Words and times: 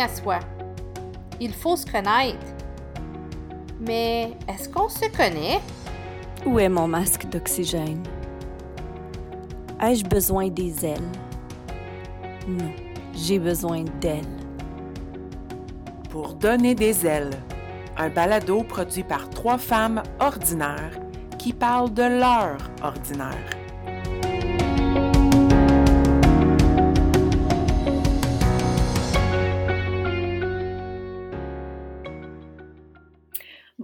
à 0.00 0.08
soi. 0.08 0.38
Il 1.40 1.52
faut 1.52 1.76
se 1.76 1.86
connaître. 1.86 2.46
Mais 3.80 4.32
est-ce 4.48 4.68
qu'on 4.68 4.88
se 4.88 5.08
connaît? 5.16 5.60
Où 6.44 6.58
est 6.58 6.68
mon 6.68 6.86
masque 6.86 7.26
d'oxygène? 7.28 8.02
Ai-je 9.80 10.04
besoin 10.04 10.48
des 10.48 10.84
ailes? 10.84 11.12
Non, 12.46 12.70
j'ai 13.14 13.38
besoin 13.38 13.84
d'elles. 14.00 14.24
Pour 16.10 16.34
donner 16.34 16.74
des 16.74 17.06
ailes, 17.06 17.30
un 17.96 18.08
balado 18.08 18.62
produit 18.62 19.04
par 19.04 19.30
trois 19.30 19.58
femmes 19.58 20.02
ordinaires 20.18 20.98
qui 21.38 21.52
parlent 21.52 21.94
de 21.94 22.02
leur 22.02 22.58
ordinaire. 22.82 23.59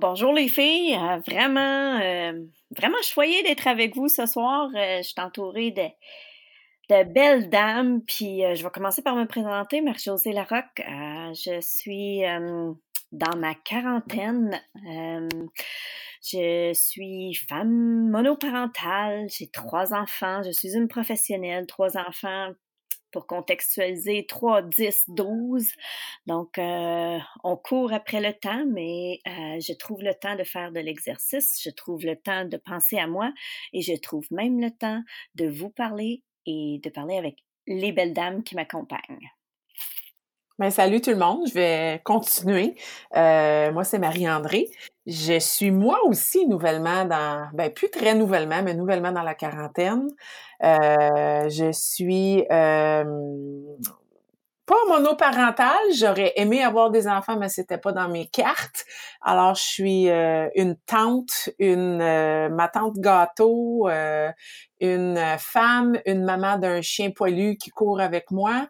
Bonjour 0.09 0.33
les 0.33 0.47
filles, 0.47 0.95
euh, 0.95 1.19
vraiment, 1.27 1.99
euh, 2.01 2.33
vraiment 2.71 3.03
choyée 3.03 3.43
d'être 3.43 3.67
avec 3.67 3.97
vous 3.97 4.07
ce 4.07 4.25
soir. 4.25 4.71
Euh, 4.77 4.99
je 4.99 5.03
suis 5.03 5.21
entourée 5.21 5.73
de, 5.73 5.83
de 6.91 7.03
belles 7.13 7.51
dames, 7.51 8.01
puis 8.07 8.43
je 8.55 8.63
vais 8.63 8.71
commencer 8.71 9.03
par 9.03 9.17
me 9.17 9.25
présenter, 9.25 9.81
Marie-Josée 9.81 10.31
Larocque. 10.31 10.81
je 10.87 11.59
suis 11.61 12.21
dans 13.11 13.37
ma 13.37 13.57
quarantaine. 13.57 14.63
je 16.23 16.71
suis 16.73 17.35
femme 17.49 18.09
monoparentale, 18.09 19.27
j'ai 19.29 19.49
trois 19.49 19.93
enfants, 19.93 20.41
je 20.45 20.53
suis 20.53 20.77
une 20.77 20.87
professionnelle, 20.87 21.67
trois 21.67 21.97
enfants 21.97 22.53
pour 23.17 23.27
contextualiser 23.27 24.27
3, 24.27 24.61
10, 24.61 25.05
12. 25.09 25.73
Donc, 26.27 26.59
euh, 26.59 27.19
on 27.45 27.57
court 27.57 27.95
après 27.95 28.21
le 28.21 28.35
temps, 28.35 28.67
mais 28.67 29.21
euh, 29.27 29.59
je 29.59 29.73
trouve 29.73 30.03
le 30.03 30.13
temps 30.13 30.37
de 30.37 30.45
faire 30.45 30.71
de 30.71 30.81
l'exercice, 30.81 31.63
je 31.65 31.71
trouve 31.71 32.05
le 32.05 32.17
temps 32.17 32.45
de 32.45 32.59
penser 32.59 32.99
à 32.99 33.07
moi 33.07 33.33
et 33.73 33.81
je 33.81 33.95
trouve 33.95 34.27
même 34.31 34.61
le 34.61 34.71
temps 34.71 35.03
de 35.35 35.49
vous 35.49 35.71
parler 35.71 36.25
et 36.45 36.79
de 36.85 36.91
parler 36.91 37.17
avec 37.17 37.39
les 37.67 37.91
belles 37.91 38.13
dames 38.13 38.43
qui 38.43 38.55
m'accompagnent. 38.55 39.31
Ben, 40.59 40.71
salut 40.71 41.03
tout 41.03 41.11
le 41.11 41.17
monde, 41.19 41.47
je 41.47 41.53
vais 41.53 42.01
continuer. 42.03 42.77
Euh, 43.15 43.71
moi, 43.73 43.85
c'est 43.85 43.99
Marie-André. 43.99 44.71
Je 45.05 45.39
suis 45.39 45.71
moi 45.71 45.99
aussi 46.07 46.47
nouvellement 46.47 47.05
dans, 47.05 47.47
ben 47.53 47.71
plus 47.71 47.91
très 47.91 48.15
nouvellement, 48.15 48.63
mais 48.63 48.73
nouvellement 48.73 49.13
dans 49.13 49.23
la 49.23 49.35
quarantaine. 49.35 50.09
Euh, 50.65 51.51
je 51.51 51.71
suis 51.73 52.47
euh, 52.51 53.05
pas 54.65 54.85
monoparentale. 54.89 55.93
J'aurais 55.95 56.33
aimé 56.37 56.63
avoir 56.63 56.91
des 56.91 57.07
enfants, 57.07 57.37
mais 57.37 57.51
c'était 57.51 57.77
pas 57.77 57.93
dans 57.93 58.09
mes 58.09 58.27
cartes. 58.27 58.87
Alors, 59.21 59.57
je 59.57 59.63
suis 59.63 60.09
euh, 60.09 60.49
une 60.55 60.77
tante, 60.87 61.51
une 61.59 61.99
ma 61.99 62.69
tante 62.69 62.97
gâteau, 62.97 63.91
une 64.81 65.19
femme, 65.39 65.99
une 66.07 66.25
maman 66.25 66.59
d'un 66.59 66.83
chien 66.83 67.11
poilu 67.11 67.57
qui 67.57 67.71
court 67.71 68.01
avec 68.01 68.31
moi, 68.31 68.69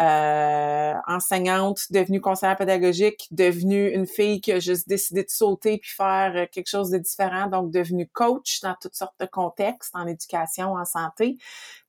euh, 0.00 0.94
enseignante, 1.06 1.80
devenue 1.90 2.20
conseillère 2.20 2.56
pédagogique, 2.56 3.26
devenue 3.30 3.88
une 3.88 4.06
fille 4.06 4.40
qui 4.40 4.52
a 4.52 4.60
juste 4.60 4.88
décidé 4.88 5.24
de 5.24 5.30
sauter 5.30 5.78
puis 5.78 5.90
faire 5.90 6.32
euh, 6.36 6.46
quelque 6.50 6.68
chose 6.68 6.90
de 6.90 6.98
différent, 6.98 7.48
donc 7.48 7.70
devenue 7.72 8.08
coach 8.08 8.60
dans 8.60 8.74
toutes 8.80 8.94
sortes 8.94 9.18
de 9.18 9.26
contextes, 9.26 9.94
en 9.94 10.06
éducation, 10.06 10.74
en 10.74 10.84
santé. 10.84 11.36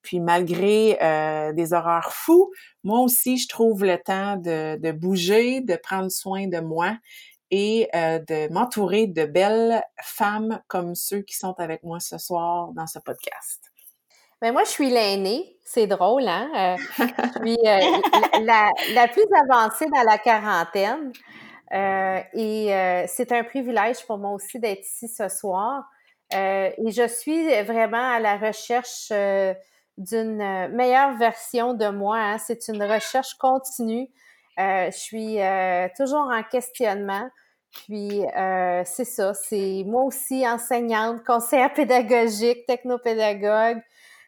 Puis 0.01 0.19
malgré 0.19 0.97
euh, 1.01 1.53
des 1.53 1.73
horreurs 1.73 2.13
fous, 2.13 2.51
moi 2.83 2.99
aussi, 2.99 3.37
je 3.37 3.47
trouve 3.47 3.83
le 3.83 3.97
temps 3.97 4.37
de 4.37 4.91
bouger, 4.91 5.61
de 5.61 5.75
prendre 5.75 6.09
soin 6.09 6.47
de 6.47 6.59
moi 6.59 6.97
et 7.51 7.89
euh, 7.95 8.19
de 8.19 8.51
m'entourer 8.51 9.07
de 9.07 9.25
belles 9.25 9.83
femmes 10.01 10.61
comme 10.67 10.95
ceux 10.95 11.21
qui 11.21 11.35
sont 11.35 11.55
avec 11.59 11.83
moi 11.83 11.99
ce 11.99 12.17
soir 12.17 12.69
dans 12.73 12.87
ce 12.87 12.99
podcast. 12.99 13.63
Ben 14.41 14.53
moi, 14.53 14.63
je 14.63 14.69
suis 14.69 14.89
l'aînée. 14.89 15.57
C'est 15.65 15.87
drôle, 15.87 16.27
hein? 16.27 16.49
Euh, 16.55 16.77
je 16.97 17.39
suis 17.43 17.57
euh, 17.65 18.41
la, 18.43 18.69
la, 18.93 19.07
plus 19.07 19.25
avancée 19.49 19.85
dans 19.87 20.03
la 20.03 20.17
quarantaine. 20.17 21.11
et 22.33 23.05
c'est 23.07 23.31
un 23.31 23.43
privilège 23.43 24.05
pour 24.05 24.17
moi 24.17 24.31
aussi 24.31 24.59
d'être 24.59 24.81
ici 24.81 25.07
ce 25.07 25.27
soir. 25.27 25.83
et 26.31 26.91
je 26.91 27.07
suis 27.07 27.61
vraiment 27.63 28.11
à 28.11 28.19
la 28.19 28.37
recherche 28.37 29.11
d'une 29.97 30.69
meilleure 30.69 31.17
version 31.17 31.73
de 31.73 31.89
moi. 31.89 32.17
Hein. 32.17 32.37
C'est 32.37 32.69
une 32.69 32.81
recherche 32.81 33.33
continue. 33.35 34.09
Je 34.59 34.91
suis 34.91 35.37
toujours 35.97 36.29
en 36.31 36.43
questionnement. 36.43 37.29
Puis 37.71 38.25
euh, 38.25 38.81
c'est 38.85 39.05
ça, 39.05 39.33
c'est 39.33 39.83
moi 39.85 40.03
aussi 40.03 40.47
enseignante, 40.47 41.23
conseillère 41.23 41.73
pédagogique, 41.73 42.65
technopédagogue. 42.65 43.81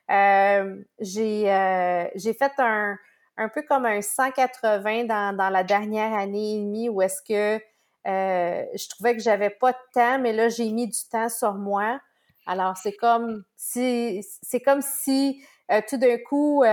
Euh, 0.09 0.75
j'ai 0.99 1.51
euh, 1.51 2.05
j'ai 2.15 2.33
fait 2.33 2.51
un 2.59 2.95
un 3.37 3.49
peu 3.49 3.63
comme 3.63 3.85
un 3.85 4.01
180 4.01 5.05
dans, 5.05 5.35
dans 5.35 5.49
la 5.49 5.63
dernière 5.63 6.13
année 6.13 6.57
et 6.57 6.59
demie 6.59 6.89
où 6.89 7.01
est-ce 7.01 7.21
que 7.27 7.63
euh, 8.07 8.65
je 8.75 8.89
trouvais 8.89 9.15
que 9.15 9.23
j'avais 9.23 9.49
pas 9.49 9.71
de 9.71 9.77
temps, 9.93 10.19
mais 10.19 10.33
là 10.33 10.49
j'ai 10.49 10.69
mis 10.71 10.87
du 10.87 10.99
temps 11.11 11.29
sur 11.29 11.53
moi. 11.53 11.99
Alors 12.45 12.75
c'est 12.77 12.95
comme 12.95 13.43
si 13.55 14.23
c'est 14.41 14.59
comme 14.59 14.81
si 14.81 15.43
euh, 15.71 15.81
tout 15.87 15.97
d'un 15.97 16.17
coup 16.17 16.63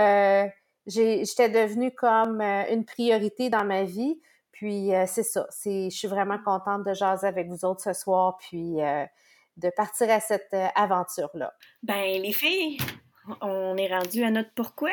j'étais 0.89 1.49
devenue 1.49 1.91
comme 1.91 2.41
une 2.41 2.83
priorité 2.85 3.49
dans 3.49 3.63
ma 3.63 3.83
vie. 3.83 4.19
Puis 4.59 4.93
euh, 4.93 5.05
c'est 5.07 5.23
ça, 5.23 5.47
c'est, 5.51 5.89
je 5.89 5.97
suis 5.97 6.09
vraiment 6.09 6.37
contente 6.37 6.85
de 6.85 6.93
jaser 6.93 7.25
avec 7.25 7.47
vous 7.47 7.63
autres 7.63 7.81
ce 7.81 7.93
soir, 7.93 8.35
puis 8.39 8.81
euh, 8.81 9.05
de 9.55 9.69
partir 9.69 10.09
à 10.09 10.19
cette 10.19 10.53
euh, 10.53 10.67
aventure-là. 10.75 11.53
Ben 11.81 12.21
les 12.21 12.33
filles, 12.33 12.77
on 13.39 13.77
est 13.77 13.87
rendu 13.87 14.21
à 14.21 14.31
notre 14.31 14.51
pourquoi? 14.53 14.91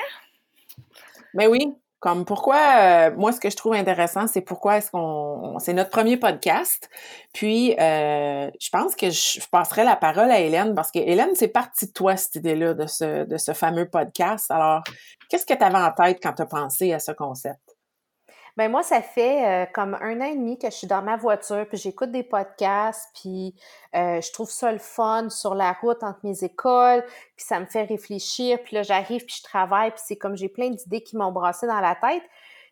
Ben 1.34 1.48
oui, 1.48 1.74
comme 2.06 2.24
pourquoi, 2.24 3.10
moi, 3.10 3.32
ce 3.32 3.40
que 3.40 3.50
je 3.50 3.56
trouve 3.56 3.74
intéressant, 3.74 4.28
c'est 4.28 4.40
pourquoi 4.40 4.76
est-ce 4.76 4.92
qu'on, 4.92 5.58
c'est 5.58 5.72
notre 5.72 5.90
premier 5.90 6.16
podcast. 6.16 6.88
Puis, 7.32 7.74
je 7.76 8.70
pense 8.70 8.94
que 8.94 9.10
je, 9.10 9.40
passerai 9.50 9.82
la 9.82 9.96
parole 9.96 10.30
à 10.30 10.38
Hélène 10.38 10.76
parce 10.76 10.92
que 10.92 11.00
Hélène, 11.00 11.30
c'est 11.34 11.48
parti 11.48 11.86
de 11.86 11.90
toi 11.90 12.16
cette 12.16 12.36
idée-là 12.36 12.74
de 12.74 12.86
ce, 12.86 13.24
de 13.24 13.36
ce 13.36 13.54
fameux 13.54 13.88
podcast. 13.88 14.52
Alors, 14.52 14.84
qu'est-ce 15.28 15.44
que 15.44 15.54
tu 15.54 15.64
avais 15.64 15.78
en 15.78 15.90
tête 15.90 16.20
quand 16.22 16.34
tu 16.34 16.42
as 16.42 16.46
pensé 16.46 16.92
à 16.92 17.00
ce 17.00 17.10
concept? 17.10 17.75
Ben 18.56 18.70
moi, 18.70 18.82
ça 18.82 19.02
fait 19.02 19.44
euh, 19.44 19.66
comme 19.74 19.94
un 20.00 20.18
an 20.22 20.24
et 20.24 20.34
demi 20.34 20.58
que 20.58 20.70
je 20.70 20.74
suis 20.74 20.86
dans 20.86 21.02
ma 21.02 21.18
voiture, 21.18 21.66
puis 21.68 21.76
j'écoute 21.76 22.10
des 22.10 22.22
podcasts, 22.22 23.10
puis 23.14 23.54
euh, 23.94 24.20
je 24.22 24.32
trouve 24.32 24.50
ça 24.50 24.72
le 24.72 24.78
fun 24.78 25.28
sur 25.28 25.54
la 25.54 25.72
route 25.74 26.02
entre 26.02 26.20
mes 26.22 26.42
écoles, 26.42 27.04
puis 27.36 27.44
ça 27.44 27.60
me 27.60 27.66
fait 27.66 27.82
réfléchir, 27.82 28.58
puis 28.62 28.76
là, 28.76 28.82
j'arrive, 28.82 29.26
puis 29.26 29.36
je 29.38 29.42
travaille, 29.42 29.90
puis 29.90 30.00
c'est 30.06 30.16
comme 30.16 30.36
j'ai 30.36 30.48
plein 30.48 30.70
d'idées 30.70 31.02
qui 31.02 31.18
m'ont 31.18 31.32
brassé 31.32 31.66
dans 31.66 31.80
la 31.80 31.94
tête. 31.96 32.22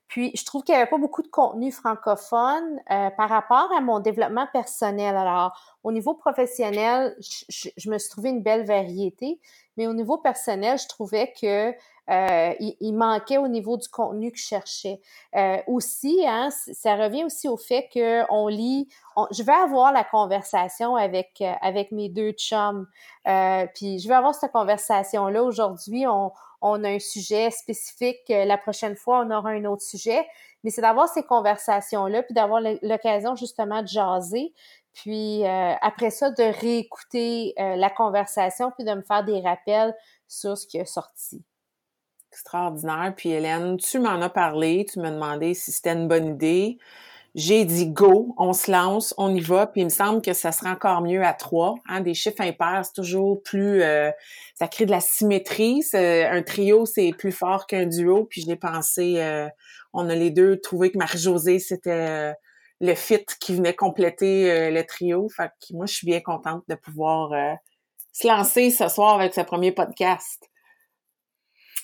Puis 0.08 0.30
je 0.34 0.44
trouve 0.44 0.62
qu'il 0.62 0.74
n'y 0.74 0.80
avait 0.80 0.90
pas 0.90 0.98
beaucoup 0.98 1.22
de 1.22 1.28
contenu 1.28 1.72
francophone 1.72 2.80
euh, 2.90 3.10
par 3.10 3.28
rapport 3.28 3.70
à 3.76 3.80
mon 3.80 4.00
développement 4.00 4.46
personnel. 4.52 5.16
Alors, 5.16 5.78
au 5.82 5.92
niveau 5.92 6.14
professionnel, 6.14 7.16
je, 7.20 7.68
je, 7.76 7.90
me 7.90 7.98
suis 7.98 8.10
trouvé 8.10 8.30
une 8.30 8.42
belle 8.42 8.64
variété, 8.64 9.40
mais 9.76 9.86
au 9.86 9.94
niveau 9.94 10.18
personnel, 10.18 10.78
je 10.78 10.88
trouvais 10.88 11.32
que 11.40 11.74
euh, 12.10 12.52
il, 12.60 12.92
manquait 12.92 13.38
au 13.38 13.48
niveau 13.48 13.78
du 13.78 13.88
contenu 13.88 14.30
que 14.30 14.38
je 14.38 14.44
cherchais. 14.44 15.00
Euh, 15.36 15.56
aussi, 15.66 16.22
hein, 16.26 16.50
ça 16.50 16.96
revient 16.96 17.24
aussi 17.24 17.48
au 17.48 17.56
fait 17.56 17.88
qu'on 17.92 18.48
lit. 18.48 18.88
je 19.30 19.42
vais 19.42 19.52
avoir 19.52 19.90
la 19.90 20.04
conversation 20.04 20.96
avec 20.96 21.38
euh, 21.40 21.52
avec 21.62 21.92
mes 21.92 22.10
deux 22.10 22.32
chums. 22.32 22.86
Euh, 23.26 23.66
puis 23.74 24.00
je 24.00 24.08
vais 24.08 24.14
avoir 24.14 24.34
cette 24.34 24.52
conversation 24.52 25.28
là 25.28 25.42
aujourd'hui. 25.42 26.06
On, 26.06 26.30
on 26.60 26.84
a 26.84 26.90
un 26.90 26.98
sujet 26.98 27.50
spécifique. 27.50 28.20
La 28.28 28.58
prochaine 28.58 28.96
fois, 28.96 29.24
on 29.26 29.30
aura 29.30 29.50
un 29.50 29.64
autre 29.64 29.82
sujet. 29.82 30.26
Mais 30.62 30.70
c'est 30.70 30.82
d'avoir 30.82 31.08
ces 31.08 31.22
conversations-là, 31.22 32.22
puis 32.22 32.34
d'avoir 32.34 32.60
l'occasion 32.82 33.34
justement 33.36 33.82
de 33.82 33.88
jaser. 33.88 34.54
Puis 34.94 35.44
après 35.44 36.10
ça, 36.10 36.30
de 36.30 36.42
réécouter 36.42 37.52
la 37.58 37.90
conversation, 37.90 38.70
puis 38.70 38.84
de 38.84 38.94
me 38.94 39.02
faire 39.02 39.24
des 39.24 39.40
rappels 39.40 39.94
sur 40.26 40.56
ce 40.56 40.66
qui 40.66 40.78
est 40.78 40.86
sorti 40.86 41.44
extraordinaire. 42.34 43.14
Puis 43.16 43.30
Hélène, 43.30 43.76
tu 43.76 44.00
m'en 44.00 44.20
as 44.20 44.28
parlé, 44.28 44.84
tu 44.90 44.98
m'as 44.98 45.12
demandé 45.12 45.54
si 45.54 45.70
c'était 45.70 45.92
une 45.92 46.08
bonne 46.08 46.34
idée. 46.34 46.78
J'ai 47.36 47.64
dit 47.64 47.88
go, 47.88 48.34
on 48.38 48.52
se 48.52 48.70
lance, 48.70 49.14
on 49.18 49.34
y 49.34 49.40
va. 49.40 49.66
Puis 49.66 49.80
il 49.82 49.84
me 49.84 49.90
semble 49.90 50.20
que 50.20 50.32
ça 50.32 50.52
sera 50.52 50.70
encore 50.70 51.00
mieux 51.00 51.24
à 51.24 51.32
trois. 51.32 51.76
Hein? 51.88 52.00
Des 52.00 52.14
chiffres 52.14 52.40
impairs, 52.40 52.84
c'est 52.84 52.92
toujours 52.92 53.42
plus, 53.42 53.82
euh, 53.82 54.10
ça 54.54 54.68
crée 54.68 54.86
de 54.86 54.90
la 54.90 55.00
symétrie. 55.00 55.82
Un 55.94 56.42
trio, 56.42 56.86
c'est 56.86 57.12
plus 57.16 57.32
fort 57.32 57.66
qu'un 57.66 57.86
duo. 57.86 58.24
Puis 58.24 58.44
j'ai 58.46 58.56
pensé, 58.56 59.14
euh, 59.18 59.48
on 59.92 60.08
a 60.08 60.14
les 60.14 60.30
deux 60.30 60.60
trouvé 60.60 60.90
que 60.92 60.98
Marie-Josée 60.98 61.58
c'était 61.60 61.90
euh, 61.90 62.32
le 62.80 62.94
fit 62.94 63.24
qui 63.40 63.54
venait 63.54 63.74
compléter 63.74 64.70
le 64.70 64.82
trio. 64.82 65.28
Fait 65.28 65.48
que 65.48 65.74
moi, 65.74 65.86
je 65.86 65.94
suis 65.94 66.06
bien 66.06 66.20
contente 66.20 66.64
de 66.68 66.74
pouvoir 66.74 67.30
se 68.12 68.26
lancer 68.26 68.70
ce 68.70 68.88
soir 68.88 69.14
avec 69.14 69.32
ce 69.32 69.40
premier 69.40 69.72
podcast. 69.72 70.50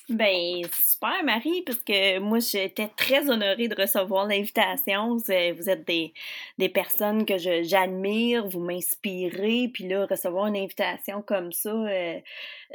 Ben, 0.09 0.63
super, 0.73 1.23
Marie, 1.23 1.61
parce 1.61 1.79
que 1.79 2.19
moi, 2.19 2.39
j'étais 2.39 2.89
très 2.97 3.29
honorée 3.29 3.67
de 3.67 3.79
recevoir 3.79 4.27
l'invitation. 4.27 5.15
Vous 5.15 5.31
êtes 5.31 5.87
des, 5.87 6.13
des 6.57 6.69
personnes 6.69 7.25
que 7.25 7.37
j'admire, 7.37 8.47
vous 8.47 8.59
m'inspirez, 8.59 9.69
puis 9.73 9.87
là, 9.87 10.05
recevoir 10.09 10.47
une 10.47 10.57
invitation 10.57 11.21
comme 11.21 11.51
ça, 11.51 11.69
euh, 11.69 12.19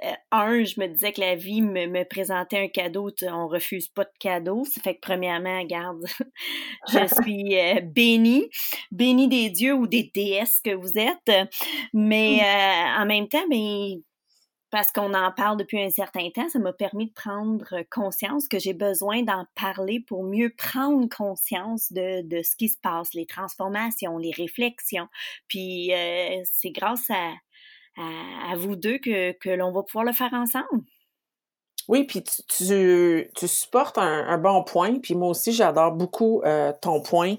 euh, 0.05 0.13
un, 0.31 0.65
je 0.65 0.81
me 0.81 0.87
disais 0.87 1.13
que 1.13 1.21
la 1.21 1.35
vie 1.35 1.63
me, 1.63 1.87
me 1.87 2.05
présentait 2.05 2.59
un 2.59 2.69
cadeau, 2.69 3.11
on 3.23 3.49
refuse 3.49 3.89
pas 3.89 4.05
de 4.05 4.19
cadeau. 4.19 4.65
Ça 4.65 4.81
fait 4.81 4.95
que, 4.95 5.01
premièrement, 5.01 5.61
regarde, 5.61 6.07
je 6.89 6.99
suis 7.23 7.59
euh, 7.59 7.81
bénie, 7.83 8.49
bénie 8.91 9.29
des 9.29 9.51
dieux 9.51 9.75
ou 9.75 9.87
des 9.87 10.11
déesses 10.15 10.61
que 10.65 10.75
vous 10.75 10.99
êtes, 10.99 11.49
mais 11.93 12.41
en 12.97 13.05
même 13.05 13.29
temps, 13.29 13.47
ben, 13.51 14.01
parce 14.71 14.91
qu'on 14.91 15.15
en 15.15 15.31
parle 15.33 15.57
depuis 15.57 15.81
un 15.81 15.91
certain 15.91 16.29
temps, 16.31 16.49
ça 16.49 16.59
m'a 16.59 16.73
permis 16.73 17.07
de 17.07 17.13
prendre 17.13 17.83
conscience 17.91 18.49
que 18.49 18.59
j'ai 18.59 18.73
besoin 18.73 19.23
d'en 19.23 19.47
parler 19.55 20.01
pour 20.01 20.25
mieux 20.25 20.53
prendre 20.57 21.09
conscience 21.09 21.93
de, 21.93 22.23
de, 22.23 22.43
ce 22.43 22.57
qui 22.57 22.69
se 22.69 22.77
passe, 22.79 23.15
les 23.15 23.27
transformations, 23.27 24.19
les 24.19 24.33
réflexions. 24.33 25.09
Puis 25.49 25.95
euh, 25.95 26.43
c'est 26.45 26.71
grâce 26.71 27.09
à, 27.11 27.33
à, 27.97 28.57
vous 28.57 28.77
deux 28.77 28.99
que, 28.99 29.33
que 29.33 29.51
l'on 29.51 29.71
va 29.71 29.83
pouvoir 29.83 30.05
le 30.05 30.13
faire 30.13 30.33
ensemble. 30.33 30.85
Oui, 31.89 32.03
puis 32.03 32.25
tu, 32.25 33.31
tu, 33.37 33.49
supportes 33.49 33.99
un, 33.99 34.27
un, 34.27 34.39
bon 34.39 34.65
point, 34.65 34.99
puis 34.99 35.15
moi 35.15 35.29
aussi 35.29 35.53
j'adore 35.53 35.93
beaucoup 35.93 36.43
euh, 36.43 36.73
ton 36.83 37.01
point 37.01 37.37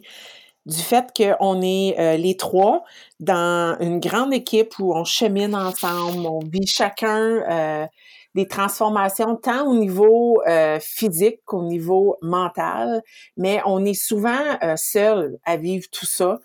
du 0.67 0.81
fait 0.81 1.07
qu'on 1.15 1.61
est 1.61 1.97
euh, 1.97 2.17
les 2.17 2.35
trois 2.35 2.83
dans 3.21 3.77
une 3.79 3.99
grande 3.99 4.33
équipe 4.33 4.77
où 4.79 4.93
on 4.93 5.05
chemine 5.05 5.55
ensemble, 5.55 6.27
on 6.27 6.39
vit 6.39 6.67
chacun 6.67 7.41
euh, 7.49 7.87
des 8.35 8.47
transformations 8.47 9.37
tant 9.37 9.65
au 9.65 9.75
niveau 9.75 10.41
euh, 10.45 10.77
physique 10.81 11.39
qu'au 11.45 11.63
niveau 11.63 12.17
mental, 12.21 13.01
mais 13.37 13.61
on 13.65 13.85
est 13.85 13.93
souvent 13.93 14.57
seul 14.75 15.37
à 15.45 15.55
vivre 15.55 15.87
tout 15.89 16.05
ça. 16.05 16.39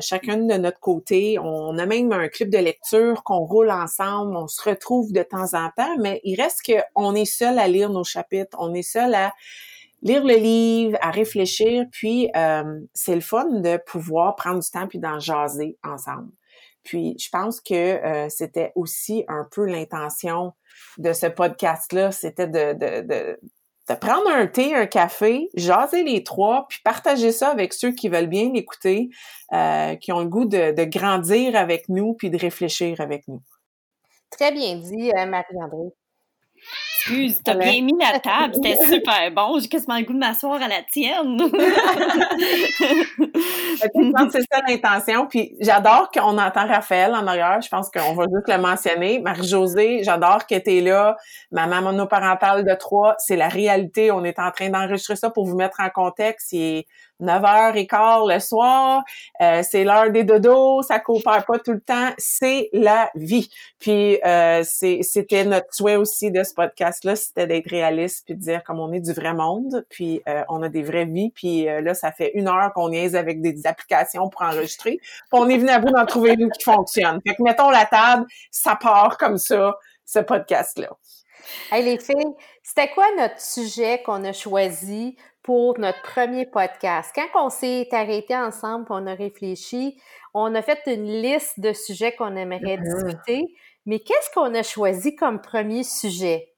chacun 0.00 0.38
de 0.38 0.54
notre 0.54 0.80
côté, 0.80 1.38
on 1.38 1.76
a 1.76 1.84
même 1.84 2.10
un 2.12 2.28
club 2.28 2.48
de 2.48 2.58
lecture 2.58 3.22
qu'on 3.22 3.44
roule 3.44 3.70
ensemble, 3.70 4.36
on 4.36 4.48
se 4.48 4.68
retrouve 4.68 5.12
de 5.12 5.22
temps 5.22 5.52
en 5.52 5.68
temps, 5.76 5.96
mais 6.00 6.20
il 6.24 6.40
reste 6.40 6.62
qu'on 6.94 7.14
est 7.14 7.26
seul 7.26 7.58
à 7.58 7.68
lire 7.68 7.90
nos 7.90 8.04
chapitres, 8.04 8.56
on 8.58 8.72
est 8.72 8.82
seul 8.82 9.14
à 9.14 9.32
lire 10.02 10.24
le 10.24 10.34
livre, 10.34 10.98
à 11.00 11.10
réfléchir, 11.10 11.84
puis 11.92 12.30
euh, 12.36 12.80
c'est 12.94 13.14
le 13.14 13.20
fun 13.20 13.60
de 13.60 13.76
pouvoir 13.86 14.36
prendre 14.36 14.60
du 14.60 14.70
temps 14.70 14.86
puis 14.86 14.98
d'en 14.98 15.18
jaser 15.18 15.76
ensemble. 15.84 16.30
Puis 16.82 17.14
je 17.18 17.28
pense 17.30 17.60
que 17.60 17.74
euh, 17.74 18.28
c'était 18.30 18.72
aussi 18.74 19.24
un 19.28 19.46
peu 19.50 19.66
l'intention 19.66 20.52
de 20.98 21.12
ce 21.12 21.26
podcast-là, 21.26 22.10
c'était 22.10 22.46
de, 22.46 22.72
de, 22.72 23.00
de, 23.02 23.40
de, 23.88 23.94
prendre 23.94 24.30
un 24.30 24.46
thé, 24.46 24.74
un 24.74 24.86
café, 24.86 25.50
jaser 25.54 26.02
les 26.04 26.24
trois, 26.24 26.66
puis 26.68 26.78
partager 26.82 27.32
ça 27.32 27.50
avec 27.50 27.74
ceux 27.74 27.92
qui 27.92 28.08
veulent 28.08 28.28
bien 28.28 28.50
l'écouter, 28.52 29.10
euh, 29.52 29.94
qui 29.96 30.12
ont 30.12 30.20
le 30.20 30.28
goût 30.28 30.46
de, 30.46 30.72
de 30.72 30.84
grandir 30.84 31.54
avec 31.54 31.88
nous, 31.88 32.14
puis 32.14 32.30
de 32.30 32.38
réfléchir 32.38 33.00
avec 33.00 33.28
nous. 33.28 33.42
Très 34.30 34.52
bien 34.52 34.76
dit, 34.76 35.10
Marie-André. 35.12 35.92
Excuse, 37.02 37.40
t'as 37.42 37.54
bien 37.54 37.80
mis 37.80 37.94
la 37.98 38.20
table, 38.20 38.54
c'était 38.54 38.76
super 38.92 39.30
bon. 39.34 39.58
J'ai 39.58 39.68
quasiment 39.68 39.96
le 39.96 40.04
goût 40.04 40.12
de 40.12 40.18
m'asseoir 40.18 40.60
à 40.60 40.68
la 40.68 40.82
tienne. 40.82 41.40
c'est 44.30 44.42
ça 44.52 44.60
l'intention. 44.68 45.26
Puis 45.26 45.56
j'adore 45.60 46.10
qu'on 46.10 46.36
entend 46.36 46.66
Raphaël 46.66 47.14
en 47.14 47.26
arrière. 47.26 47.60
Je 47.62 47.70
pense 47.70 47.90
qu'on 47.90 48.12
va 48.14 48.24
juste 48.24 48.48
le 48.48 48.58
mentionner. 48.58 49.18
Marie-Josée, 49.18 50.02
j'adore 50.04 50.46
que 50.46 50.58
tu 50.58 50.76
es 50.76 50.80
là. 50.82 51.16
Maman 51.50 51.80
monoparentale 51.80 52.64
de 52.64 52.74
trois, 52.74 53.14
c'est 53.18 53.36
la 53.36 53.48
réalité. 53.48 54.10
On 54.10 54.22
est 54.22 54.38
en 54.38 54.50
train 54.50 54.68
d'enregistrer 54.68 55.16
ça 55.16 55.30
pour 55.30 55.46
vous 55.46 55.56
mettre 55.56 55.80
en 55.80 55.88
contexte. 55.88 56.54
9h15 57.20 58.32
le 58.32 58.40
soir, 58.40 59.02
euh, 59.40 59.62
c'est 59.62 59.84
l'heure 59.84 60.10
des 60.10 60.24
dodos, 60.24 60.82
ça 60.82 60.98
coopère 60.98 61.44
pas 61.46 61.58
tout 61.58 61.72
le 61.72 61.80
temps, 61.80 62.10
c'est 62.18 62.68
la 62.72 63.10
vie. 63.14 63.50
Puis 63.78 64.18
euh, 64.24 64.62
c'était 64.64 65.44
notre 65.44 65.72
souhait 65.74 65.96
aussi 65.96 66.30
de 66.30 66.42
ce 66.42 66.54
podcast-là, 66.54 67.16
c'était 67.16 67.46
d'être 67.46 67.70
réaliste 67.70 68.24
puis 68.26 68.34
de 68.34 68.40
dire 68.40 68.64
comme 68.64 68.80
on 68.80 68.92
est 68.92 69.00
du 69.00 69.12
vrai 69.12 69.34
monde, 69.34 69.84
puis 69.88 70.22
euh, 70.28 70.42
on 70.48 70.62
a 70.62 70.68
des 70.68 70.82
vraies 70.82 71.06
vies, 71.06 71.30
puis 71.34 71.64
là 71.64 71.94
ça 71.94 72.12
fait 72.12 72.32
une 72.34 72.48
heure 72.48 72.72
qu'on 72.74 72.88
niaise 72.88 73.16
avec 73.16 73.40
des, 73.40 73.66
applications 73.66 74.28
pour 74.28 74.42
enregistrer, 74.42 74.98
puis 75.02 75.20
on 75.32 75.48
est 75.48 75.58
venu 75.58 75.70
à 75.70 75.78
bout 75.78 75.90
d'en 75.90 76.06
trouver 76.06 76.34
une 76.38 76.50
qui 76.50 76.62
fonctionne. 76.62 77.20
Fait 77.26 77.34
que 77.34 77.42
mettons 77.42 77.70
la 77.70 77.84
table, 77.84 78.26
ça 78.50 78.76
part 78.76 79.18
comme 79.18 79.38
ça, 79.38 79.74
ce 80.06 80.20
podcast-là. 80.20 80.88
Hey 81.70 81.84
les 81.84 81.98
filles, 81.98 82.34
c'était 82.62 82.90
quoi 82.90 83.06
notre 83.16 83.40
sujet 83.40 84.02
qu'on 84.02 84.24
a 84.24 84.32
choisi 84.32 85.16
pour 85.42 85.78
notre 85.78 86.02
premier 86.02 86.46
podcast? 86.46 87.12
Quand 87.14 87.46
on 87.46 87.50
s'est 87.50 87.88
arrêté 87.92 88.36
ensemble, 88.36 88.86
on 88.90 89.06
a 89.06 89.14
réfléchi, 89.14 90.00
on 90.34 90.54
a 90.54 90.62
fait 90.62 90.80
une 90.86 91.22
liste 91.22 91.60
de 91.60 91.72
sujets 91.72 92.14
qu'on 92.14 92.36
aimerait 92.36 92.76
uh-huh. 92.76 93.04
discuter, 93.04 93.54
mais 93.86 94.00
qu'est-ce 94.00 94.30
qu'on 94.34 94.54
a 94.54 94.62
choisi 94.62 95.16
comme 95.16 95.40
premier 95.40 95.82
sujet? 95.84 96.54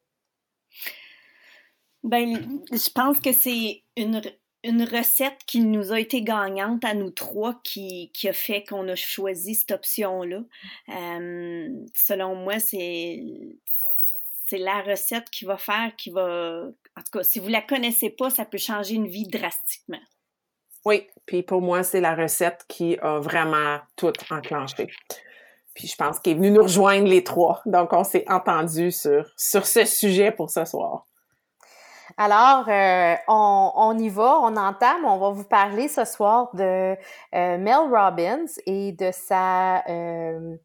Ben, 2.03 2.61
je 2.73 2.91
pense 2.91 3.21
que 3.21 3.33
c'est 3.33 3.85
une, 3.97 4.21
une 4.65 4.83
recette 4.83 5.39
qui 5.47 5.61
nous 5.61 5.93
a 5.93 6.01
été 6.01 6.23
gagnante 6.23 6.85
à 6.85 6.95
nous 6.95 7.11
trois 7.11 7.61
qui, 7.63 8.11
qui 8.13 8.29
a 8.29 8.33
fait 8.33 8.65
qu'on 8.65 8.89
a 8.89 8.97
choisi 8.97 9.55
cette 9.55 9.71
option-là. 9.71 10.43
Euh, 10.89 11.69
selon 11.95 12.35
moi, 12.35 12.59
c'est 12.59 13.23
c'est 14.53 14.59
la 14.59 14.83
recette 14.83 15.31
qui 15.31 15.47
va 15.47 15.57
faire, 15.57 15.97
qui 15.97 16.11
va, 16.11 16.65
en 16.99 17.01
tout 17.01 17.19
cas, 17.19 17.23
si 17.23 17.41
vous 17.41 17.49
la 17.49 17.63
connaissez 17.63 18.11
pas, 18.11 18.29
ça 18.29 18.45
peut 18.45 18.59
changer 18.59 18.97
une 18.97 19.07
vie 19.07 19.27
drastiquement. 19.27 20.03
Oui, 20.85 21.07
puis 21.25 21.43
pour 21.43 21.63
moi, 21.63 21.83
c'est 21.83 22.03
la 22.03 22.15
recette 22.15 22.67
qui 22.69 22.99
a 23.01 23.19
vraiment 23.19 23.79
tout 23.97 24.13
enclenché. 24.31 24.89
Puis 25.75 25.89
je 25.89 25.97
pense 25.97 26.19
qu'il 26.21 26.33
est 26.33 26.35
venu 26.35 26.51
nous 26.51 26.65
rejoindre 26.65 27.09
les 27.09 27.25
trois. 27.25 27.63
Donc, 27.65 27.95
on 27.95 28.05
s'est 28.05 28.27
entendu 28.29 28.91
sur, 28.93 29.25
sur 29.39 29.65
ce 29.65 29.87
sujet 29.87 30.33
pour 30.33 30.51
ce 30.51 30.67
soir. 30.67 31.07
Alors, 32.19 32.69
euh, 32.69 33.15
on, 33.29 33.97
y 33.99 34.11
va, 34.11 34.39
on 34.43 34.55
entame. 34.59 35.07
On 35.07 35.17
va 35.17 35.31
vous 35.31 35.45
parler 35.45 35.89
ce 35.89 36.05
soir 36.05 36.51
de 36.53 36.93
euh, 36.93 36.97
Mel 37.59 37.89
Robbins 37.91 38.45
et 38.67 38.93
de 38.93 39.11
sa, 39.13 39.83
euh, 39.89 40.57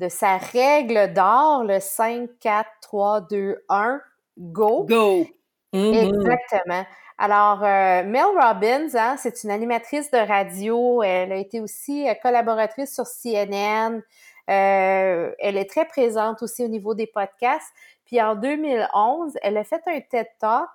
de 0.00 0.08
sa 0.08 0.38
règle 0.38 1.12
d'or, 1.12 1.64
le 1.64 1.78
5, 1.78 2.30
4, 2.40 2.66
3, 2.80 3.20
2, 3.30 3.64
1, 3.68 4.00
go. 4.38 4.86
Go. 4.88 5.26
Mm-hmm. 5.74 6.14
Exactement. 6.14 6.86
Alors, 7.18 7.62
euh, 7.62 8.02
Mel 8.04 8.24
Robbins, 8.34 8.88
hein, 8.94 9.16
c'est 9.18 9.44
une 9.44 9.50
animatrice 9.50 10.10
de 10.10 10.16
radio. 10.16 11.02
Elle 11.02 11.32
a 11.32 11.36
été 11.36 11.60
aussi 11.60 12.08
euh, 12.08 12.14
collaboratrice 12.14 12.94
sur 12.94 13.04
CNN. 13.04 14.00
Euh, 14.48 15.30
elle 15.38 15.58
est 15.58 15.68
très 15.68 15.84
présente 15.84 16.42
aussi 16.42 16.64
au 16.64 16.68
niveau 16.68 16.94
des 16.94 17.06
podcasts. 17.06 17.72
Puis 18.06 18.22
en 18.22 18.36
2011, 18.36 19.34
elle 19.42 19.58
a 19.58 19.64
fait 19.64 19.82
un 19.86 20.00
TED 20.00 20.28
Talk 20.40 20.70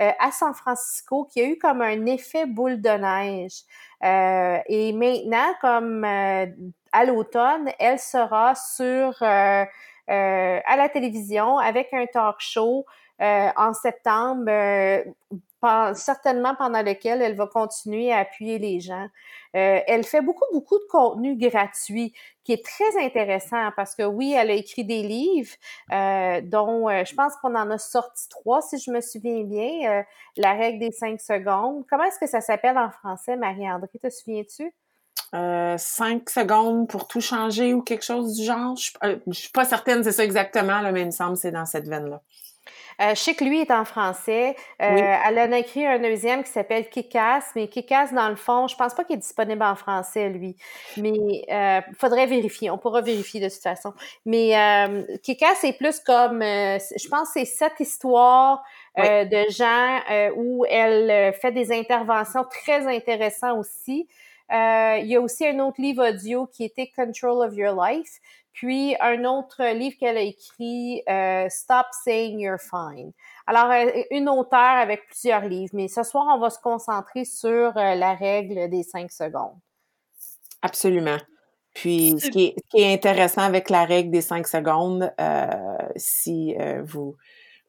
à 0.00 0.30
San 0.32 0.54
Francisco 0.54 1.24
qui 1.30 1.40
a 1.40 1.44
eu 1.44 1.58
comme 1.58 1.82
un 1.82 2.06
effet 2.06 2.46
boule 2.46 2.80
de 2.80 2.88
neige. 2.88 3.62
et 4.68 4.92
maintenant, 4.92 5.54
comme 5.60 6.04
à 6.04 7.04
l'automne, 7.04 7.70
elle 7.78 7.98
sera 7.98 8.54
sur 8.54 9.14
à 9.22 9.66
la 10.08 10.88
télévision 10.88 11.58
avec 11.58 11.92
un 11.92 12.06
talk 12.06 12.36
show 12.38 12.86
euh, 13.20 13.50
en 13.56 13.74
septembre, 13.74 14.44
euh, 14.48 15.04
certainement 15.94 16.54
pendant 16.54 16.82
lequel 16.82 17.22
elle 17.22 17.36
va 17.36 17.46
continuer 17.46 18.12
à 18.12 18.18
appuyer 18.18 18.58
les 18.58 18.80
gens. 18.80 19.08
Euh, 19.56 19.80
elle 19.86 20.04
fait 20.04 20.20
beaucoup, 20.20 20.44
beaucoup 20.52 20.78
de 20.78 20.86
contenu 20.90 21.36
gratuit 21.36 22.14
qui 22.44 22.52
est 22.52 22.64
très 22.64 23.04
intéressant 23.04 23.70
parce 23.76 23.94
que 23.94 24.04
oui, 24.04 24.32
elle 24.32 24.50
a 24.50 24.54
écrit 24.54 24.84
des 24.84 25.02
livres 25.02 25.54
dont 25.90 26.88
je 26.88 27.14
pense 27.14 27.34
qu'on 27.36 27.54
en 27.54 27.70
a 27.70 27.78
sorti 27.78 28.28
trois, 28.28 28.62
si 28.62 28.78
je 28.78 28.90
me 28.90 29.00
souviens 29.00 29.44
bien. 29.44 30.04
La 30.36 30.52
règle 30.52 30.78
des 30.78 30.92
cinq 30.92 31.20
secondes. 31.20 31.84
Comment 31.90 32.04
est-ce 32.04 32.18
que 32.18 32.26
ça 32.26 32.40
s'appelle 32.40 32.78
en 32.78 32.90
français, 32.90 33.36
Marie-André? 33.36 33.88
Te 34.02 34.08
souviens-tu? 34.08 34.72
cinq 35.76 36.28
secondes 36.30 36.88
pour 36.88 37.06
tout 37.06 37.20
changer 37.20 37.72
ou 37.74 37.82
quelque 37.82 38.04
chose 38.04 38.36
du 38.36 38.44
genre? 38.44 38.74
Je, 38.76 38.90
je 39.26 39.32
suis 39.32 39.50
pas 39.50 39.64
certaine, 39.64 40.02
c'est 40.02 40.12
ça 40.12 40.24
exactement, 40.24 40.80
là, 40.80 40.90
mais 40.90 41.02
il 41.02 41.06
me 41.06 41.12
semble 41.12 41.34
que 41.34 41.40
c'est 41.40 41.52
dans 41.52 41.66
cette 41.66 41.86
veine-là. 41.86 42.20
Euh, 43.00 43.14
je 43.14 43.20
sais 43.20 43.34
que 43.34 43.44
lui 43.44 43.60
est 43.60 43.70
en 43.70 43.84
français. 43.84 44.54
Euh, 44.82 45.16
elle 45.26 45.38
en 45.38 45.52
a 45.52 45.58
écrit 45.58 45.86
un 45.86 45.98
deuxième 45.98 46.42
qui 46.42 46.50
s'appelle 46.50 46.88
Kikas, 46.88 47.52
mais 47.56 47.68
Kikas, 47.68 48.08
dans 48.12 48.28
le 48.28 48.36
fond, 48.36 48.66
je 48.68 48.76
pense 48.76 48.94
pas 48.94 49.04
qu'il 49.04 49.16
est 49.16 49.20
disponible 49.20 49.62
en 49.62 49.74
français, 49.74 50.28
lui. 50.28 50.56
Mais 50.98 51.12
il 51.12 51.44
euh, 51.50 51.80
faudrait 51.98 52.26
vérifier. 52.26 52.70
On 52.70 52.76
pourra 52.76 53.00
vérifier 53.00 53.40
de 53.40 53.48
toute 53.48 53.62
façon. 53.62 53.94
Mais 54.26 54.56
euh, 54.56 55.02
Kikas, 55.22 55.54
c'est 55.56 55.72
plus 55.72 55.98
comme, 56.00 56.42
je 56.42 57.08
pense 57.08 57.30
c'est 57.32 57.46
cette 57.46 57.80
histoire 57.80 58.62
de 58.96 59.50
gens 59.50 60.00
où 60.36 60.66
elle 60.68 61.32
fait 61.34 61.52
des 61.52 61.72
interventions 61.72 62.44
très 62.44 62.86
intéressantes 62.86 63.58
aussi. 63.58 64.08
il 64.50 65.06
y 65.06 65.16
a 65.16 65.20
aussi 65.20 65.46
un 65.46 65.58
autre 65.60 65.80
livre 65.80 66.06
audio 66.06 66.46
qui 66.46 66.64
était 66.64 66.90
Control 66.94 67.46
of 67.46 67.54
Your 67.56 67.74
Life. 67.82 68.20
Puis 68.52 68.96
un 69.00 69.24
autre 69.24 69.64
livre 69.74 69.96
qu'elle 69.98 70.16
a 70.16 70.22
écrit, 70.22 71.02
euh, 71.08 71.46
Stop 71.48 71.86
Saying 72.04 72.40
You're 72.40 72.60
Fine. 72.60 73.12
Alors, 73.46 73.72
une 74.10 74.28
auteure 74.28 74.58
avec 74.58 75.06
plusieurs 75.06 75.42
livres, 75.42 75.72
mais 75.74 75.88
ce 75.88 76.02
soir, 76.02 76.26
on 76.34 76.38
va 76.38 76.50
se 76.50 76.60
concentrer 76.60 77.24
sur 77.24 77.72
la 77.74 78.14
règle 78.14 78.68
des 78.68 78.82
cinq 78.82 79.10
secondes. 79.10 79.58
Absolument. 80.62 81.18
Puis, 81.74 82.14
ce 82.18 82.28
qui, 82.30 82.54
est, 82.74 82.92
intéressant 82.92 83.42
avec 83.42 83.70
la 83.70 83.84
règle 83.84 84.10
des 84.10 84.20
cinq 84.20 84.46
secondes, 84.46 85.12
si 85.96 86.54
vous 86.84 87.16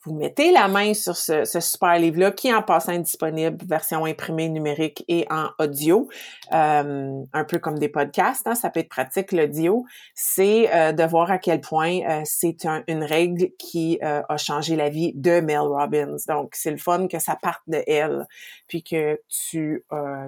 vous 0.04 0.16
mettez 0.16 0.52
la 0.52 0.68
main 0.68 0.96
sur 0.96 1.16
ce, 1.16 1.46
super 1.46 2.00
livre-là, 2.00 2.32
qui 2.32 2.48
est 2.48 2.54
en 2.54 2.64
passant 2.64 2.98
disponible, 2.98 3.64
version 3.66 4.06
imprimée, 4.06 4.50
numérique 4.50 5.04
et 5.08 5.28
en 5.30 5.50
audio, 5.60 6.10
euh, 6.54 7.22
un 7.32 7.44
peu 7.44 7.60
comme 7.60 7.78
des 7.78 7.90
podcasts, 7.90 8.48
hein, 8.48 8.56
ça 8.56 8.72
peut 8.72 8.80
être 8.80 8.90
pratique 8.90 9.32
l'audio, 9.32 9.86
c'est 10.16 10.74
euh, 10.74 10.92
de 10.92 11.04
voir 11.04 11.30
à 11.30 11.38
quel 11.38 11.62
point 11.62 12.00
euh, 12.10 12.22
c'est 12.26 12.66
une 12.88 13.04
règle 13.04 13.50
qui 13.60 14.00
a 14.02 14.38
changé 14.38 14.76
la 14.76 14.90
vie 14.90 15.14
de 15.14 15.40
Mel 15.40 15.60
Robbins. 15.60 16.16
Donc, 16.28 16.56
c'est 16.56 16.72
le 16.72 16.78
fun 16.78 17.08
que 17.08 17.20
ça 17.20 17.36
parte 17.36 17.62
de 17.68 17.84
elle, 17.86 18.26
puis 18.68 18.84
que 18.84 19.20
tu, 19.28 19.86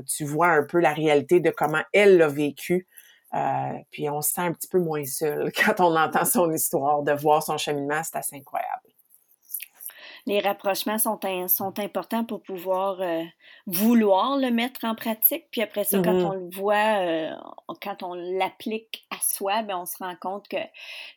tu 0.08 0.26
vois 0.26 0.50
un 0.50 0.64
peu 0.64 0.80
la 0.80 0.94
réalité 0.94 1.40
de 1.40 1.50
comment 1.50 1.82
elle 1.94 2.18
l'a 2.18 2.28
vécu. 2.28 2.88
puis 3.92 4.10
on 4.10 4.22
se 4.22 4.34
sent 4.34 4.42
un 4.42 4.54
petit 4.54 4.68
peu 4.68 4.80
moins 4.80 5.06
seul 5.06 5.52
quand 5.66 5.80
on 5.80 5.96
entend 5.96 6.26
son 6.26 6.52
histoire, 6.52 7.02
de 7.02 7.14
voir 7.14 7.42
son 7.42 7.58
cheminement, 7.58 8.02
c'est 8.04 8.18
assez 8.18 8.36
incroyable 8.36 8.93
les 10.26 10.40
rapprochements 10.40 10.98
sont, 10.98 11.20
sont 11.48 11.80
importants 11.80 12.24
pour 12.24 12.42
pouvoir 12.42 13.02
euh, 13.02 13.24
vouloir 13.66 14.38
le 14.38 14.52
mettre 14.52 14.86
en 14.86 14.96
pratique. 14.96 15.46
Puis 15.52 15.62
après 15.62 15.84
ça, 15.84 16.00
quand 16.02 16.14
mm-hmm. 16.14 16.26
on 16.26 16.34
le 16.34 16.50
voit, 16.50 17.00
euh, 17.00 17.32
quand 17.82 18.04
on 18.04 18.14
l'applique 18.14 19.06
à 19.10 19.18
soi, 19.22 19.64
ben, 19.64 19.80
on 19.80 19.86
se 19.86 19.98
rend 19.98 20.16
compte 20.16 20.48
que 20.48 20.58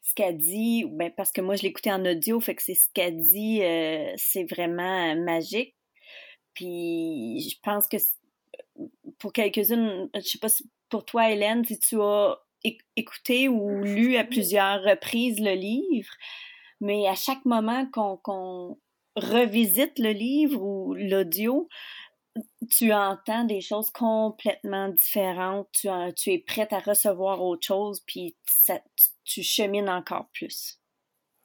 ce 0.02 0.14
qu'elle 0.14 0.38
dit, 0.38 0.84
ben, 0.90 1.12
parce 1.16 1.30
que 1.30 1.40
moi, 1.40 1.54
je 1.54 1.62
l'écoutais 1.62 1.92
en 1.92 2.04
audio, 2.04 2.40
fait 2.40 2.56
que 2.56 2.62
c'est 2.62 2.74
ce 2.74 2.88
qu'elle 2.94 3.20
dit, 3.20 3.62
euh, 3.62 4.12
c'est 4.16 4.44
vraiment 4.44 5.14
magique. 5.16 5.76
Puis 6.54 7.48
je 7.48 7.56
pense 7.62 7.86
que 7.86 7.98
pour 9.18 9.32
quelques-unes, 9.32 10.10
je 10.14 10.20
sais 10.20 10.38
pas 10.38 10.48
si 10.48 10.68
pour 10.88 11.04
toi, 11.04 11.30
Hélène, 11.30 11.64
si 11.64 11.78
tu 11.78 12.00
as 12.00 12.38
écouté 12.96 13.48
ou 13.48 13.82
lu 13.82 14.16
à 14.16 14.24
plusieurs 14.24 14.82
reprises 14.82 15.40
le 15.40 15.52
livre, 15.52 16.10
mais 16.80 17.06
à 17.06 17.14
chaque 17.14 17.44
moment 17.44 17.86
qu'on 17.92 18.78
revisite 19.16 19.98
le 19.98 20.10
livre 20.10 20.62
ou 20.62 20.94
l'audio, 20.94 21.68
tu 22.70 22.92
entends 22.92 23.44
des 23.44 23.60
choses 23.60 23.90
complètement 23.90 24.88
différentes, 24.88 25.68
tu, 26.16 26.32
es 26.32 26.38
prête 26.38 26.72
à 26.72 26.80
recevoir 26.80 27.42
autre 27.42 27.66
chose, 27.66 28.02
puis 28.06 28.36
tu, 29.24 29.42
chemines 29.42 29.88
encore 29.88 30.26
plus. 30.32 30.78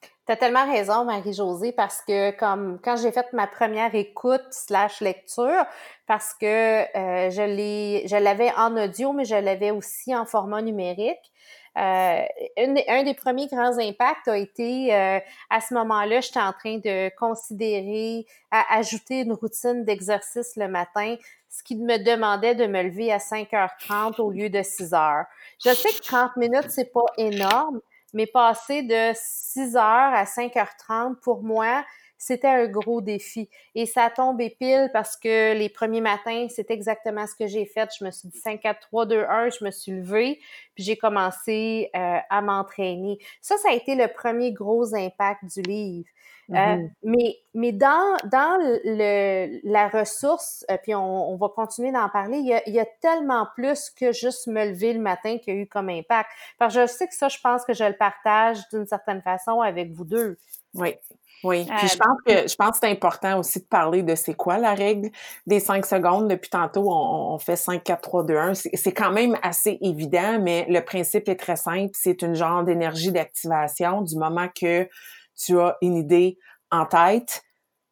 Tu 0.01 0.33
as 0.33 0.35
tellement 0.35 0.69
raison, 0.71 1.05
Marie-Josée, 1.05 1.71
parce 1.71 2.01
que 2.01 2.31
quand 2.31 2.95
j'ai 2.97 3.11
fait 3.11 3.31
ma 3.33 3.47
première 3.47 3.95
écoute 3.95 4.45
slash 4.51 5.01
lecture, 5.01 5.65
parce 6.07 6.33
que 6.33 6.45
euh, 6.45 7.29
je 7.29 8.17
l'avais 8.17 8.51
en 8.53 8.75
audio, 8.77 9.13
mais 9.13 9.25
je 9.25 9.35
l'avais 9.35 9.71
aussi 9.71 10.15
en 10.15 10.25
format 10.25 10.61
numérique. 10.61 11.31
Euh, 11.77 12.21
un, 12.57 13.03
des 13.03 13.13
premiers 13.13 13.47
grands 13.47 13.77
impacts 13.79 14.27
a 14.27 14.37
été, 14.37 14.93
euh, 14.93 15.19
à 15.49 15.61
ce 15.61 15.73
moment-là, 15.73 16.19
j'étais 16.19 16.41
en 16.41 16.51
train 16.51 16.77
de 16.77 17.09
considérer 17.15 18.25
à 18.51 18.77
ajouter 18.77 19.21
une 19.21 19.33
routine 19.33 19.85
d'exercice 19.85 20.57
le 20.57 20.67
matin, 20.67 21.15
ce 21.49 21.63
qui 21.63 21.77
me 21.77 21.97
demandait 21.97 22.55
de 22.55 22.67
me 22.67 22.83
lever 22.83 23.11
à 23.11 23.19
5h30 23.19 24.19
au 24.19 24.31
lieu 24.31 24.49
de 24.49 24.59
6h. 24.59 25.25
Je 25.63 25.69
sais 25.69 25.89
que 25.89 26.01
30 26.03 26.35
minutes, 26.35 26.69
c'est 26.69 26.91
pas 26.91 27.05
énorme, 27.17 27.79
mais 28.13 28.27
passer 28.27 28.83
de 28.83 29.13
6h 29.13 29.77
à 29.77 30.25
5h30, 30.25 31.15
pour 31.21 31.41
moi, 31.41 31.85
c'était 32.21 32.47
un 32.47 32.67
gros 32.67 33.01
défi. 33.01 33.49
Et 33.73 33.87
ça 33.87 34.11
tombe 34.15 34.37
pile 34.59 34.91
parce 34.93 35.17
que 35.17 35.57
les 35.57 35.69
premiers 35.69 36.01
matins, 36.01 36.45
c'est 36.49 36.69
exactement 36.69 37.25
ce 37.25 37.33
que 37.33 37.47
j'ai 37.47 37.65
fait. 37.65 37.89
Je 37.97 38.05
me 38.05 38.11
suis 38.11 38.29
dit 38.29 38.37
5, 38.37 38.61
4, 38.61 38.79
3, 38.79 39.05
2, 39.07 39.25
1, 39.27 39.49
je 39.49 39.65
me 39.65 39.71
suis 39.71 39.91
levée, 39.91 40.39
puis 40.75 40.83
j'ai 40.83 40.97
commencé 40.97 41.89
euh, 41.95 42.17
à 42.29 42.41
m'entraîner. 42.43 43.17
Ça, 43.41 43.57
ça 43.57 43.69
a 43.71 43.73
été 43.73 43.95
le 43.95 44.07
premier 44.07 44.53
gros 44.53 44.93
impact 44.93 45.45
du 45.45 45.63
livre. 45.63 46.07
Euh, 46.51 46.53
mm-hmm. 46.53 46.89
mais, 47.03 47.37
mais 47.55 47.71
dans, 47.71 48.17
dans 48.25 48.57
le, 48.61 49.59
la 49.63 49.87
ressource, 49.87 50.63
euh, 50.69 50.77
puis 50.83 50.93
on, 50.93 51.31
on, 51.31 51.37
va 51.37 51.49
continuer 51.49 51.91
d'en 51.91 52.09
parler, 52.09 52.37
il 52.37 52.47
y, 52.47 52.53
a, 52.53 52.61
il 52.67 52.75
y, 52.75 52.79
a, 52.79 52.85
tellement 53.01 53.47
plus 53.55 53.89
que 53.89 54.11
juste 54.11 54.45
me 54.45 54.65
lever 54.65 54.93
le 54.93 54.99
matin 54.99 55.37
qui 55.39 55.49
a 55.49 55.53
eu 55.55 55.65
comme 55.65 55.89
impact. 55.89 56.29
Parce 56.59 56.75
que 56.75 56.81
je 56.81 56.87
sais 56.87 57.07
que 57.07 57.15
ça, 57.15 57.29
je 57.29 57.39
pense 57.41 57.65
que 57.65 57.73
je 57.73 57.85
le 57.85 57.95
partage 57.95 58.59
d'une 58.71 58.85
certaine 58.85 59.21
façon 59.23 59.61
avec 59.61 59.91
vous 59.91 60.03
deux. 60.03 60.37
Oui, 60.73 60.95
oui, 61.43 61.65
puis 61.65 61.88
je 61.88 61.95
euh, 61.95 61.98
pense 61.98 62.17
que 62.25 62.48
je 62.50 62.55
pense 62.55 62.71
que 62.71 62.77
c'est 62.81 62.91
important 62.91 63.39
aussi 63.39 63.60
de 63.60 63.65
parler 63.65 64.03
de 64.03 64.15
c'est 64.15 64.36
quoi 64.36 64.57
la 64.57 64.74
règle 64.74 65.10
des 65.48 65.60
cinq 65.60 65.86
secondes. 65.86 66.27
Depuis 66.27 66.50
tantôt, 66.50 66.91
on, 66.91 67.38
fait 67.39 67.55
5, 67.55 67.83
4, 67.83 68.01
3, 68.01 68.24
2, 68.25 68.38
1. 68.38 68.53
C'est 68.53 68.91
quand 68.91 69.12
même 69.12 69.38
assez 69.41 69.77
évident, 69.81 70.39
mais 70.39 70.65
le 70.69 70.81
principe 70.81 71.27
est 71.29 71.36
très 71.36 71.55
simple. 71.55 71.91
C'est 71.93 72.21
une 72.21 72.36
genre 72.36 72.63
d'énergie 72.63 73.12
d'activation 73.12 74.01
du 74.01 74.15
moment 74.17 74.48
que 74.50 74.88
tu 75.36 75.60
as 75.60 75.77
une 75.81 75.98
idée 75.98 76.38
en 76.69 76.86
tête, 76.86 77.43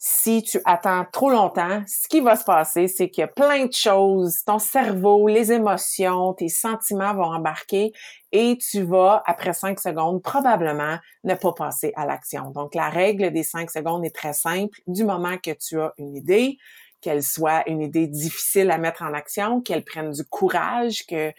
si 0.02 0.42
tu 0.44 0.62
attends 0.64 1.06
trop 1.12 1.30
longtemps, 1.30 1.84
ce 1.86 2.08
qui 2.08 2.22
va 2.22 2.38
se 2.38 2.46
passer, 2.46 2.88
c'est 2.88 3.10
qu'il 3.10 3.22
y 3.22 3.26
a 3.26 3.28
plein 3.28 3.66
de 3.66 3.74
choses, 3.74 4.44
ton 4.46 4.58
cerveau, 4.58 5.28
les 5.28 5.52
émotions, 5.52 6.34
tes 6.34 6.48
sentiments 6.48 7.14
vont 7.14 7.34
embarquer 7.34 7.92
et 8.32 8.58
tu 8.58 8.84
vas, 8.84 9.22
après 9.26 9.52
cinq 9.52 9.78
secondes, 9.78 10.22
probablement 10.24 10.98
ne 11.26 11.36
pas 11.36 11.52
passer 11.52 11.92
à 11.98 12.06
l'action. 12.06 12.52
Donc, 12.52 12.76
la 12.76 12.90
règle 12.90 13.32
des 13.34 13.44
cinq 13.44 13.70
secondes 13.70 14.06
est 14.06 14.16
très 14.16 14.32
simple. 14.32 14.80
Du 14.88 15.04
moment 15.04 15.38
que 15.38 15.52
tu 15.52 15.82
as 15.82 15.92
une 15.98 16.16
idée, 16.16 16.58
qu'elle 17.02 17.24
soit 17.24 17.68
une 17.68 17.82
idée 17.82 18.08
difficile 18.08 18.72
à 18.72 18.78
mettre 18.78 19.04
en 19.04 19.14
action, 19.14 19.62
qu'elle 19.62 19.84
prenne 19.84 20.12
du 20.12 20.24
courage, 20.24 21.06
que 21.08 21.34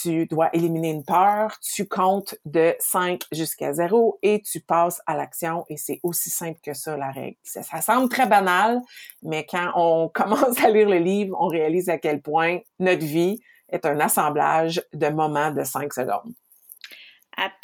tu 0.00 0.26
dois 0.26 0.48
éliminer 0.54 0.90
une 0.90 1.04
peur, 1.04 1.58
tu 1.60 1.86
comptes 1.86 2.34
de 2.46 2.74
5 2.78 3.22
jusqu'à 3.30 3.74
0 3.74 4.18
et 4.22 4.40
tu 4.40 4.60
passes 4.60 5.02
à 5.06 5.16
l'action 5.16 5.66
et 5.68 5.76
c'est 5.76 6.00
aussi 6.02 6.30
simple 6.30 6.58
que 6.62 6.72
ça 6.72 6.96
la 6.96 7.10
règle. 7.10 7.36
Ça, 7.42 7.62
semble 7.82 8.08
très 8.08 8.26
banal, 8.26 8.80
mais 9.22 9.44
quand 9.44 9.72
on 9.74 10.08
commence 10.14 10.62
à 10.62 10.70
lire 10.70 10.88
le 10.88 10.98
livre, 10.98 11.36
on 11.38 11.48
réalise 11.48 11.90
à 11.90 11.98
quel 11.98 12.22
point 12.22 12.60
notre 12.78 13.04
vie 13.04 13.40
est 13.70 13.84
un 13.84 14.00
assemblage 14.00 14.82
de 14.92 15.08
moments 15.08 15.50
de 15.50 15.62
5 15.62 15.92
secondes. 15.92 16.32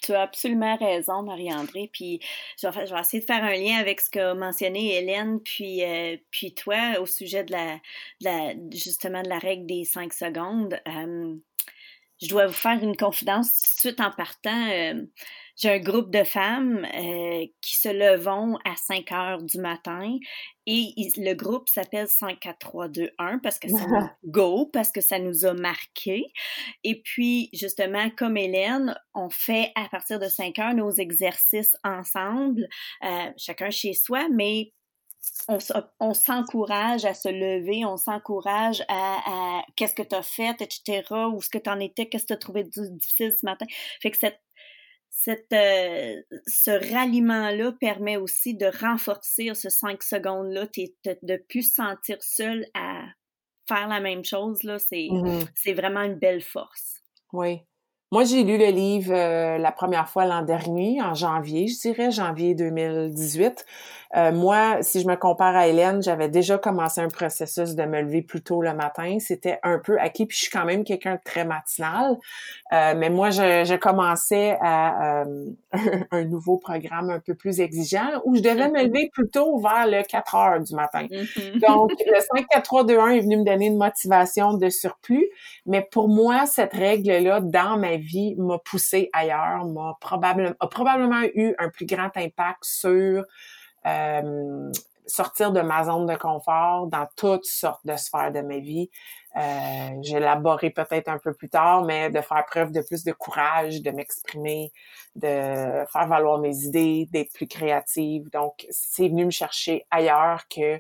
Tu 0.03 0.15
as 0.15 0.23
absolument 0.23 0.77
raison, 0.77 1.23
Marie-André. 1.23 1.91
Puis 1.93 2.21
je 2.61 2.69
vais, 2.69 3.01
essayer 3.01 3.21
de 3.21 3.27
faire 3.27 3.45
un 3.45 3.55
lien 3.55 3.77
avec 3.79 4.01
ce 4.01 4.09
qu'a 4.11 4.35
mentionné 4.35 4.97
Hélène, 4.97 5.41
puis, 5.41 5.85
euh, 5.85 6.17
puis 6.31 6.55
toi, 6.55 6.99
au 7.01 7.07
sujet 7.07 7.45
de 7.45 7.53
la, 8.21 8.55
justement 8.73 9.23
de 9.23 9.29
la 9.29 9.39
règle 9.39 9.67
des 9.67 9.85
cinq 9.85 10.13
secondes. 10.13 10.81
Euh, 10.89 11.37
je 12.21 12.29
dois 12.29 12.47
vous 12.47 12.53
faire 12.53 12.83
une 12.83 12.97
confidence 12.97 13.61
tout 13.61 13.75
de 13.75 13.81
suite 13.81 14.01
en 14.01 14.11
partant. 14.11 14.71
Euh, 14.71 15.03
j'ai 15.57 15.71
un 15.71 15.79
groupe 15.81 16.13
de 16.13 16.23
femmes 16.23 16.85
euh, 16.85 17.47
qui 17.61 17.77
se 17.77 17.89
levont 17.89 18.59
à 18.65 18.77
5 18.77 19.11
heures 19.11 19.43
du 19.43 19.59
matin 19.59 20.17
et 20.67 20.93
le 21.17 21.35
groupe 21.35 21.69
s'appelle 21.69 22.07
5, 22.07 22.39
4, 22.39 22.59
3, 22.59 22.89
2, 22.89 23.11
1 23.19 23.39
parce 23.39 23.59
que 23.59 23.69
c'est 23.69 23.75
go, 24.25 24.67
parce 24.67 24.93
que 24.93 25.01
ça 25.01 25.19
nous 25.19 25.47
a 25.47 25.55
marqué. 25.55 26.27
Et 26.85 27.01
puis, 27.03 27.51
justement, 27.53 28.09
comme 28.11 28.37
Hélène, 28.37 28.95
on 29.15 29.31
fait 29.31 29.73
à 29.75 29.89
partir 29.89 30.21
de 30.21 30.29
5 30.29 30.59
heures 30.61 30.75
nos 30.75 30.93
exercices 30.93 31.77
ensemble, 31.83 32.69
euh, 33.05 33.31
chacun 33.37 33.71
chez 33.71 33.95
soi, 33.95 34.29
mais 34.33 34.73
on, 36.01 36.15
s'encourage 36.15 37.05
à 37.05 37.15
se 37.15 37.29
lever, 37.29 37.85
on 37.85 37.97
s'encourage 37.97 38.85
à, 38.89 39.63
qu'est-ce 39.77 39.95
que 39.95 40.03
tu 40.03 40.15
as 40.15 40.23
fait, 40.23 40.61
etc., 40.61 41.03
où 41.33 41.41
ce 41.41 41.49
que 41.49 41.59
tu 41.59 41.71
en 41.71 41.81
étais, 41.81 42.07
qu'est-ce 42.07 42.25
que 42.25 42.29
tu 42.29 42.35
as 42.35 42.39
trouvé 42.39 42.65
difficile 42.65 43.33
ce 43.33 43.45
matin. 43.45 43.67
Fait 44.01 44.11
que 44.11 44.19
cette, 44.19 44.41
cette, 45.11 45.53
euh, 45.53 46.21
ce 46.47 46.93
ralliement-là 46.93 47.73
permet 47.81 48.17
aussi 48.17 48.55
de 48.55 48.67
renforcer 48.67 49.55
ce 49.55 49.69
cinq 49.69 50.03
secondes-là, 50.03 50.67
de 51.23 51.37
plus 51.49 51.75
sentir 51.75 52.23
seul 52.23 52.67
à 52.75 53.07
faire 53.67 53.89
la 53.89 54.01
même 54.01 54.25
chose, 54.25 54.63
là, 54.63 54.79
c'est, 54.79 55.09
mm-hmm. 55.11 55.47
c'est 55.55 55.75
vraiment 55.75 56.03
une 56.03 56.19
belle 56.19 56.43
force. 56.43 57.03
Oui. 57.33 57.61
Moi, 58.11 58.25
j'ai 58.25 58.43
lu 58.43 58.57
le 58.57 58.71
livre 58.71 59.13
euh, 59.13 59.59
la 59.59 59.71
première 59.71 60.09
fois 60.09 60.25
l'an 60.25 60.41
dernier, 60.41 61.03
en 61.03 61.13
janvier, 61.13 61.67
je 61.67 61.79
dirais, 61.79 62.11
janvier 62.11 62.55
2018. 62.55 63.67
Euh, 64.17 64.33
moi, 64.33 64.79
si 64.81 65.03
je 65.03 65.07
me 65.07 65.17
compare 65.17 65.55
à 65.55 65.69
Hélène, 65.69 66.03
j'avais 66.03 66.31
déjà 66.31 66.57
commencé 66.57 67.03
un 67.03 67.09
processus 67.09 67.75
de 67.75 67.83
me 67.85 68.01
lever 68.01 68.23
plus 68.23 68.41
tôt 68.41 68.63
le 68.63 68.73
matin. 68.73 69.19
C'était 69.21 69.59
un 69.63 69.79
peu 69.79 70.01
acquis, 70.01 70.25
puis 70.25 70.39
je 70.39 70.43
suis 70.45 70.51
quand 70.51 70.65
même 70.65 70.85
quelqu'un 70.85 71.17
de 71.17 71.21
très 71.23 71.45
matinal. 71.45 72.17
Euh, 72.73 72.95
mais 72.97 73.11
moi, 73.11 73.29
je, 73.29 73.65
je 73.67 73.75
commençais 73.75 74.57
à 74.63 75.25
un 76.11 76.25
nouveau 76.25 76.57
programme 76.57 77.11
un 77.11 77.21
peu 77.21 77.35
plus 77.35 77.61
exigeant 77.61 78.23
où 78.25 78.35
je 78.35 78.41
devais 78.41 78.71
me 78.71 78.85
lever 78.85 79.11
plutôt 79.13 79.59
vers 79.59 79.87
le 79.87 80.03
4 80.03 80.35
heures 80.35 80.61
du 80.61 80.75
matin. 80.75 81.07
Mm-hmm. 81.11 81.61
Donc, 81.61 81.91
le 81.91 82.21
5, 82.37 82.47
4, 82.49 82.63
3, 82.63 82.85
2, 82.85 82.99
1 82.99 83.09
est 83.09 83.21
venu 83.21 83.37
me 83.37 83.45
donner 83.45 83.67
une 83.67 83.77
motivation 83.77 84.55
de 84.55 84.71
surplus. 84.71 85.29
Mais 85.67 85.87
pour 85.91 86.09
moi, 86.09 86.47
cette 86.47 86.73
règle-là, 86.73 87.41
dans 87.43 87.77
ma 87.77 87.98
vie 87.99 88.35
m'a 88.37 88.59
poussé 88.59 89.11
ailleurs, 89.13 89.65
m'a 89.67 89.97
probablement, 90.01 90.55
a 90.61 90.67
probablement 90.67 91.23
eu 91.35 91.55
un 91.59 91.69
plus 91.69 91.87
grand 91.87 92.11
impact 92.17 92.65
sur 92.65 93.25
euh, 93.87 94.73
sortir 95.07 95.53
de 95.53 95.61
ma 95.61 95.85
zone 95.85 96.07
de 96.07 96.17
confort 96.17 96.87
dans 96.87 97.07
toutes 97.17 97.47
sortes 97.47 97.85
de 97.85 97.97
sphères 97.97 98.33
de 98.33 98.41
ma 98.41 98.59
vie. 98.59 98.91
Euh, 99.37 99.91
J'élaborerai 100.03 100.71
peut-être 100.71 101.09
un 101.09 101.19
peu 101.19 101.33
plus 101.33 101.49
tard, 101.49 101.85
mais 101.85 102.11
de 102.11 102.21
faire 102.21 102.45
preuve 102.47 102.73
de 102.73 102.83
plus 102.83 103.05
de 103.05 103.13
courage, 103.13 103.83
de 103.83 103.91
m'exprimer, 103.91 104.73
de 105.17 105.85
faire 105.91 106.07
valoir 106.09 106.39
mes 106.39 106.57
idées, 106.65 107.09
d'être 107.11 107.33
plus 107.33 107.47
créative. 107.47 108.31
Donc, 108.31 108.67
c'est 108.71 109.09
venu 109.09 109.27
me 109.27 109.31
chercher 109.31 109.87
ailleurs 109.91 110.45
que 110.49 110.79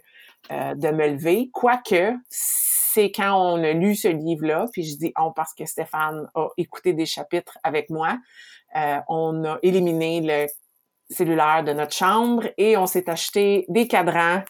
euh, 0.51 0.75
de 0.75 0.89
me 0.89 1.09
lever. 1.09 1.51
Quoique, 1.53 2.15
c'est 2.31 3.11
quand 3.11 3.35
on 3.35 3.63
a 3.63 3.73
lu 3.73 3.95
ce 3.95 4.09
livre-là, 4.09 4.67
puis 4.73 4.85
je 4.85 4.97
dis 4.97 5.13
on 5.19 5.33
parce 5.33 5.55
que 5.55 5.67
Stéphane 5.67 6.29
a 6.35 6.49
écouté 6.57 6.93
des 6.93 7.07
chapitres 7.07 7.59
avec 7.63 7.91
moi, 7.91 8.19
euh, 8.77 8.99
on 9.09 9.45
a 9.45 9.59
éliminé 9.63 10.21
le 10.23 10.47
cellulaire 11.11 11.65
de 11.65 11.73
notre 11.73 11.95
chambre 11.95 12.49
et 12.59 12.77
on 12.77 12.87
s'est 12.87 13.09
acheté 13.09 13.65
des 13.69 13.89
cadrans 13.89 14.43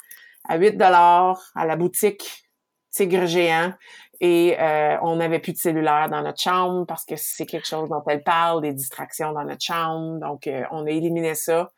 à 0.49 0.57
8 0.57 0.77
dollars 0.77 1.41
à 1.55 1.67
la 1.67 1.77
boutique 1.77 2.45
Tigre 2.91 3.27
géant 3.27 3.73
et 4.21 4.57
euh, 4.59 4.97
on 5.03 5.17
n'avait 5.17 5.39
plus 5.39 5.53
de 5.53 5.59
cellulaire 5.59 6.09
dans 6.09 6.23
notre 6.23 6.41
chambre 6.41 6.85
parce 6.87 7.05
que 7.05 7.15
c'est 7.17 7.47
quelque 7.47 7.67
chose 7.67 7.89
dont 7.89 8.03
elle 8.09 8.23
parle, 8.23 8.63
des 8.63 8.73
distractions 8.73 9.33
dans 9.33 9.45
notre 9.45 9.63
chambre. 9.63 10.19
Donc, 10.19 10.47
euh, 10.47 10.65
on 10.73 10.87
a 10.87 10.91
éliminé 10.91 11.35
ça. 11.35 11.71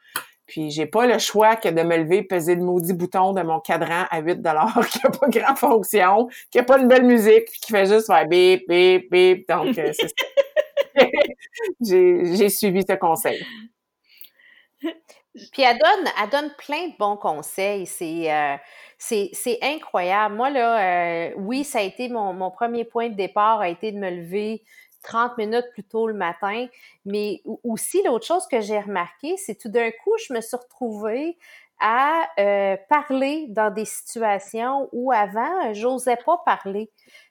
Puis, 0.50 0.72
j'ai 0.72 0.86
pas 0.86 1.06
le 1.06 1.18
choix 1.20 1.54
que 1.54 1.68
de 1.68 1.80
me 1.82 1.96
lever, 1.96 2.24
peser 2.24 2.56
le 2.56 2.62
maudit 2.62 2.92
bouton 2.92 3.32
de 3.32 3.40
mon 3.42 3.60
cadran 3.60 4.06
à 4.10 4.18
8 4.18 4.42
dollars 4.42 4.80
qui 4.90 4.98
a 5.06 5.10
pas 5.10 5.28
grand 5.28 5.54
fonction, 5.54 6.28
qui 6.50 6.58
a 6.58 6.64
pas 6.64 6.80
une 6.80 6.88
belle 6.88 7.04
musique, 7.04 7.44
qui 7.44 7.70
fait 7.70 7.86
juste 7.86 8.06
faire 8.06 8.26
bip, 8.26 8.66
bip, 8.68 9.08
bip. 9.12 9.48
Donc, 9.48 9.78
euh, 9.78 9.92
j'ai 11.80 12.48
suivi 12.48 12.82
ce 12.82 12.94
conseil. 12.94 13.40
Puis 14.80 15.62
elle 15.62 15.78
donne, 15.78 16.12
elle 16.20 16.30
donne 16.30 16.50
plein 16.58 16.88
de 16.88 16.96
bons 16.98 17.16
conseils. 17.16 17.86
C'est, 17.86 18.32
euh, 18.32 18.56
c'est, 18.98 19.58
incroyable. 19.62 20.34
Moi, 20.34 20.50
là, 20.50 21.28
euh, 21.28 21.32
oui, 21.36 21.62
ça 21.62 21.78
a 21.78 21.82
été 21.82 22.08
mon, 22.08 22.32
mon, 22.32 22.50
premier 22.50 22.84
point 22.84 23.08
de 23.08 23.14
départ, 23.14 23.60
a 23.60 23.68
été 23.68 23.92
de 23.92 23.98
me 23.98 24.10
lever 24.10 24.64
30 25.02 25.38
minutes 25.38 25.66
plus 25.72 25.84
tôt 25.84 26.06
le 26.06 26.14
matin. 26.14 26.66
Mais 27.04 27.42
aussi, 27.64 28.02
l'autre 28.04 28.26
chose 28.26 28.46
que 28.50 28.60
j'ai 28.60 28.80
remarqué, 28.80 29.36
c'est 29.36 29.56
tout 29.56 29.68
d'un 29.68 29.90
coup, 29.90 30.12
je 30.26 30.34
me 30.34 30.40
suis 30.40 30.56
retrouvée 30.56 31.38
à 31.80 32.28
euh, 32.38 32.76
parler 32.88 33.46
dans 33.48 33.72
des 33.72 33.86
situations 33.86 34.88
où 34.92 35.12
avant, 35.12 35.72
j'osais 35.72 36.18
pas 36.24 36.38
parler. 36.44 36.90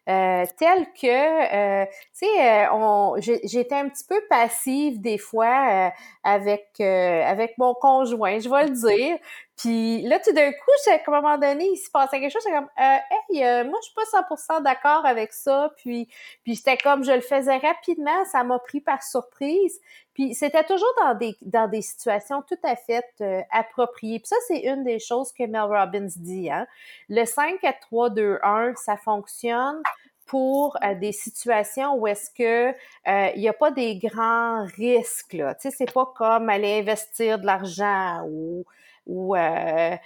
Euh, 0.10 0.44
tel 0.58 0.88
que, 1.00 1.84
euh, 1.84 1.86
tu 2.18 2.26
sais, 2.26 2.66
euh, 2.66 3.40
j'étais 3.44 3.76
un 3.76 3.90
petit 3.90 4.06
peu 4.06 4.20
passive 4.28 5.00
des 5.00 5.20
fois 5.20 5.92
avec 6.24 6.80
avec 6.80 7.58
mon 7.60 7.76
conjoint, 7.76 8.40
je 8.40 8.50
vais 8.50 8.66
le 8.66 8.72
dire. 8.72 9.18
Puis 9.56 10.02
là, 10.04 10.20
tout 10.20 10.32
d'un 10.32 10.52
coup, 10.52 10.90
à 10.90 10.94
un 10.94 11.22
moment 11.22 11.38
donné, 11.38 11.66
il 11.66 11.78
se 11.78 11.92
passait 11.92 12.20
quelque 12.20 12.32
chose, 12.32 12.42
j'étais 12.44 12.56
comme, 12.56 12.70
hey, 12.78 13.66
moi, 13.66 13.78
je 13.82 13.86
suis 13.86 13.94
pas 13.94 14.58
100% 14.60 14.64
d'accord 14.64 15.06
avec 15.06 15.34
ça. 15.34 15.72
Puis, 15.78 16.08
puis 16.44 16.56
c'était 16.56 16.78
comme, 16.78 17.04
je 17.04 17.12
le 17.12 17.22
faisais 17.22 17.58
rapidement, 17.58 18.24
ça 18.32 18.44
m'a 18.44 18.58
pris 18.58 18.80
par 18.80 19.04
surprise. 19.04 19.80
Puis 20.14 20.34
c'était 20.34 20.64
toujours 20.64 20.94
dans 21.02 21.14
des 21.14 21.38
dans 21.42 21.68
des 21.70 21.82
situations 21.82 22.42
tout 22.42 22.58
à 22.64 22.76
fait 22.76 23.06
appropriées. 23.52 24.20
Puis 24.20 24.28
ça, 24.28 24.36
c'est 24.48 24.62
une 24.62 24.84
des 24.84 25.00
choses 25.00 25.32
que 25.32 25.46
Mel 25.46 25.62
Robbins 25.62 26.08
dit. 26.18 26.50
Hein? 26.50 26.66
Le 27.10 27.26
5 27.26 27.60
4 27.62 27.80
3 27.80 28.10
2 28.10 28.40
1, 28.42 28.74
ça 28.76 28.98
fonctionne 28.98 29.82
pour 30.30 30.78
euh, 30.84 30.94
des 30.94 31.12
situations 31.12 31.96
où 31.96 32.06
est-ce 32.06 32.30
que 32.30 32.70
euh, 32.70 33.32
il 33.36 33.42
n'y 33.42 33.50
a 33.50 33.54
pas 33.54 33.72
des 33.72 33.98
grands 33.98 34.64
risques 34.78 35.34
là. 35.34 35.56
Tu 35.56 35.70
sais, 35.70 35.76
c'est 35.76 35.92
pas 35.92 36.06
comme 36.16 36.50
aller 36.50 36.80
investir 36.80 37.40
de 37.40 37.46
l'argent 37.46 38.24
ou 38.30 38.64
ou 39.08 39.36
euh, 39.36 39.98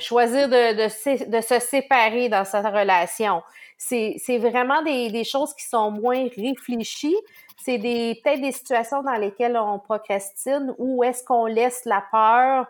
choisir 0.00 0.48
de, 0.48 0.72
de, 0.74 1.30
de, 1.30 1.40
se 1.40 1.60
séparer 1.60 2.28
dans 2.28 2.44
sa 2.44 2.68
relation. 2.68 3.44
C'est, 3.78 4.16
vraiment 4.38 4.82
des, 4.82 5.08
des 5.08 5.22
choses 5.22 5.54
qui 5.54 5.64
sont 5.68 5.92
moins 5.92 6.26
réfléchies. 6.36 7.16
C'est 7.58 7.78
peut-être 7.78 8.40
des 8.40 8.50
situations 8.50 9.04
dans 9.04 9.14
lesquelles 9.14 9.56
on 9.56 9.78
procrastine 9.78 10.74
ou 10.78 11.04
est-ce 11.04 11.22
qu'on 11.22 11.46
laisse 11.46 11.84
la 11.84 12.02
peur 12.10 12.66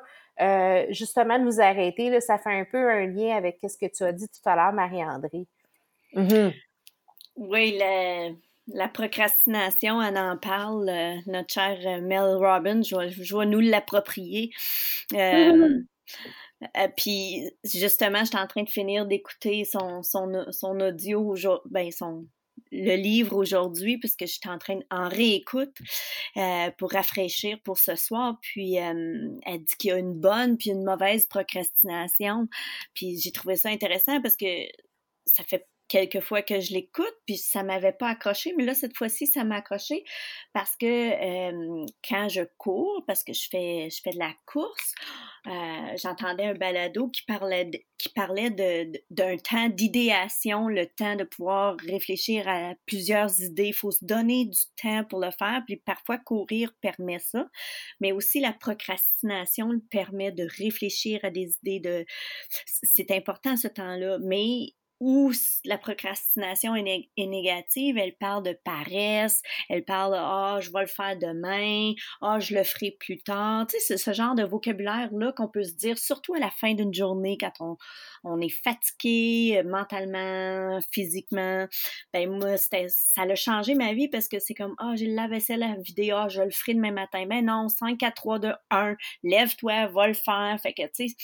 justement 0.91 1.39
nous 1.39 1.63
arrêter. 1.63 2.11
Là, 2.11 2.21
ça 2.21 2.37
fait 2.37 2.53
un 2.53 2.67
peu 2.71 2.91
un 2.91 3.07
lien 3.07 3.35
avec 3.35 3.57
ce 3.63 3.79
que 3.79 3.91
tu 3.91 4.03
as 4.03 4.13
dit 4.13 4.29
tout 4.29 4.47
à 4.51 4.57
l'heure, 4.57 4.75
Marie-André. 4.75 5.47
Mm-hmm. 6.15 6.53
Oui, 7.37 7.79
la, 8.67 8.89
procrastination, 8.89 10.03
elle 10.03 10.19
en 10.19 10.37
parle. 10.37 10.89
Euh, 10.89 11.17
notre 11.27 11.53
chère 11.53 11.79
euh, 11.87 12.01
Mel 12.01 12.37
Robbins, 12.37 12.83
je 12.83 12.97
vais, 13.37 13.47
nous 13.47 13.61
l'approprier. 13.61 14.51
Euh, 15.15 15.81
puis, 16.97 17.51
justement, 17.65 18.25
j'étais 18.25 18.39
en 18.39 18.47
train 18.47 18.63
de 18.63 18.69
finir 18.69 19.07
d'écouter 19.07 19.65
son, 19.65 20.03
son, 20.03 20.45
son 20.51 20.79
audio, 20.81 21.35
ben, 21.71 21.91
son, 21.91 22.27
le 22.71 22.97
livre 22.97 23.35
aujourd'hui 23.35 23.99
puisque 23.99 24.27
je 24.27 24.33
suis 24.33 24.49
en 24.49 24.59
train 24.59 24.79
en 24.91 25.09
réécoute 25.09 25.75
pour 26.77 26.93
rafraîchir 26.93 27.59
pour 27.65 27.79
ce 27.79 27.97
soir. 27.97 28.37
Puis 28.43 28.75
elle 28.75 29.39
dit 29.47 29.77
qu'il 29.79 29.91
y 29.91 29.93
a 29.93 29.97
une 29.97 30.13
bonne 30.15 30.59
puis 30.59 30.71
une 30.71 30.85
mauvaise 30.85 31.27
procrastination. 31.27 32.47
Puis 32.95 33.19
j'ai 33.19 33.33
trouvé 33.33 33.57
ça 33.57 33.71
intéressant 33.71 34.21
parce 34.21 34.37
que 34.37 34.47
ça 35.27 35.43
fait 35.45 35.67
quelques 35.91 36.21
fois 36.21 36.41
que 36.41 36.61
je 36.61 36.73
l'écoute, 36.73 37.15
puis 37.27 37.37
ça 37.37 37.65
m'avait 37.65 37.93
pas 37.93 38.11
accroché, 38.11 38.55
mais 38.57 38.65
là, 38.65 38.75
cette 38.75 38.97
fois-ci, 38.97 39.27
ça 39.27 39.43
m'a 39.43 39.57
accroché 39.57 40.05
parce 40.53 40.77
que 40.77 40.87
euh, 40.87 41.85
quand 42.09 42.29
je 42.29 42.43
cours, 42.59 43.03
parce 43.09 43.25
que 43.25 43.33
je 43.33 43.49
fais, 43.51 43.89
je 43.91 44.01
fais 44.01 44.13
de 44.13 44.19
la 44.19 44.33
course, 44.47 44.95
euh, 45.49 45.97
j'entendais 46.01 46.45
un 46.45 46.55
balado 46.55 47.09
qui 47.09 47.23
parlait 47.23 47.69
qui 47.99 48.09
parlait 48.09 48.51
d'un 48.51 49.37
temps 49.37 49.69
d'idéation, 49.69 50.69
le 50.69 50.87
temps 50.87 51.17
de 51.17 51.25
pouvoir 51.25 51.77
réfléchir 51.87 52.49
à 52.49 52.75
plusieurs 52.87 53.41
idées. 53.41 53.69
Il 53.69 53.75
faut 53.75 53.91
se 53.91 54.05
donner 54.05 54.47
du 54.47 54.61
temps 54.81 55.05
pour 55.05 55.21
le 55.21 55.31
faire, 55.31 55.63
puis 55.67 55.77
parfois 55.77 56.17
courir 56.17 56.73
permet 56.81 57.19
ça, 57.19 57.47
mais 58.01 58.13
aussi 58.13 58.41
la 58.41 58.55
procrastination 58.55 59.71
permet 59.91 60.33
de 60.33 60.47
réfléchir 60.59 61.21
à 61.25 61.31
des 61.31 61.53
idées 61.63 61.81
de... 61.81 62.07
C'est 62.67 63.11
important 63.11 63.57
ce 63.59 63.69
temps-là, 63.69 64.19
mais 64.23 64.73
où 65.01 65.33
la 65.65 65.79
procrastination 65.79 66.77
est, 66.77 67.09
négative, 67.17 67.97
elle 67.97 68.15
parle 68.17 68.43
de 68.43 68.57
paresse, 68.65 69.43
elle 69.69 69.85
parle 69.85 70.15
ah 70.17 70.59
je 70.61 70.71
vais 70.71 70.83
le 70.83 70.87
faire 70.87 71.17
demain, 71.17 71.93
ah 72.21 72.39
je 72.39 72.55
le 72.55 72.63
ferai 72.65 72.97
plus 73.01 73.23
tard. 73.23 73.67
Tu 73.67 73.79
sais, 73.79 73.85
c'est 73.87 73.97
ce 73.97 74.13
genre 74.13 74.35
de 74.35 74.45
vocabulaire 74.45 75.09
là 75.13 75.33
qu'on 75.33 75.49
peut 75.49 75.63
se 75.63 75.75
dire, 75.75 75.97
surtout 75.97 76.35
à 76.35 76.39
la 76.39 76.51
fin 76.51 76.75
d'une 76.75 76.93
journée 76.93 77.39
quand 77.39 77.53
on, 77.61 77.77
on 78.25 78.41
est 78.41 78.51
fatigué 78.51 79.59
euh, 79.59 79.69
mentalement, 79.69 80.79
physiquement. 80.93 81.67
Ben 82.13 82.31
moi 82.31 82.57
ça 82.59 83.23
a 83.23 83.35
changé 83.35 83.75
ma 83.75 83.95
vie 83.95 84.09
parce 84.09 84.29
que 84.29 84.39
c'est 84.39 84.55
comme 84.55 84.75
ah 84.79 84.93
j'ai 84.97 85.07
la 85.07 85.29
vaisselle 85.29 85.63
à 85.63 85.77
vider, 85.77 86.11
ah 86.11 86.29
je 86.29 86.43
le 86.43 86.51
ferai 86.51 86.75
demain 86.75 86.93
matin. 86.93 87.25
Ben 87.27 87.45
non, 87.45 87.69
5 87.69 87.97
4 87.97 88.15
3 88.15 88.39
2 88.39 88.53
1, 88.71 88.97
lève-toi, 89.23 89.87
va 89.87 90.09
le 90.09 90.15
faire. 90.15 90.59
Fait 90.63 90.75
que 90.75 90.83
tu 90.95 91.09
sais 91.09 91.17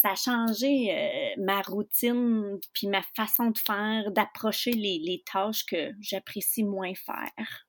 ça 0.00 0.10
a 0.10 0.14
changé 0.14 0.94
euh, 0.94 1.42
ma 1.42 1.60
routine 1.60 2.60
puis 2.72 2.86
ma 2.86 3.02
façon 3.16 3.50
de 3.50 3.58
faire, 3.58 4.12
d'approcher 4.12 4.70
les, 4.70 5.24
tâches 5.30 5.66
que 5.66 5.90
j'apprécie 6.00 6.62
moins 6.62 6.92
faire. 6.94 7.66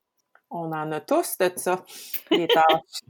On 0.51 0.71
en 0.71 0.91
a 0.91 1.01
tous 1.01 1.37
de 1.39 1.51
ça, 1.55 1.83
les 2.29 2.47
tâches. 2.47 3.01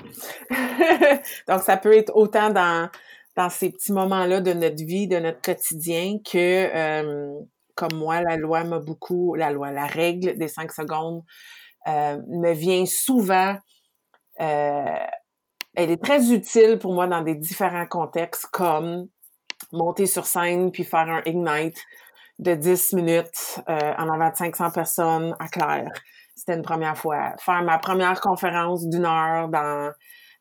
Donc, 1.48 1.62
ça 1.62 1.76
peut 1.76 1.98
être 1.98 2.16
autant 2.16 2.50
dans, 2.50 2.90
dans 3.36 3.50
ces 3.50 3.72
petits 3.72 3.92
moments-là 3.92 4.40
de 4.40 4.54
notre 4.54 4.86
vie, 4.86 5.08
de 5.08 5.20
notre 5.20 5.42
quotidien, 5.42 6.20
que, 6.20 6.38
euh, 6.74 7.40
comme 7.76 7.96
moi, 7.96 8.22
la 8.22 8.38
loi 8.38 8.64
m'a 8.64 8.80
beaucoup, 8.80 9.36
la 9.36 9.52
loi, 9.52 9.72
la 9.72 9.86
règle 9.86 10.38
des 10.38 10.48
cinq 10.48 10.72
secondes 10.72 11.24
euh, 11.88 12.22
me 12.30 12.54
vient 12.54 12.86
souvent. 12.86 13.58
Elle 15.80 15.92
est 15.92 16.04
très 16.04 16.32
utile 16.34 16.78
pour 16.78 16.94
moi 16.94 17.08
dans 17.08 17.22
des 17.22 17.36
différents 17.36 17.86
contextes, 17.86 18.48
comme 18.52 19.08
monter 19.72 20.06
sur 20.08 20.26
scène 20.26 20.72
puis 20.72 20.84
faire 20.84 21.08
un 21.10 21.22
ignite 21.26 21.78
de 22.38 22.54
10 22.54 22.94
minutes 22.94 23.62
euh, 23.70 23.94
en 23.98 24.10
avant 24.10 24.30
de 24.30 24.36
500 24.36 24.72
personnes 24.72 25.36
à 25.40 25.48
Claire. 25.48 25.92
C'était 26.36 26.56
une 26.56 26.64
première 26.64 26.98
fois. 26.98 27.34
Faire 27.40 27.62
ma 27.64 27.78
première 27.78 28.20
conférence 28.20 28.88
d'une 28.88 29.06
heure 29.06 29.50
dans 29.50 29.92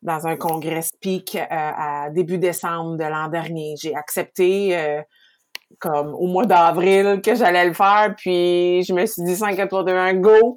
dans 0.01 0.29
un 0.29 0.37
congrès 0.37 0.83
speak 0.83 1.35
euh, 1.35 1.47
à 1.51 2.09
début 2.11 2.39
décembre 2.39 2.97
de 2.97 3.05
l'an 3.05 3.29
dernier. 3.29 3.75
J'ai 3.81 3.97
accepté 3.97 4.77
euh, 4.77 5.03
comme 5.81 6.15
au 6.15 6.27
mois 6.27 6.47
d'avril 6.47 7.21
que 7.21 7.35
j'allais 7.35 7.67
le 7.67 7.75
faire, 7.75 8.15
puis 8.17 8.83
je 8.85 8.93
me 8.93 9.07
suis 9.07 9.25
dit 9.25 9.35
5 9.35 9.57
4 9.57 9.83
de 9.83 9.93
un 9.93 10.15
go. 10.15 10.57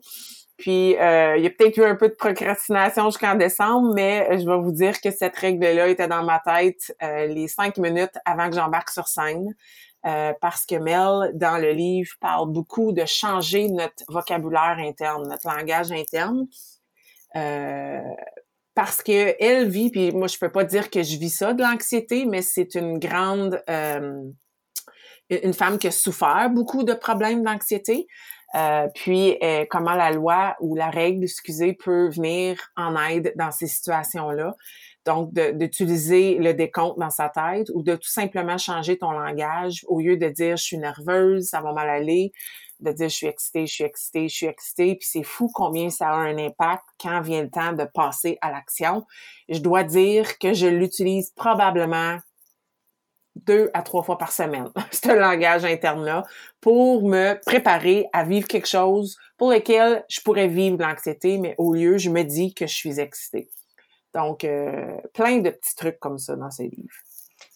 Puis 0.61 0.95
euh, 0.95 1.37
il 1.37 1.43
y 1.43 1.47
a 1.47 1.49
peut-être 1.49 1.75
eu 1.77 1.83
un 1.83 1.95
peu 1.95 2.07
de 2.07 2.13
procrastination 2.13 3.05
jusqu'en 3.09 3.35
décembre, 3.35 3.93
mais 3.95 4.39
je 4.39 4.45
vais 4.45 4.57
vous 4.57 4.71
dire 4.71 5.01
que 5.01 5.09
cette 5.09 5.35
règle-là 5.35 5.87
était 5.87 6.07
dans 6.07 6.23
ma 6.23 6.39
tête 6.39 6.95
les 7.01 7.47
cinq 7.47 7.77
minutes 7.77 8.13
avant 8.25 8.47
que 8.47 8.55
j'embarque 8.55 8.91
sur 8.91 9.07
scène. 9.07 9.55
euh, 10.05 10.33
parce 10.41 10.65
que 10.65 10.75
Mel, 10.75 11.31
dans 11.35 11.57
le 11.57 11.71
livre, 11.71 12.11
parle 12.19 12.51
beaucoup 12.51 12.91
de 12.91 13.05
changer 13.05 13.69
notre 13.69 14.03
vocabulaire 14.07 14.77
interne, 14.79 15.27
notre 15.27 15.47
langage 15.47 15.91
interne. 15.91 16.47
Euh, 17.35 18.01
parce 18.73 19.01
que 19.01 19.35
elle 19.39 19.69
vit, 19.69 19.91
puis 19.91 20.11
moi 20.11 20.27
je 20.27 20.37
peux 20.37 20.51
pas 20.51 20.63
dire 20.63 20.89
que 20.89 21.03
je 21.03 21.17
vis 21.17 21.29
ça 21.29 21.53
de 21.53 21.61
l'anxiété, 21.61 22.25
mais 22.25 22.41
c'est 22.41 22.75
une 22.75 22.99
grande, 22.99 23.61
euh, 23.69 24.23
une 25.29 25.53
femme 25.53 25.77
qui 25.77 25.87
a 25.87 25.91
souffert 25.91 26.49
beaucoup 26.49 26.83
de 26.83 26.93
problèmes 26.93 27.43
d'anxiété. 27.43 28.07
Euh, 28.55 28.87
puis 28.93 29.37
euh, 29.41 29.65
comment 29.69 29.93
la 29.93 30.11
loi 30.11 30.55
ou 30.59 30.75
la 30.75 30.89
règle, 30.89 31.23
excusez, 31.23 31.73
peut 31.73 32.09
venir 32.09 32.57
en 32.75 32.95
aide 32.97 33.33
dans 33.37 33.51
ces 33.51 33.67
situations-là. 33.67 34.55
Donc, 35.05 35.33
d'utiliser 35.33 36.35
le 36.35 36.53
décompte 36.53 36.99
dans 36.99 37.09
sa 37.09 37.29
tête 37.29 37.69
ou 37.73 37.81
de 37.81 37.95
tout 37.95 38.09
simplement 38.09 38.59
changer 38.59 38.97
ton 38.97 39.11
langage 39.11 39.83
au 39.87 39.99
lieu 39.99 40.17
de 40.17 40.27
dire 40.27 40.57
je 40.57 40.63
suis 40.63 40.77
nerveuse, 40.77 41.47
ça 41.47 41.61
va 41.61 41.73
mal 41.73 41.89
aller, 41.89 42.31
de 42.81 42.91
dire 42.91 43.09
je 43.09 43.15
suis 43.15 43.27
excitée, 43.27 43.65
je 43.65 43.73
suis 43.73 43.83
excitée, 43.83 44.27
je 44.27 44.35
suis 44.35 44.45
excitée. 44.45 44.95
Puis 44.95 45.07
c'est 45.09 45.23
fou 45.23 45.49
combien 45.51 45.89
ça 45.89 46.09
a 46.09 46.15
un 46.15 46.37
impact 46.37 46.83
quand 47.01 47.21
vient 47.21 47.41
le 47.41 47.49
temps 47.49 47.73
de 47.73 47.85
passer 47.85 48.37
à 48.41 48.51
l'action. 48.51 49.05
Je 49.49 49.59
dois 49.59 49.83
dire 49.83 50.37
que 50.37 50.53
je 50.53 50.67
l'utilise 50.67 51.31
probablement 51.31 52.17
deux 53.35 53.69
à 53.73 53.81
trois 53.81 54.03
fois 54.03 54.17
par 54.17 54.31
semaine, 54.31 54.69
ce 54.91 55.11
langage 55.11 55.65
interne-là, 55.65 56.23
pour 56.59 57.03
me 57.03 57.39
préparer 57.45 58.07
à 58.13 58.23
vivre 58.23 58.47
quelque 58.47 58.67
chose 58.67 59.17
pour 59.37 59.51
lequel 59.51 60.03
je 60.09 60.21
pourrais 60.21 60.47
vivre 60.47 60.77
l'anxiété, 60.79 61.37
mais 61.37 61.55
au 61.57 61.73
lieu, 61.73 61.97
je 61.97 62.09
me 62.09 62.23
dis 62.23 62.53
que 62.53 62.67
je 62.67 62.73
suis 62.73 62.99
excitée. 62.99 63.49
Donc, 64.13 64.43
euh, 64.43 64.97
plein 65.13 65.37
de 65.37 65.49
petits 65.49 65.75
trucs 65.75 65.99
comme 65.99 66.17
ça 66.17 66.35
dans 66.35 66.51
ces 66.51 66.67
livres. 66.67 66.93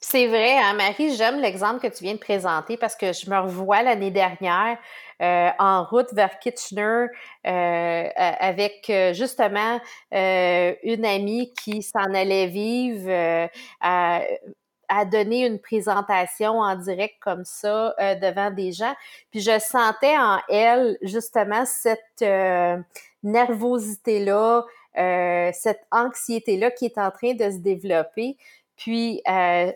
C'est 0.02 0.28
vrai, 0.28 0.58
hein, 0.58 0.74
Marie, 0.74 1.16
j'aime 1.16 1.40
l'exemple 1.40 1.80
que 1.80 1.94
tu 1.94 2.04
viens 2.04 2.14
de 2.14 2.20
présenter 2.20 2.78
parce 2.78 2.96
que 2.96 3.12
je 3.12 3.30
me 3.30 3.38
revois 3.38 3.82
l'année 3.82 4.12
dernière 4.12 4.78
euh, 5.22 5.50
en 5.58 5.84
route 5.84 6.14
vers 6.14 6.38
Kitchener 6.40 7.08
euh, 7.48 8.10
avec 8.16 8.92
justement 9.14 9.80
une 10.12 11.06
amie 11.06 11.54
qui 11.54 11.82
s'en 11.82 12.14
allait 12.14 12.48
vivre 12.48 13.50
à, 13.82 14.22
à 14.89 15.06
donner 15.06 15.45
une 15.45 15.60
présentation 15.60 16.60
en 16.60 16.76
direct 16.76 17.15
comme 17.19 17.45
ça 17.45 17.93
euh, 18.00 18.15
devant 18.15 18.52
des 18.52 18.71
gens. 18.71 18.93
Puis 19.32 19.41
je 19.41 19.60
sentais 19.60 20.17
en 20.17 20.39
elle 20.50 20.98
justement 21.02 21.65
cette 21.65 22.00
euh, 22.21 22.78
nervosité-là, 23.24 24.65
euh, 24.98 25.50
cette 25.54 25.86
anxiété-là 25.91 26.71
qui 26.71 26.86
est 26.86 26.98
en 26.98 27.12
train 27.12 27.34
de 27.34 27.50
se 27.50 27.58
développer. 27.58 28.38
Puis 28.78 29.21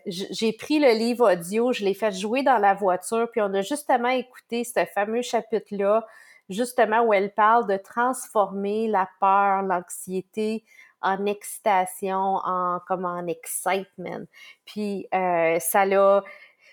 j'ai 0.07 0.51
pris 0.51 0.79
le 0.79 0.91
livre 0.91 1.31
audio, 1.31 1.71
je 1.71 1.85
l'ai 1.85 1.93
fait 1.93 2.11
jouer 2.11 2.43
dans 2.43 2.57
la 2.57 2.73
voiture, 2.73 3.29
puis 3.31 3.39
on 3.39 3.53
a 3.53 3.61
justement 3.61 4.09
écouté 4.09 4.65
ce 4.65 4.83
fameux 4.93 5.21
chapitre-là, 5.21 6.05
justement 6.49 7.03
où 7.03 7.13
elle 7.13 7.33
parle 7.33 7.65
de 7.65 7.77
transformer 7.77 8.89
la 8.89 9.07
peur, 9.21 9.61
l'anxiété 9.61 10.65
en 11.01 11.25
excitation, 11.25 12.17
en 12.43 12.79
comme 12.87 13.05
en 13.05 13.27
excitement. 13.27 14.21
Puis 14.65 15.07
euh, 15.13 15.57
ça 15.59 15.85
l'a 15.85 16.23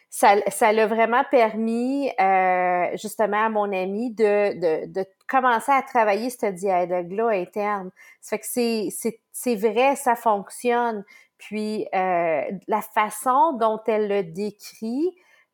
ça, 0.09 0.37
ça 0.49 0.73
l'a 0.73 0.87
vraiment 0.87 1.25
permis 1.31 2.11
euh, 2.21 2.89
justement 2.97 3.45
à 3.47 3.49
mon 3.51 3.71
ami 3.71 4.15
de, 4.15 4.55
de, 4.55 4.93
de 4.93 5.05
commencer 5.29 5.73
à 5.73 5.83
travailler 5.83 6.31
ce 6.31 6.47
dialogue-là 6.47 7.29
interne. 7.29 7.91
Ça 8.23 8.31
fait 8.31 8.39
que 8.39 8.47
c'est, 8.49 8.89
c'est, 8.91 9.21
c'est 9.33 9.57
vrai, 9.57 9.95
ça 9.97 10.15
fonctionne. 10.17 11.05
Puis 11.39 11.87
euh, 11.95 12.43
la 12.67 12.81
façon 12.81 13.53
dont 13.61 13.81
elle 13.87 14.09
le 14.09 14.23
décrit, 14.23 15.11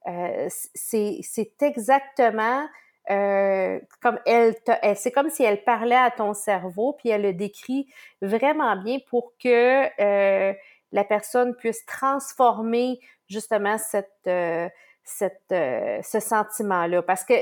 euh, 0.07 0.47
c'est, 0.49 1.19
c'est 1.23 1.61
exactement 1.63 2.65
euh, 3.11 3.81
comme 4.01 4.19
elle, 4.27 4.55
c'est 4.97 5.11
comme 5.11 5.31
si 5.31 5.43
elle 5.43 5.65
parlait 5.65 5.97
à 5.97 6.11
ton 6.11 6.35
cerveau, 6.35 6.93
puis 6.93 7.09
elle 7.09 7.23
le 7.23 7.33
décrit 7.33 7.89
vraiment 8.21 8.77
bien 8.77 8.99
pour 9.11 9.33
que 9.43 9.87
euh, 10.01 10.55
la 10.93 11.05
personne 11.05 11.55
puisse 11.57 11.85
transformer 11.87 13.01
justement 13.29 13.77
cette, 13.79 14.09
euh, 14.29 14.69
cette, 15.03 15.43
ce 15.49 16.21
sentiment-là. 16.21 17.03
Parce 17.03 17.25
que 17.25 17.35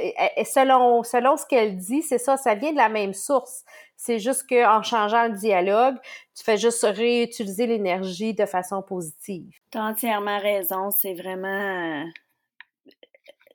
selon, 0.45 1.03
selon 1.03 1.37
ce 1.37 1.45
qu'elle 1.45 1.77
dit, 1.77 2.03
c'est 2.03 2.19
ça, 2.19 2.39
ça 2.39 2.55
vient 2.55 2.73
de 2.73 2.79
la 2.79 2.89
même 2.89 3.13
source. 3.13 3.65
C'est 3.97 4.19
juste 4.19 4.49
qu'en 4.49 4.83
changeant 4.83 5.27
le 5.27 5.35
dialogue, 5.35 5.97
tu 6.35 6.43
fais 6.43 6.57
juste 6.57 6.85
réutiliser 6.85 7.67
l'énergie 7.67 8.33
de 8.33 8.47
façon 8.47 8.81
positive. 8.81 9.53
Tu 9.71 9.77
as 9.77 9.85
entièrement 9.85 10.39
raison. 10.39 10.91
C'est 10.91 11.13
vraiment 11.13 12.07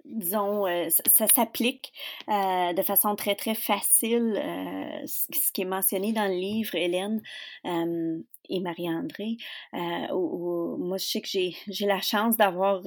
disons, 0.08 0.65
euh, 0.68 0.88
ça, 0.89 1.28
s'applique 1.28 1.91
euh, 2.30 2.74
de 2.74 2.82
façon 2.82 3.15
très, 3.15 3.36
très 3.36 3.56
facile, 3.56 4.36
euh, 4.38 5.06
ce 5.06 5.52
qui 5.52 5.62
est 5.62 5.65
mentionné 5.65 6.13
dans 6.13 6.28
le 6.28 6.36
livre, 6.36 6.76
Hélène 6.76 7.22
et 7.63 8.60
Marie-André. 8.60 9.38
moi, 9.74 10.98
je 10.98 11.06
sais 11.06 11.22
que 11.22 11.28
j'ai, 11.28 11.56
j'ai 11.68 11.86
la 11.86 12.02
chance 12.02 12.38
d'avoir 12.38 12.82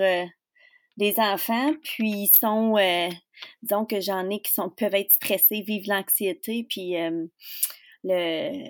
des 0.96 1.14
enfants, 1.18 1.72
puis 1.82 2.10
ils 2.10 2.32
sont, 2.38 2.76
disons 3.62 3.84
que 3.84 4.00
j'en 4.00 4.28
ai 4.30 4.40
qui 4.40 4.52
sont, 4.52 4.70
peuvent 4.70 4.94
être 4.94 5.12
stressés, 5.12 5.62
vivent 5.62 5.88
l'anxiété, 5.88 6.66
puis 6.68 6.94
le, 8.04 8.64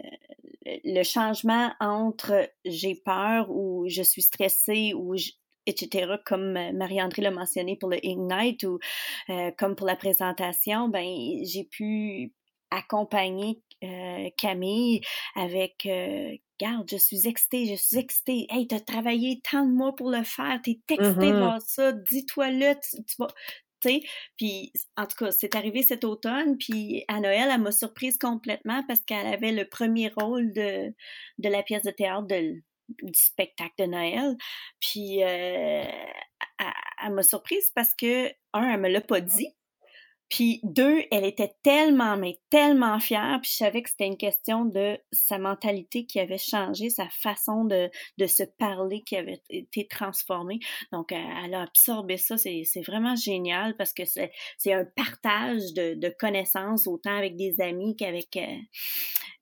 le 0.84 1.02
changement 1.02 1.72
entre 1.80 2.50
j'ai 2.64 2.94
peur 2.94 3.50
ou 3.50 3.87
je 3.88 4.02
suis 4.02 4.22
stressée 4.22 4.94
ou 4.94 5.14
etc., 5.68 6.14
comme 6.24 6.57
euh, 6.57 6.72
Marie-André 6.72 7.22
l'a 7.22 7.31
mentionné 7.31 7.76
pour 7.76 7.90
le 7.90 8.04
Ignite 8.04 8.64
ou 8.64 8.78
euh, 9.31 9.50
comme 9.59 9.76
pour 9.76 9.87
la 9.87 9.96
présentation, 9.96 10.88
ben 10.88 11.07
j'ai 11.44 11.64
pu 11.64 12.33
accompagner 12.70 13.62
euh, 13.85 14.28
Camille 14.37 15.00
avec 15.35 15.87
euh, 15.87 16.37
Garde, 16.61 16.88
je 16.90 16.96
suis 16.96 17.28
excitée, 17.28 17.66
je 17.66 17.74
suis 17.74 17.98
excitée. 17.98 18.46
Hey, 18.50 18.66
t'as 18.66 18.81
travaillé 18.81 19.40
tant 19.48 19.64
de 19.64 19.72
mois 19.72 19.94
pour 19.94 20.11
le 20.11 20.24
faire, 20.24 20.61
t'es 20.62 20.81
excitée 20.88 21.31
de 21.31 21.38
voir 21.38 21.62
ça, 21.62 21.92
dis-toi-le, 21.92 22.74
tu, 22.74 23.04
tu 23.04 23.14
vas. 23.18 23.28
Puis, 24.37 24.72
en 24.96 25.07
tout 25.07 25.16
cas, 25.24 25.31
c'est 25.31 25.54
arrivé 25.54 25.83
cet 25.83 26.04
automne, 26.04 26.59
puis 26.59 27.04
à 27.07 27.20
Noël, 27.20 27.48
elle 27.52 27.61
m'a 27.61 27.70
surprise 27.70 28.18
complètement 28.18 28.83
parce 28.88 29.00
qu'elle 29.00 29.26
avait 29.26 29.52
le 29.52 29.68
premier 29.68 30.09
rôle 30.09 30.52
de, 30.52 30.92
de 31.38 31.48
la 31.48 31.62
pièce 31.62 31.85
de 31.85 31.92
théâtre 31.92 32.26
de, 32.26 32.61
du 33.03 33.18
spectacle 33.18 33.74
de 33.79 33.85
Noël. 33.85 34.37
Puis 34.81 35.22
euh, 35.22 35.85
elle, 37.05 37.12
m'a 37.12 37.22
surprise 37.22 37.70
parce 37.74 37.94
que, 37.94 38.29
un, 38.53 38.72
elle 38.72 38.81
me 38.81 38.88
l'a 38.88 39.01
pas 39.01 39.20
dit. 39.20 39.55
Puis 40.29 40.61
deux, 40.62 41.05
elle 41.11 41.24
était 41.24 41.55
tellement, 41.62 42.18
mais 42.18 42.38
tellement 42.51 43.01
fière. 43.01 43.38
Puis 43.42 43.53
je 43.53 43.57
savais 43.57 43.83
que 43.83 43.88
c'était 43.88 44.07
une 44.07 44.18
question 44.18 44.66
de 44.66 44.98
sa 45.11 45.38
mentalité 45.38 46.05
qui 46.05 46.20
avait 46.20 46.37
changé, 46.37 46.90
sa 46.90 47.09
façon 47.09 47.64
de, 47.64 47.88
se 48.27 48.42
parler 48.59 49.03
qui 49.05 49.16
avait 49.16 49.40
été 49.48 49.87
transformée. 49.87 50.59
Donc, 50.92 51.12
elle 51.12 51.55
a 51.55 51.62
absorbé 51.62 52.18
ça. 52.18 52.37
C'est 52.37 52.83
vraiment 52.87 53.16
génial 53.16 53.74
parce 53.77 53.94
que 53.94 54.03
c'est 54.05 54.72
un 54.72 54.85
partage 54.85 55.72
de, 55.74 55.94
de, 55.94 56.14
connaissances 56.18 56.87
autant 56.87 57.16
avec 57.16 57.37
des 57.37 57.61
amis 57.62 57.96
qu'avec 57.96 58.37
euh, 58.37 58.57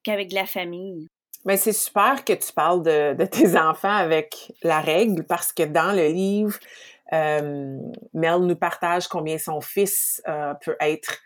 qu'avec 0.05 0.33
la 0.33 0.47
famille. 0.47 1.09
Mais 1.45 1.57
c'est 1.57 1.73
super 1.73 2.25
que 2.25 2.33
tu 2.33 2.53
parles 2.53 2.83
de, 2.83 3.15
de, 3.15 3.25
tes 3.25 3.57
enfants 3.59 3.95
avec 3.95 4.53
la 4.63 4.81
règle 4.81 5.25
parce 5.25 5.53
que 5.53 5.63
dans 5.63 5.93
le 5.93 6.09
livre, 6.09 6.59
euh, 7.13 7.79
Mel 8.15 8.41
nous 8.41 8.57
partage 8.57 9.09
combien 9.09 9.39
son 9.39 9.61
fils 9.61 10.23
euh, 10.29 10.55
peut 10.55 10.77
être 10.81 11.19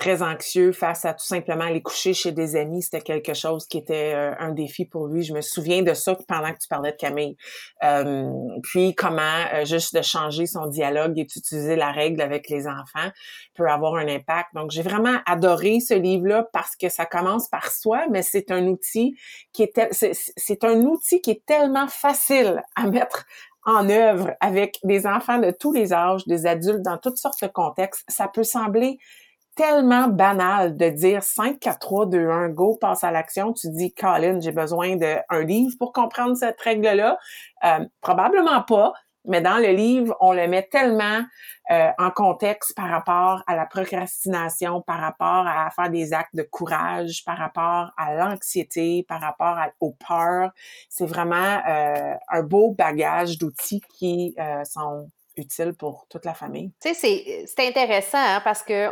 très 0.00 0.22
anxieux 0.22 0.72
face 0.72 1.04
à 1.04 1.12
tout 1.12 1.26
simplement 1.26 1.64
aller 1.64 1.82
coucher 1.82 2.14
chez 2.14 2.32
des 2.32 2.56
amis. 2.56 2.82
C'était 2.82 3.02
quelque 3.02 3.34
chose 3.34 3.66
qui 3.68 3.76
était 3.76 4.14
euh, 4.14 4.34
un 4.40 4.50
défi 4.50 4.86
pour 4.86 5.06
lui. 5.06 5.22
Je 5.22 5.34
me 5.34 5.42
souviens 5.42 5.82
de 5.82 5.92
ça 5.92 6.16
pendant 6.26 6.52
que 6.52 6.58
tu 6.58 6.68
parlais 6.68 6.92
de 6.92 6.96
Camille. 6.96 7.36
Euh, 7.84 8.28
puis 8.62 8.94
comment 8.94 9.20
euh, 9.52 9.66
juste 9.66 9.94
de 9.94 10.00
changer 10.00 10.46
son 10.46 10.66
dialogue 10.66 11.18
et 11.18 11.24
d'utiliser 11.24 11.76
la 11.76 11.92
règle 11.92 12.22
avec 12.22 12.48
les 12.48 12.66
enfants 12.66 13.10
peut 13.54 13.68
avoir 13.68 13.96
un 13.96 14.08
impact. 14.08 14.48
Donc 14.54 14.70
j'ai 14.70 14.82
vraiment 14.82 15.18
adoré 15.26 15.80
ce 15.80 15.94
livre-là 15.94 16.48
parce 16.52 16.76
que 16.76 16.88
ça 16.88 17.04
commence 17.04 17.48
par 17.48 17.70
soi, 17.70 18.06
mais 18.10 18.22
c'est 18.22 18.50
un 18.50 18.66
outil 18.68 19.14
qui 19.52 19.64
est 19.64 19.78
c'est 19.92 20.64
un 20.64 20.80
outil 20.80 21.20
qui 21.20 21.30
est 21.30 21.44
tellement 21.44 21.88
facile 21.88 22.62
à 22.74 22.86
mettre 22.86 23.26
en 23.66 23.90
œuvre 23.90 24.32
avec 24.40 24.78
des 24.82 25.06
enfants 25.06 25.38
de 25.38 25.50
tous 25.50 25.72
les 25.72 25.92
âges, 25.92 26.24
des 26.26 26.46
adultes 26.46 26.82
dans 26.82 26.96
toutes 26.96 27.18
sortes 27.18 27.42
de 27.42 27.48
contextes. 27.48 28.04
Ça 28.08 28.28
peut 28.28 28.44
sembler 28.44 28.98
tellement 29.56 30.08
banal 30.08 30.76
de 30.76 30.88
dire 30.88 31.22
5, 31.22 31.58
4, 31.58 31.78
3, 31.78 32.06
2, 32.06 32.30
1, 32.30 32.48
go, 32.50 32.76
passe 32.80 33.04
à 33.04 33.10
l'action. 33.10 33.52
Tu 33.52 33.68
dis, 33.70 33.92
Colin, 33.92 34.40
j'ai 34.40 34.52
besoin 34.52 34.96
d'un 34.96 35.42
livre 35.42 35.74
pour 35.78 35.92
comprendre 35.92 36.36
cette 36.36 36.60
règle-là. 36.60 37.18
Euh, 37.64 37.84
probablement 38.00 38.62
pas, 38.62 38.92
mais 39.26 39.40
dans 39.40 39.58
le 39.58 39.68
livre, 39.68 40.16
on 40.20 40.32
le 40.32 40.46
met 40.48 40.66
tellement 40.70 41.20
euh, 41.70 41.90
en 41.98 42.10
contexte 42.10 42.74
par 42.74 42.88
rapport 42.88 43.42
à 43.46 43.54
la 43.54 43.66
procrastination, 43.66 44.80
par 44.82 44.98
rapport 44.98 45.46
à 45.46 45.70
faire 45.70 45.90
des 45.90 46.14
actes 46.14 46.34
de 46.34 46.42
courage, 46.42 47.22
par 47.24 47.36
rapport 47.36 47.90
à 47.96 48.14
l'anxiété, 48.14 49.04
par 49.08 49.20
rapport 49.20 49.58
à, 49.58 49.68
aux 49.80 49.92
peurs. 49.92 50.50
C'est 50.88 51.06
vraiment 51.06 51.60
euh, 51.68 52.14
un 52.28 52.42
beau 52.42 52.72
bagage 52.72 53.38
d'outils 53.38 53.82
qui 53.98 54.34
sont 54.64 55.08
utile 55.36 55.74
pour 55.74 56.06
toute 56.08 56.24
la 56.24 56.34
famille. 56.34 56.72
Tu 56.80 56.94
sais, 56.94 57.44
c'est 57.46 57.66
intéressant 57.66 58.18
hein, 58.18 58.40
parce 58.42 58.62
que 58.62 58.90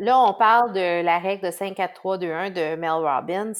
là, 0.00 0.20
on 0.20 0.34
parle 0.34 0.72
de 0.72 1.02
la 1.02 1.18
règle 1.18 1.46
de 1.46 1.50
5, 1.50 1.74
4, 1.74 1.94
3, 1.94 2.18
2, 2.18 2.32
1 2.32 2.50
de 2.50 2.76
Mel 2.76 2.90
Robbins. 2.90 3.52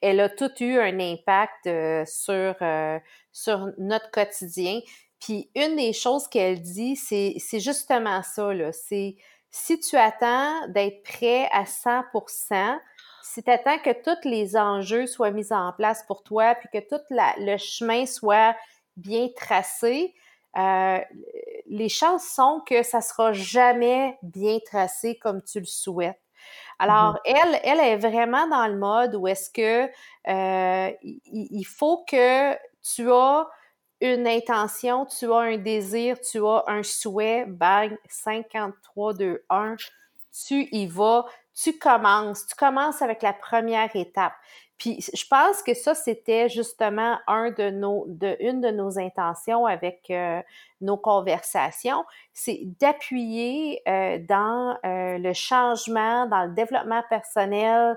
Elle 0.00 0.20
a 0.20 0.28
tout 0.28 0.50
eu 0.60 0.78
un 0.78 0.98
impact 0.98 1.66
euh, 1.66 2.04
sur, 2.06 2.54
euh, 2.62 2.98
sur 3.32 3.68
notre 3.78 4.10
quotidien. 4.10 4.80
Puis 5.20 5.50
une 5.54 5.76
des 5.76 5.92
choses 5.92 6.26
qu'elle 6.28 6.60
dit, 6.60 6.96
c'est 6.96 7.60
justement 7.60 8.22
ça. 8.22 8.50
C'est 8.72 9.16
si 9.50 9.80
tu 9.80 9.96
attends 9.96 10.68
d'être 10.68 11.02
prêt 11.02 11.48
à 11.52 11.64
100% 11.64 12.78
si 13.32 13.44
tu 13.44 13.50
attends 13.50 13.78
que 13.78 13.92
tous 14.02 14.28
les 14.28 14.56
enjeux 14.56 15.06
soient 15.06 15.30
mis 15.30 15.52
en 15.52 15.72
place 15.72 16.02
pour 16.08 16.24
toi, 16.24 16.56
puis 16.56 16.68
que 16.72 16.88
tout 16.88 17.02
le 17.10 17.56
chemin 17.58 18.04
soit 18.04 18.56
bien 18.96 19.28
tracé, 19.36 20.14
euh, 20.56 20.98
les 21.66 21.88
chances 21.88 22.24
sont 22.24 22.62
que 22.66 22.82
ça 22.82 23.00
sera 23.00 23.32
jamais 23.32 24.18
bien 24.22 24.58
tracé 24.64 25.18
comme 25.18 25.42
tu 25.42 25.60
le 25.60 25.66
souhaites. 25.66 26.20
Alors, 26.78 27.14
mm-hmm. 27.14 27.20
elle, 27.24 27.60
elle 27.64 27.80
est 27.80 27.96
vraiment 27.96 28.48
dans 28.48 28.66
le 28.66 28.76
mode 28.76 29.14
où 29.14 29.28
est-ce 29.28 29.50
que 29.50 29.90
euh, 30.28 30.92
il, 31.02 31.64
faut 31.64 32.04
que 32.08 32.54
tu 32.82 33.10
as 33.12 33.48
une 34.00 34.26
intention, 34.26 35.06
tu 35.06 35.30
as 35.30 35.38
un 35.38 35.58
désir, 35.58 36.18
tu 36.20 36.44
as 36.44 36.64
un 36.66 36.82
souhait, 36.82 37.44
bang, 37.46 37.96
53, 38.08 39.14
2, 39.14 39.44
1, 39.50 39.76
tu 40.46 40.68
y 40.72 40.86
vas, 40.86 41.26
tu 41.54 41.78
commences, 41.78 42.46
tu 42.46 42.54
commences 42.56 43.02
avec 43.02 43.22
la 43.22 43.34
première 43.34 43.94
étape. 43.94 44.32
Puis 44.80 44.98
je 45.14 45.26
pense 45.28 45.62
que 45.62 45.74
ça, 45.74 45.94
c'était 45.94 46.48
justement 46.48 47.18
un 47.26 47.50
de 47.50 47.68
nos, 47.68 48.06
de, 48.08 48.34
une 48.40 48.62
de 48.62 48.70
nos 48.70 48.98
intentions 48.98 49.66
avec 49.66 50.06
euh, 50.08 50.40
nos 50.80 50.96
conversations, 50.96 52.02
c'est 52.32 52.62
d'appuyer 52.80 53.82
euh, 53.86 54.18
dans 54.26 54.78
euh, 54.86 55.18
le 55.18 55.34
changement, 55.34 56.26
dans 56.28 56.46
le 56.46 56.54
développement 56.54 57.02
personnel, 57.10 57.96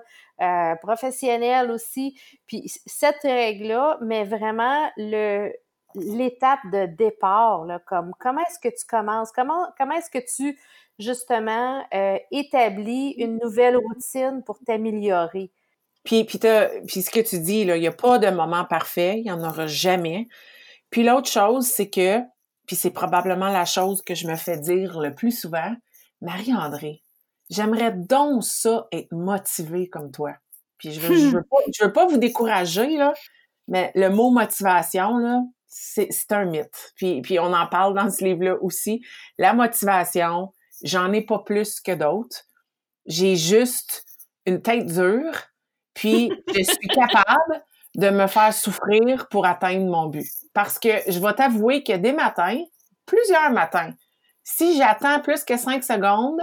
professionnel 0.81 1.71
aussi. 1.71 2.19
Puis 2.47 2.63
cette 2.85 3.21
règle-là 3.23 3.97
met 4.01 4.25
vraiment 4.25 4.89
le, 4.97 5.53
l'étape 5.95 6.59
de 6.73 6.85
départ, 6.85 7.63
là, 7.63 7.79
comme 7.79 8.11
comment 8.19 8.41
est-ce 8.41 8.59
que 8.59 8.67
tu 8.67 8.85
commences, 8.85 9.31
comment, 9.31 9.67
comment 9.77 9.93
est-ce 9.95 10.09
que 10.09 10.19
tu 10.19 10.59
justement 10.99 11.81
établis 12.31 13.11
une 13.11 13.39
nouvelle 13.41 13.77
routine 13.77 14.43
pour 14.45 14.59
t'améliorer? 14.59 15.49
Puis, 16.03 16.25
puis, 16.25 16.39
puis 16.87 17.01
ce 17.01 17.09
que 17.09 17.21
tu 17.21 17.39
dis, 17.39 17.61
il 17.61 17.73
n'y 17.73 17.87
a 17.87 17.91
pas 17.91 18.19
de 18.19 18.29
moment 18.29 18.65
parfait, 18.65 19.17
il 19.17 19.23
n'y 19.23 19.31
en 19.31 19.43
aura 19.43 19.67
jamais. 19.67 20.27
Puis 20.89 21.03
l'autre 21.03 21.29
chose, 21.29 21.65
c'est 21.65 21.89
que, 21.89 22.19
puis 22.67 22.75
c'est 22.75 22.91
probablement 22.91 23.49
la 23.49 23.65
chose 23.65 24.01
que 24.01 24.15
je 24.15 24.27
me 24.27 24.35
fais 24.35 24.57
dire 24.57 24.99
le 24.99 25.13
plus 25.15 25.31
souvent, 25.31 25.73
Marie-André, 26.21 27.03
j'aimerais 27.49 27.91
donc 27.91 28.43
ça 28.43 28.87
être 28.91 29.11
motivée 29.11 29.89
comme 29.89 30.11
toi. 30.11 30.35
Puis 30.77 30.91
je 30.91 30.99
veux, 30.99 31.15
veux, 31.29 31.43
pas, 31.43 31.57
je 31.73 31.85
veux 31.85 31.93
pas 31.93 32.05
vous 32.05 32.17
décourager, 32.17 32.97
là, 32.97 33.13
mais 33.67 33.91
le 33.95 34.09
mot 34.09 34.29
motivation, 34.29 35.17
là, 35.17 35.41
c'est 35.67 36.31
un 36.31 36.45
mythe. 36.45 36.93
Puis, 36.95 37.21
puis 37.21 37.39
on 37.39 37.53
en 37.53 37.67
parle 37.67 37.95
dans 37.95 38.09
ce 38.09 38.23
livre-là 38.23 38.57
aussi. 38.61 39.01
La 39.37 39.53
motivation, 39.53 40.53
j'en 40.83 41.11
ai 41.13 41.21
pas 41.21 41.39
plus 41.39 41.79
que 41.79 41.93
d'autres. 41.93 42.43
J'ai 43.05 43.35
juste 43.35 44.05
une 44.45 44.61
tête 44.61 44.85
dure, 44.85 45.33
puis 45.93 46.31
je 46.47 46.63
suis 46.63 46.87
capable 46.87 47.63
de 47.95 48.09
me 48.09 48.27
faire 48.27 48.53
souffrir 48.53 49.27
pour 49.29 49.45
atteindre 49.45 49.85
mon 49.85 50.07
but. 50.07 50.27
Parce 50.53 50.79
que 50.79 50.89
je 51.07 51.19
vais 51.19 51.33
t'avouer 51.33 51.83
que 51.83 51.95
des 51.95 52.13
matins, 52.13 52.61
plusieurs 53.05 53.51
matins, 53.51 53.91
si 54.43 54.77
j'attends 54.77 55.19
plus 55.19 55.43
que 55.43 55.57
cinq 55.57 55.83
secondes, 55.83 56.41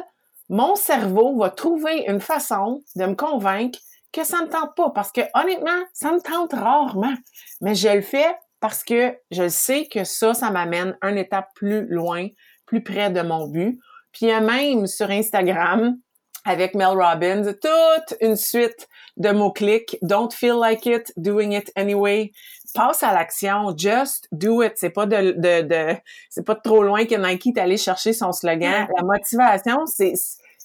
mon 0.49 0.75
cerveau 0.75 1.37
va 1.39 1.51
trouver 1.51 2.05
une 2.09 2.21
façon 2.21 2.83
de 2.97 3.05
me 3.05 3.15
convaincre 3.15 3.79
que 4.13 4.25
ça 4.25 4.41
ne 4.41 4.47
tente 4.47 4.75
pas. 4.75 4.91
Parce 4.91 5.13
que 5.13 5.21
honnêtement, 5.35 5.85
ça 5.93 6.13
me 6.13 6.21
tente 6.21 6.53
rarement. 6.53 7.15
Mais 7.61 7.75
je 7.75 7.89
le 7.89 8.01
fais 8.01 8.35
parce 8.59 8.83
que 8.85 9.17
je 9.31 9.49
sais 9.49 9.87
que 9.87 10.05
ça, 10.05 10.35
ça 10.35 10.51
m'amène 10.51 10.97
une 11.03 11.19
étape 11.19 11.49
plus 11.55 11.87
loin, 11.87 12.29
plus 12.67 12.83
près 12.83 13.11
de 13.11 13.23
mon 13.23 13.47
but. 13.47 13.79
Puis 14.13 14.27
même 14.27 14.87
sur 14.87 15.11
Instagram, 15.11 15.97
avec 16.45 16.75
Mel 16.75 16.89
Robbins, 16.89 17.45
toute 17.45 18.17
une 18.21 18.37
suite 18.37 18.89
de 19.17 19.31
mots-clics. 19.31 19.99
Don't 20.03 20.31
feel 20.33 20.57
like 20.59 20.87
it, 20.87 21.13
doing 21.17 21.53
it 21.53 21.71
anyway. 21.77 22.33
Passe 22.75 23.03
à 23.03 23.13
l'action, 23.13 23.77
just 23.77 24.29
do 24.33 24.63
it. 24.63 24.75
C'est 24.77 24.91
pas 24.91 25.07
de, 25.07 25.33
de, 25.33 25.63
de 25.63 25.97
c'est 26.29 26.45
pas 26.45 26.55
trop 26.55 26.83
loin 26.83 27.05
que 27.05 27.15
Nike 27.15 27.49
est 27.49 27.59
allé 27.59 27.77
chercher 27.77 28.13
son 28.13 28.33
slogan. 28.33 28.87
La 28.97 29.03
motivation, 29.03 29.87
c'est, 29.87 30.15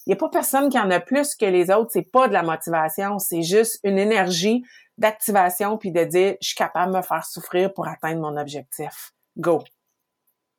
il 0.05 0.11
y 0.11 0.13
a 0.13 0.15
pas 0.15 0.29
personne 0.29 0.69
qui 0.69 0.77
en 0.77 0.89
a 0.91 0.99
plus 0.99 1.35
que 1.35 1.45
les 1.45 1.71
autres. 1.71 1.89
C'est 1.91 2.09
pas 2.09 2.27
de 2.27 2.33
la 2.33 2.43
motivation, 2.43 3.17
c'est 3.19 3.41
juste 3.41 3.79
une 3.83 3.97
énergie 3.97 4.63
d'activation 4.97 5.77
puis 5.77 5.91
de 5.91 6.03
dire, 6.03 6.35
je 6.41 6.47
suis 6.49 6.55
capable 6.55 6.93
de 6.93 6.97
me 6.97 7.03
faire 7.03 7.25
souffrir 7.25 7.73
pour 7.73 7.87
atteindre 7.87 8.21
mon 8.21 8.37
objectif. 8.37 9.11
Go. 9.37 9.63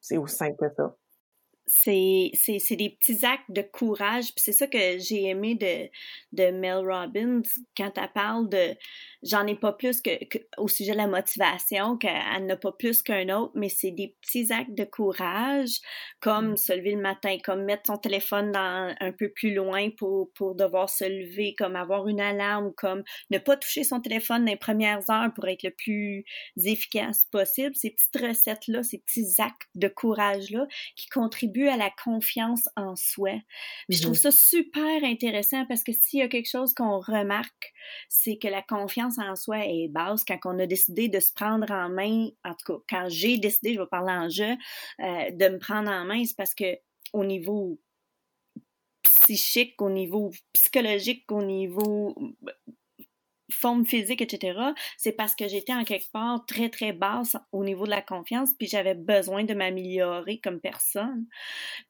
C'est 0.01 0.19
aussi 0.19 0.37
simple 0.37 0.57
que 0.61 0.75
ça 0.77 0.95
c'est, 1.67 2.31
c'est, 2.35 2.59
c'est 2.59 2.77
des 2.77 2.91
petits 2.91 3.25
actes 3.25 3.51
de 3.51 3.63
courage. 3.63 4.27
Puis 4.35 4.43
c'est 4.45 4.53
ça 4.53 4.67
que 4.67 4.99
j'ai 4.99 5.25
aimé 5.25 5.55
de, 5.57 5.89
de 6.33 6.51
Mel 6.53 6.79
Robbins 6.79 7.43
quand 7.77 7.93
elle 7.97 8.13
parle 8.15 8.49
de 8.49 8.77
j'en 9.29 9.47
ai 9.47 9.55
pas 9.55 9.73
plus 9.73 10.01
que, 10.01 10.11
au 10.59 10.69
sujet 10.69 10.93
de 10.93 10.97
la 10.97 11.07
motivation, 11.07 11.97
qu'elle 11.97 12.47
n'a 12.47 12.57
pas 12.57 12.73
plus 12.73 13.03
qu'un 13.03 13.29
autre, 13.37 13.53
mais 13.55 13.69
c'est 13.69 13.91
des 13.91 14.17
petits 14.21 14.53
actes 14.53 14.75
de 14.75 14.85
courage, 14.85 15.81
comme 16.21 16.53
mm. 16.53 16.57
se 16.57 16.73
lever 16.73 16.93
le 16.93 17.01
matin, 17.01 17.37
comme 17.45 17.65
mettre 17.65 17.85
son 17.87 17.97
téléphone 17.97 18.53
dans, 18.53 18.95
un 18.99 19.13
peu 19.13 19.31
plus 19.31 19.55
loin 19.55 19.91
pour, 19.99 20.33
pour 20.35 20.55
devoir 20.55 20.89
se 20.89 21.05
lever, 21.05 21.55
comme 21.57 21.77
avoir 21.77 22.09
une 22.09 22.21
alarme, 22.21 22.73
comme 22.77 23.03
ne 23.31 23.39
pas 23.39 23.57
toucher 23.57 23.85
son 23.85 24.01
téléphone 24.01 24.45
dans 24.45 24.53
les 24.53 24.57
premières 24.57 25.09
heures 25.11 25.33
pour 25.35 25.47
être 25.49 25.63
le 25.63 25.71
plus 25.71 26.25
efficace 26.65 27.27
possible. 27.31 27.75
Ces 27.75 27.91
petites 27.91 28.17
recettes-là, 28.17 28.83
ces 28.83 28.99
petits 28.99 29.41
actes 29.41 29.69
de 29.75 29.89
courage-là 29.89 30.67
qui 30.97 31.09
contribuent 31.09 31.69
à 31.69 31.77
la 31.77 31.91
confiance 32.03 32.69
en 32.77 32.97
soi. 32.97 33.33
Je 33.89 34.01
trouve 34.03 34.17
mm-hmm. 34.17 34.21
ça 34.21 34.31
super 34.31 35.05
intéressant 35.05 35.67
parce 35.67 35.83
que 35.83 35.93
s'il 35.93 36.21
y 36.21 36.23
a 36.23 36.29
quelque 36.29 36.51
chose 36.51 36.75
qu'on 36.75 37.01
remarque, 37.01 37.73
c'est 38.09 38.37
que 38.37 38.49
la 38.49 38.63
confiance 38.63 39.16
en 39.19 39.37
soi 39.37 39.67
est 39.67 39.89
basse, 39.89 40.25
quand 40.25 40.39
on 40.45 40.59
a 40.59 40.67
décidé 40.67 41.09
de 41.09 41.21
se 41.21 41.33
prendre 41.33 41.71
en 41.71 41.89
main, 41.89 42.29
en 42.45 42.55
tout 42.55 42.75
cas, 42.75 42.83
quand 42.89 43.09
j'ai 43.09 43.39
décidé, 43.39 43.75
je 43.75 43.81
vais 43.81 43.87
parler 43.87 44.13
en 44.13 44.29
jeu, 44.29 44.55
euh, 45.01 45.31
de 45.31 45.49
me 45.49 45.59
prendre 45.59 45.91
en 45.91 46.05
main, 46.05 46.25
c'est 46.25 46.37
parce 46.37 46.55
que 46.55 46.79
au 47.13 47.25
niveau 47.25 47.79
psychique, 49.03 49.81
au 49.81 49.91
niveau 49.91 50.31
psychologique, 50.53 51.31
au 51.31 51.43
niveau 51.43 52.15
forme 53.53 53.87
physique, 53.87 54.21
etc., 54.21 54.59
c'est 54.97 55.13
parce 55.13 55.35
que 55.35 55.49
j'étais 55.49 55.73
en 55.73 55.85
quelque 55.85 56.11
part 56.11 56.45
très, 56.47 56.69
très 56.69 56.93
basse 56.93 57.37
au 57.53 57.65
niveau 57.65 57.85
de 57.85 57.91
la 57.91 58.03
confiance, 58.03 58.53
puis 58.55 58.67
j'avais 58.67 58.95
besoin 58.95 59.45
de 59.45 59.55
m'améliorer 59.55 60.41
comme 60.41 60.61
personne. 60.61 61.27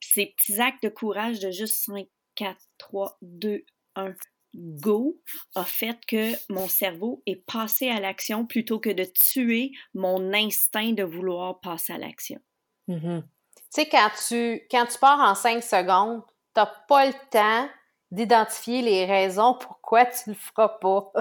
Puis 0.00 0.10
ces 0.12 0.26
petits 0.36 0.60
actes 0.60 0.82
de 0.82 0.88
courage 0.88 1.40
de 1.40 1.50
juste 1.50 1.84
5, 1.84 2.06
4, 2.34 2.56
3, 2.78 3.18
2, 3.22 3.64
1, 3.96 4.14
go 4.57 5.21
a 5.55 5.64
fait 5.64 5.99
que 6.07 6.33
mon 6.53 6.66
cerveau 6.69 7.23
est 7.27 7.37
passé 7.37 7.88
à 7.88 8.01
l'action 8.01 8.47
plutôt 8.47 8.81
que 8.81 8.90
de 8.90 9.05
tuer 9.05 9.73
mon 9.95 10.33
instinct 10.33 10.92
de 10.92 11.05
vouloir 11.05 11.61
passer 11.61 11.92
à 11.92 11.99
l'action. 11.99 12.40
Mm-hmm. 12.88 13.23
Tu 13.23 13.62
sais, 13.71 13.88
quand 13.88 14.11
tu, 14.29 14.66
quand 14.71 14.87
tu 14.87 14.99
pars 14.99 15.21
en 15.21 15.35
cinq 15.35 15.62
secondes, 15.62 16.23
tu 16.55 16.61
n'as 16.61 16.73
pas 16.88 17.07
le 17.07 17.12
temps 17.31 17.69
d'identifier 18.11 18.83
les 18.83 19.05
raisons 19.05 19.55
pourquoi 19.55 20.07
tu 20.07 20.31
ne 20.31 20.35
le 20.35 20.40
feras 20.40 20.69
pas. 20.81 21.12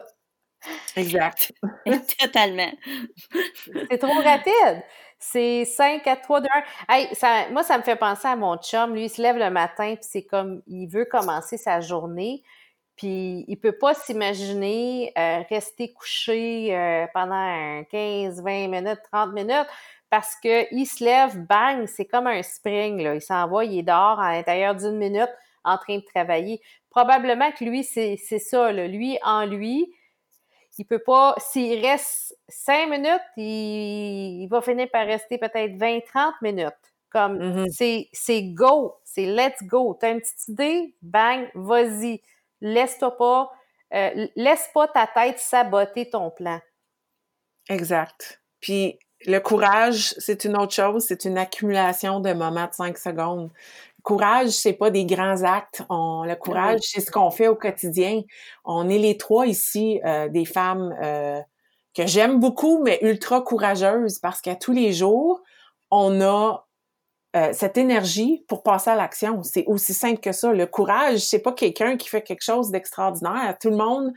Exact. 0.96 1.52
Totalement. 2.20 2.72
C'est 3.90 3.98
trop 3.98 4.22
rapide. 4.22 4.84
C'est 5.20 5.66
5 5.66 6.06
à 6.08 6.18
3, 6.18 6.42
2, 6.42 6.48
1. 6.88 6.94
Hey, 6.94 7.16
ça, 7.16 7.50
moi, 7.52 7.64
ça 7.64 7.78
me 7.78 7.84
fait 7.84 7.96
penser 7.96 8.28
à 8.28 8.36
mon 8.36 8.58
chum. 8.58 8.94
Lui, 8.94 9.06
il 9.06 9.10
se 9.10 9.22
lève 9.22 9.38
le 9.38 9.50
matin, 9.50 9.96
puis 9.96 10.06
c'est 10.08 10.26
comme, 10.26 10.62
il 10.68 10.88
veut 10.88 11.06
commencer 11.06 11.58
sa 11.58 11.80
journée. 11.82 12.44
Puis 12.96 13.44
il 13.48 13.58
peut 13.58 13.78
pas 13.78 13.94
s'imaginer 13.94 15.12
euh, 15.18 15.42
rester 15.50 15.92
couché 15.94 16.76
euh, 16.76 17.06
pendant 17.14 17.84
15, 17.92 18.42
20 18.42 18.68
minutes, 18.70 19.00
30 19.12 19.34
minutes 19.34 19.68
parce 20.10 20.36
que 20.42 20.74
il 20.74 20.86
se 20.86 21.04
lève, 21.04 21.46
bang, 21.46 21.88
c'est 21.88 22.06
comme 22.06 22.28
un 22.28 22.42
spring 22.42 23.02
là. 23.04 23.16
Il 23.16 23.22
s'en 23.22 23.48
va, 23.48 23.66
il 23.66 23.80
est 23.80 23.84
dehors 23.84 24.20
à 24.20 24.34
l'intérieur 24.34 24.76
d'une 24.76 24.98
minute 24.98 25.30
en 25.66 25.78
train 25.78 25.98
de 25.98 26.04
travailler. 26.14 26.62
Probablement 26.90 27.52
que 27.52 27.66
lui 27.66 27.84
c'est 27.84 28.18
ça 28.18 28.72
là. 28.72 28.88
Lui 28.88 29.18
en 29.26 29.46
lui, 29.46 29.94
il 30.78 30.86
peut 30.86 31.04
pas 31.06 31.36
s'il 31.38 31.86
reste 31.86 32.38
5 32.48 32.90
minutes, 32.90 33.22
il, 33.36 34.48
va 34.50 34.62
finir 34.62 34.88
par 34.90 35.06
rester 35.06 35.38
peut-être 35.38 35.76
20, 35.76 36.00
30 36.06 36.34
minutes. 36.42 36.74
Comme 37.10 37.66
mm-hmm. 37.66 38.08
c'est 38.14 38.44
go, 38.54 38.96
c'est 39.04 39.26
let's 39.26 39.64
go. 39.64 39.98
T'as 40.00 40.12
une 40.12 40.22
petite 40.22 40.48
idée, 40.50 40.96
bang, 41.02 41.50
vas-y 41.56 42.22
laisse-toi 42.62 43.18
pas, 43.18 43.52
euh, 43.94 44.28
laisse 44.36 44.70
pas 44.74 44.88
ta 44.88 45.08
tête 45.08 45.40
saboter 45.40 46.10
ton 46.10 46.32
plan. 46.32 46.60
Exact. 47.70 48.42
Puis 48.60 49.00
le 49.26 49.40
courage, 49.40 50.14
c'est 50.18 50.46
une 50.46 50.58
autre 50.58 50.74
chose, 50.74 51.06
c'est 51.08 51.26
une 51.26 51.38
accumulation 51.38 52.20
de 52.20 52.34
moments 52.34 52.68
de 52.68 52.74
cinq 52.74 52.98
secondes. 52.98 53.52
Courage, 54.04 54.50
c'est 54.50 54.74
pas 54.74 54.92
des 54.92 55.06
grands 55.06 55.42
actes. 55.44 55.84
On, 55.90 56.24
le 56.24 56.36
courage, 56.36 56.82
c'est 56.84 57.02
ce 57.02 57.10
qu'on 57.10 57.32
fait 57.32 57.48
au 57.48 57.56
quotidien. 57.56 58.22
On 58.64 58.88
est 58.88 59.00
les 59.00 59.18
trois 59.18 59.48
ici, 59.48 60.00
euh, 60.06 60.30
des 60.30 60.46
femmes 60.46 60.96
euh, 61.02 61.42
que 61.96 62.06
j'aime 62.06 62.40
beaucoup, 62.40 62.84
mais 62.84 63.00
ultra 63.02 63.42
courageuses, 63.42 64.20
parce 64.20 64.42
qu'à 64.42 64.56
tous 64.56 64.74
les 64.74 64.94
jours, 64.94 65.42
on 65.90 66.22
a 66.22 66.65
euh, 67.36 67.50
cette 67.52 67.78
énergie 67.78 68.46
pour 68.48 68.64
passer 68.64 68.90
à 68.90 68.96
l'action. 68.96 69.44
C'est 69.44 69.66
aussi 69.68 69.94
simple 69.94 70.20
que 70.22 70.32
ça. 70.32 70.54
Le 70.54 70.66
courage, 70.66 71.20
c'est 71.20 71.40
pas 71.40 71.52
quelqu'un 71.52 71.98
qui 71.98 72.08
fait 72.08 72.22
quelque 72.22 72.44
chose 72.44 72.72
d'extraordinaire. 72.72 73.58
Tout 73.60 73.72
le 73.72 73.76
monde, 73.76 74.14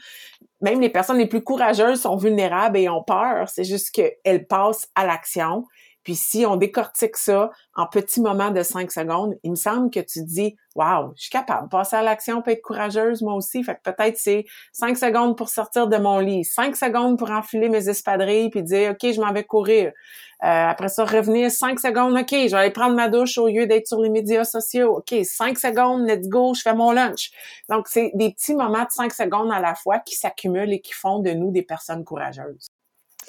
même 0.60 0.80
les 0.80 0.88
personnes 0.88 1.18
les 1.18 1.26
plus 1.26 1.42
courageuses 1.42 2.02
sont 2.02 2.16
vulnérables 2.16 2.78
et 2.78 2.88
ont 2.88 3.02
peur. 3.02 3.48
C'est 3.48 3.64
juste 3.64 3.90
qu'elles 3.90 4.46
passent 4.46 4.88
à 4.94 5.04
l'action. 5.04 5.64
Puis 6.08 6.16
si 6.16 6.46
on 6.46 6.56
décortique 6.56 7.18
ça 7.18 7.50
en 7.74 7.86
petits 7.86 8.22
moments 8.22 8.50
de 8.50 8.62
cinq 8.62 8.90
secondes, 8.90 9.34
il 9.42 9.50
me 9.50 9.56
semble 9.56 9.90
que 9.90 10.00
tu 10.00 10.24
dis 10.24 10.56
Wow, 10.74 11.12
je 11.16 11.24
suis 11.24 11.30
capable 11.30 11.64
de 11.64 11.68
passer 11.68 11.96
à 11.96 12.02
l'action 12.02 12.40
peut 12.40 12.52
être 12.52 12.62
courageuse 12.62 13.20
moi 13.20 13.34
aussi. 13.34 13.62
Fait 13.62 13.74
que 13.74 13.90
peut-être 13.90 14.16
c'est 14.16 14.46
cinq 14.72 14.96
secondes 14.96 15.36
pour 15.36 15.50
sortir 15.50 15.86
de 15.86 15.98
mon 15.98 16.18
lit, 16.18 16.46
cinq 16.46 16.76
secondes 16.76 17.18
pour 17.18 17.30
enfiler 17.30 17.68
mes 17.68 17.90
espadrilles 17.90 18.48
puis 18.48 18.62
dire 18.62 18.92
OK, 18.92 19.12
je 19.12 19.20
m'en 19.20 19.34
vais 19.34 19.44
courir. 19.44 19.88
Euh, 19.88 20.68
après 20.68 20.88
ça, 20.88 21.04
revenir 21.04 21.50
cinq 21.50 21.78
secondes, 21.78 22.16
OK, 22.16 22.30
je 22.30 22.52
vais 22.52 22.54
aller 22.54 22.70
prendre 22.70 22.96
ma 22.96 23.10
douche 23.10 23.36
au 23.36 23.48
lieu 23.48 23.66
d'être 23.66 23.86
sur 23.86 24.00
les 24.00 24.08
médias 24.08 24.44
sociaux. 24.44 24.96
OK, 24.96 25.14
cinq 25.24 25.58
secondes, 25.58 26.08
let's 26.08 26.26
go, 26.26 26.54
je 26.54 26.62
fais 26.62 26.74
mon 26.74 26.90
lunch. 26.90 27.32
Donc, 27.68 27.86
c'est 27.86 28.12
des 28.14 28.32
petits 28.32 28.54
moments 28.54 28.84
de 28.84 28.90
cinq 28.90 29.12
secondes 29.12 29.52
à 29.52 29.60
la 29.60 29.74
fois 29.74 29.98
qui 29.98 30.16
s'accumulent 30.16 30.72
et 30.72 30.80
qui 30.80 30.94
font 30.94 31.18
de 31.18 31.32
nous 31.32 31.50
des 31.50 31.62
personnes 31.62 32.02
courageuses. 32.02 32.68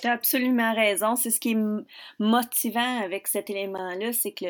Tu 0.01 0.07
absolument 0.07 0.73
raison. 0.73 1.15
C'est 1.15 1.29
ce 1.31 1.39
qui 1.39 1.51
est 1.51 1.57
motivant 2.19 3.01
avec 3.03 3.27
cet 3.27 3.49
élément-là, 3.49 4.13
c'est 4.13 4.31
que 4.31 4.45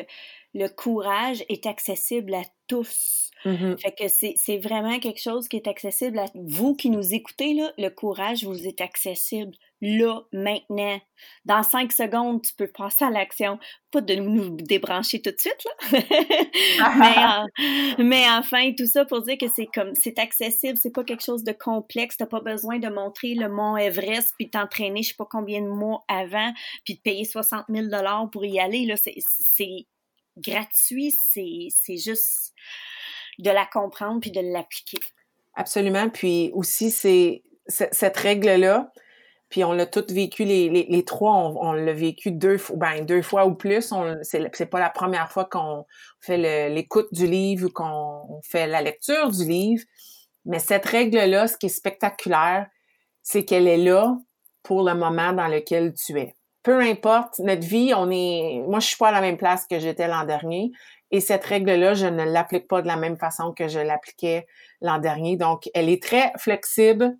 courage 0.68 1.44
est 1.48 1.66
accessible 1.66 2.34
à 2.34 2.42
tous. 2.66 3.30
Mm-hmm. 3.44 3.78
Fait 3.80 3.92
que 3.92 4.08
c'est 4.08 4.58
vraiment 4.58 4.98
quelque 4.98 5.20
chose 5.20 5.48
qui 5.48 5.56
est 5.56 5.66
accessible 5.66 6.18
à 6.18 6.26
vous 6.34 6.74
qui 6.74 6.90
nous 6.90 7.14
écoutez, 7.14 7.54
là. 7.54 7.72
Le 7.78 7.88
courage 7.88 8.44
vous 8.44 8.66
est 8.66 8.80
accessible 8.80 9.56
là, 9.80 10.20
maintenant. 10.32 11.00
Dans 11.44 11.62
cinq 11.62 11.92
secondes, 11.92 12.42
tu 12.42 12.52
peux 12.54 12.66
passer 12.66 13.04
à 13.04 13.10
l'action. 13.10 13.58
Pas 13.90 14.02
de 14.02 14.14
nous 14.14 14.56
débrancher 14.56 15.22
tout 15.22 15.30
de 15.30 15.40
suite, 15.40 15.64
là. 15.64 16.04
mais, 17.98 18.04
mais, 18.04 18.24
enfin, 18.30 18.72
tout 18.76 18.86
ça 18.86 19.04
pour 19.04 19.22
dire 19.22 19.38
que 19.38 19.48
c'est 19.48 19.68
comme, 19.72 19.94
c'est 19.94 20.18
accessible, 20.18 20.76
c'est 20.76 20.92
pas 20.92 21.04
quelque 21.04 21.24
chose 21.24 21.44
de 21.44 21.52
complexe. 21.52 22.18
T'as 22.18 22.26
pas 22.26 22.40
besoin 22.40 22.78
de 22.78 22.88
montrer 22.88 23.34
le 23.34 23.48
mont 23.48 23.76
Everest 23.76 24.34
puis 24.36 24.50
t'entraîner 24.50 25.02
je 25.02 25.08
sais 25.08 25.14
pas 25.16 25.28
combien 25.30 25.62
de 25.62 25.68
mois 25.68 26.04
avant 26.08 26.52
puis 26.84 26.94
de 26.94 27.00
payer 27.00 27.24
60 27.24 27.64
000 27.68 27.86
dollars 27.88 28.28
pour 28.30 28.44
y 28.44 28.60
aller, 28.60 28.84
là. 28.84 28.96
C'est 28.96 29.86
gratuit, 30.40 31.14
c'est 31.32 31.96
juste 31.96 32.52
de 33.38 33.50
la 33.50 33.66
comprendre 33.66 34.20
puis 34.20 34.30
de 34.30 34.40
l'appliquer. 34.40 34.98
Absolument. 35.54 36.08
Puis 36.08 36.50
aussi, 36.54 36.90
c'est 36.90 37.42
cette 37.68 38.16
règle-là, 38.16 38.92
puis 39.48 39.64
on 39.64 39.72
l'a 39.72 39.86
toutes 39.86 40.12
vécu, 40.12 40.44
les, 40.44 40.68
les, 40.68 40.86
les 40.88 41.04
trois, 41.04 41.32
on, 41.32 41.72
l'a 41.72 41.92
vécu 41.92 42.30
deux, 42.30 42.56
ben, 42.76 43.04
deux 43.04 43.20
fois 43.20 43.46
ou 43.46 43.54
plus. 43.54 43.92
C'est 44.22 44.66
pas 44.66 44.78
la 44.78 44.90
première 44.90 45.30
fois 45.30 45.44
qu'on 45.44 45.84
fait 46.20 46.68
l'écoute 46.68 47.08
du 47.12 47.26
livre 47.26 47.66
ou 47.66 47.70
qu'on 47.70 48.40
fait 48.44 48.68
la 48.68 48.80
lecture 48.80 49.30
du 49.30 49.44
livre. 49.44 49.84
Mais 50.44 50.60
cette 50.60 50.86
règle-là, 50.86 51.48
ce 51.48 51.56
qui 51.56 51.66
est 51.66 51.70
spectaculaire, 51.70 52.68
c'est 53.22 53.44
qu'elle 53.44 53.66
est 53.66 53.76
là 53.76 54.16
pour 54.62 54.84
le 54.84 54.94
moment 54.94 55.32
dans 55.32 55.48
lequel 55.48 55.94
tu 55.94 56.18
es. 56.18 56.34
Peu 56.62 56.80
importe 56.80 57.38
notre 57.38 57.66
vie, 57.66 57.92
on 57.96 58.10
est. 58.10 58.62
Moi, 58.68 58.80
je 58.80 58.88
suis 58.88 58.96
pas 58.96 59.08
à 59.08 59.12
la 59.12 59.20
même 59.20 59.38
place 59.38 59.66
que 59.66 59.78
j'étais 59.78 60.08
l'an 60.08 60.24
dernier. 60.24 60.72
Et 61.10 61.20
cette 61.20 61.44
règle-là, 61.44 61.94
je 61.94 62.06
ne 62.06 62.24
l'applique 62.24 62.68
pas 62.68 62.82
de 62.82 62.86
la 62.86 62.96
même 62.96 63.16
façon 63.16 63.52
que 63.52 63.66
je 63.66 63.80
l'appliquais 63.80 64.46
l'an 64.80 64.98
dernier. 64.98 65.36
Donc, 65.36 65.68
elle 65.74 65.88
est 65.88 66.02
très 66.02 66.32
flexible, 66.38 67.16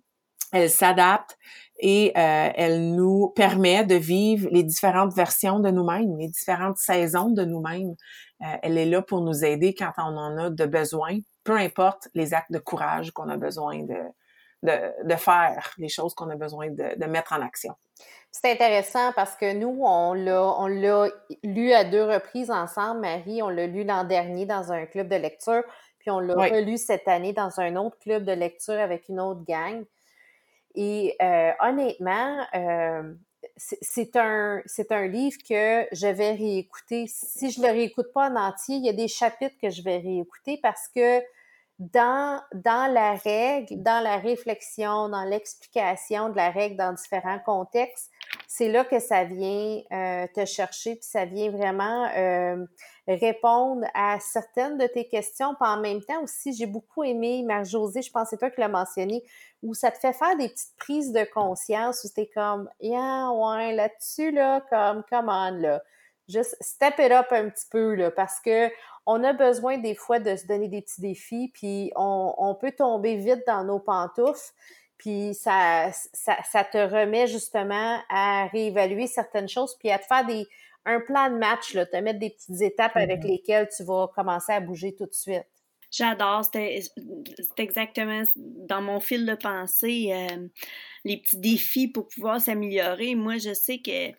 elle 0.53 0.69
s'adapte 0.69 1.37
et 1.79 2.13
euh, 2.15 2.49
elle 2.55 2.93
nous 2.93 3.33
permet 3.35 3.83
de 3.83 3.95
vivre 3.95 4.47
les 4.51 4.63
différentes 4.63 5.13
versions 5.13 5.59
de 5.59 5.71
nous-mêmes, 5.71 6.17
les 6.17 6.27
différentes 6.27 6.77
saisons 6.77 7.31
de 7.31 7.43
nous-mêmes. 7.43 7.95
Euh, 8.41 8.57
elle 8.61 8.77
est 8.77 8.85
là 8.85 9.01
pour 9.01 9.21
nous 9.21 9.43
aider 9.43 9.73
quand 9.73 9.91
on 9.97 10.15
en 10.15 10.37
a 10.37 10.49
de 10.49 10.65
besoin, 10.65 11.17
peu 11.43 11.57
importe 11.57 12.07
les 12.13 12.33
actes 12.33 12.51
de 12.51 12.59
courage 12.59 13.11
qu'on 13.11 13.29
a 13.29 13.37
besoin 13.37 13.83
de, 13.83 13.97
de, 14.63 15.07
de, 15.07 15.15
faire, 15.15 15.73
les 15.77 15.89
choses 15.89 16.13
qu'on 16.13 16.29
a 16.29 16.35
besoin 16.35 16.69
de, 16.69 16.97
de 16.97 17.05
mettre 17.05 17.33
en 17.33 17.41
action. 17.41 17.73
C'est 18.31 18.49
intéressant 18.49 19.11
parce 19.13 19.35
que 19.35 19.53
nous, 19.53 19.81
on 19.83 20.13
l'a, 20.13 20.41
on 20.41 20.67
l'a 20.67 21.09
lu 21.43 21.73
à 21.73 21.83
deux 21.83 22.03
reprises 22.03 22.49
ensemble, 22.49 23.01
Marie. 23.01 23.43
On 23.43 23.49
l'a 23.49 23.67
lu 23.67 23.83
l'an 23.83 24.05
dernier 24.05 24.45
dans 24.45 24.71
un 24.71 24.85
club 24.85 25.09
de 25.09 25.17
lecture, 25.17 25.63
puis 25.99 26.11
on 26.11 26.19
l'a 26.19 26.35
relu 26.35 26.77
cette 26.77 27.07
année 27.09 27.33
dans 27.33 27.59
un 27.59 27.75
autre 27.75 27.97
club 27.99 28.23
de 28.23 28.31
lecture 28.31 28.79
avec 28.79 29.09
une 29.09 29.19
autre 29.19 29.43
gang. 29.43 29.83
Et 30.75 31.17
euh, 31.21 31.51
honnêtement, 31.59 32.37
euh, 32.55 33.13
c'est 33.57 34.15
un, 34.15 34.61
un 34.89 35.07
livre 35.07 35.37
que 35.47 35.85
je 35.91 36.07
vais 36.07 36.31
réécouter. 36.31 37.05
Si 37.07 37.51
je 37.51 37.59
ne 37.59 37.67
le 37.67 37.73
réécoute 37.73 38.13
pas 38.13 38.29
en 38.29 38.35
entier, 38.37 38.77
il 38.77 38.85
y 38.85 38.89
a 38.89 38.93
des 38.93 39.09
chapitres 39.09 39.55
que 39.61 39.69
je 39.69 39.81
vais 39.81 39.97
réécouter 39.97 40.57
parce 40.63 40.87
que 40.95 41.19
dans, 41.81 42.39
dans 42.53 42.93
la 42.93 43.15
règle, 43.15 43.81
dans 43.81 44.03
la 44.03 44.17
réflexion, 44.17 45.09
dans 45.09 45.23
l'explication 45.23 46.29
de 46.29 46.35
la 46.35 46.51
règle 46.51 46.75
dans 46.75 46.93
différents 46.93 47.39
contextes, 47.39 48.11
c'est 48.47 48.67
là 48.67 48.85
que 48.85 48.99
ça 48.99 49.23
vient 49.23 49.81
euh, 49.91 50.27
te 50.35 50.45
chercher, 50.45 50.95
puis 50.95 51.05
ça 51.05 51.25
vient 51.25 51.49
vraiment 51.49 52.07
euh, 52.15 52.63
répondre 53.07 53.83
à 53.95 54.19
certaines 54.19 54.77
de 54.77 54.85
tes 54.85 55.07
questions. 55.07 55.55
Puis 55.55 55.67
en 55.67 55.79
même 55.81 56.03
temps 56.03 56.21
aussi, 56.21 56.53
j'ai 56.53 56.67
beaucoup 56.67 57.03
aimé, 57.03 57.41
Marie-Josée, 57.43 58.03
je 58.03 58.11
pense 58.11 58.25
que 58.25 58.29
c'est 58.31 58.37
toi 58.37 58.51
qui 58.51 58.61
l'as 58.61 58.67
mentionné, 58.67 59.23
où 59.63 59.73
ça 59.73 59.89
te 59.89 59.97
fait 59.97 60.13
faire 60.13 60.37
des 60.37 60.49
petites 60.49 60.77
prises 60.77 61.11
de 61.11 61.23
conscience, 61.33 62.03
où 62.03 62.09
t'es 62.13 62.29
comme, 62.31 62.69
yeah, 62.79 63.31
ouais, 63.31 63.73
là-dessus, 63.73 64.29
là, 64.29 64.61
comme, 64.69 65.03
come 65.09 65.29
on, 65.29 65.57
là. 65.59 65.81
Juste 66.29 66.55
step 66.61 66.93
it 66.99 67.11
up 67.11 67.27
un 67.31 67.49
petit 67.49 67.65
peu, 67.71 67.95
là, 67.95 68.11
parce 68.11 68.39
que 68.39 68.69
on 69.05 69.23
a 69.23 69.33
besoin 69.33 69.77
des 69.77 69.95
fois 69.95 70.19
de 70.19 70.35
se 70.35 70.45
donner 70.45 70.67
des 70.67 70.81
petits 70.81 71.01
défis, 71.01 71.51
puis 71.53 71.91
on, 71.95 72.33
on 72.37 72.55
peut 72.55 72.71
tomber 72.71 73.15
vite 73.17 73.43
dans 73.47 73.63
nos 73.63 73.79
pantoufles. 73.79 74.53
Puis 74.97 75.33
ça, 75.33 75.89
ça, 76.13 76.37
ça, 76.43 76.63
te 76.63 76.77
remet 76.77 77.25
justement 77.25 77.99
à 78.09 78.47
réévaluer 78.51 79.07
certaines 79.07 79.49
choses, 79.49 79.75
puis 79.79 79.89
à 79.89 79.97
te 79.97 80.05
faire 80.05 80.25
des, 80.25 80.47
un 80.85 80.99
plan 80.99 81.29
de 81.31 81.37
match, 81.37 81.73
là, 81.73 81.85
te 81.85 81.97
mettre 81.97 82.19
des 82.19 82.29
petites 82.29 82.61
étapes 82.61 82.95
avec 82.95 83.21
mm-hmm. 83.21 83.27
lesquelles 83.27 83.69
tu 83.75 83.83
vas 83.83 84.07
commencer 84.13 84.51
à 84.51 84.59
bouger 84.59 84.95
tout 84.95 85.05
de 85.05 85.13
suite. 85.13 85.45
J'adore, 85.91 86.45
c'est 86.53 86.89
exactement 87.57 88.21
dans 88.35 88.81
mon 88.81 89.01
fil 89.01 89.25
de 89.25 89.35
pensée, 89.35 90.11
euh, 90.13 90.47
les 91.03 91.17
petits 91.17 91.37
défis 91.37 91.89
pour 91.89 92.07
pouvoir 92.07 92.39
s'améliorer. 92.39 93.15
Moi, 93.15 93.39
je 93.39 93.53
sais 93.53 93.79
que 93.79 94.11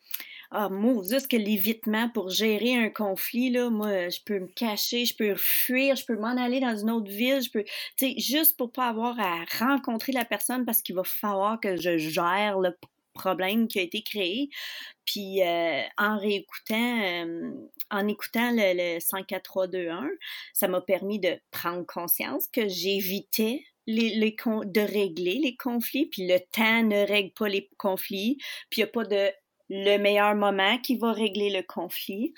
ah, 0.54 0.68
juste 1.08 1.28
que 1.28 1.36
l'évitement 1.36 2.08
pour 2.10 2.28
gérer 2.28 2.76
un 2.76 2.90
conflit, 2.90 3.50
là, 3.50 3.70
moi, 3.70 4.10
je 4.10 4.18
peux 4.24 4.38
me 4.38 4.48
cacher, 4.48 5.06
je 5.06 5.16
peux 5.16 5.34
fuir, 5.34 5.96
je 5.96 6.04
peux 6.04 6.16
m'en 6.16 6.36
aller 6.36 6.60
dans 6.60 6.76
une 6.76 6.90
autre 6.90 7.10
ville, 7.10 7.40
je 7.40 7.50
peux, 7.50 7.64
tu 7.64 7.72
sais, 7.96 8.14
juste 8.18 8.56
pour 8.58 8.70
pas 8.70 8.88
avoir 8.88 9.18
à 9.18 9.44
rencontrer 9.58 10.12
la 10.12 10.24
personne 10.26 10.64
parce 10.66 10.82
qu'il 10.82 10.94
va 10.94 11.04
falloir 11.04 11.58
que 11.58 11.76
je 11.76 11.96
gère 11.96 12.58
le 12.60 12.76
problème 13.14 13.66
qui 13.66 13.78
a 13.78 13.82
été 13.82 14.02
créé. 14.02 14.50
Puis 15.04 15.42
euh, 15.42 15.82
en 15.98 16.18
réécoutant, 16.18 17.02
euh, 17.02 17.50
en 17.90 18.06
écoutant 18.08 18.50
le, 18.50 18.74
le 18.74 18.98
104.3.2.1, 18.98 20.08
ça 20.52 20.68
m'a 20.68 20.80
permis 20.80 21.18
de 21.18 21.38
prendre 21.50 21.86
conscience 21.86 22.46
que 22.48 22.68
j'évitais 22.68 23.64
les, 23.86 24.10
les, 24.10 24.36
de 24.36 24.80
régler 24.80 25.40
les 25.42 25.56
conflits, 25.56 26.06
puis 26.06 26.26
le 26.26 26.38
temps 26.38 26.82
ne 26.82 27.06
règle 27.06 27.32
pas 27.32 27.48
les 27.48 27.68
conflits, 27.78 28.36
puis 28.70 28.80
il 28.80 28.84
n'y 28.84 28.88
a 28.90 28.92
pas 28.92 29.04
de 29.04 29.30
le 29.74 29.96
meilleur 29.96 30.34
moment 30.34 30.76
qui 30.78 30.98
va 30.98 31.12
régler 31.12 31.48
le 31.48 31.62
conflit. 31.62 32.34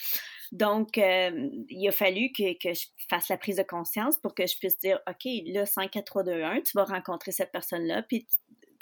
Donc, 0.53 0.99
euh, 0.99 1.49
il 1.69 1.89
a 1.89 1.93
fallu 1.93 2.31
que, 2.31 2.53
que, 2.59 2.73
je 2.73 2.87
fasse 3.11 3.29
la 3.29 3.37
prise 3.37 3.57
de 3.57 3.65
conscience 3.65 4.19
pour 4.19 4.37
que 4.37 4.47
je 4.47 4.57
puisse 4.57 4.79
dire, 4.79 5.01
OK, 5.09 5.29
là, 5.47 5.67
5, 5.67 5.91
4, 5.91 6.05
3, 6.05 6.23
2, 6.23 6.43
1, 6.43 6.61
tu 6.61 6.73
vas 6.77 6.85
rencontrer 6.85 7.33
cette 7.33 7.51
personne-là, 7.51 8.03
puis 8.03 8.25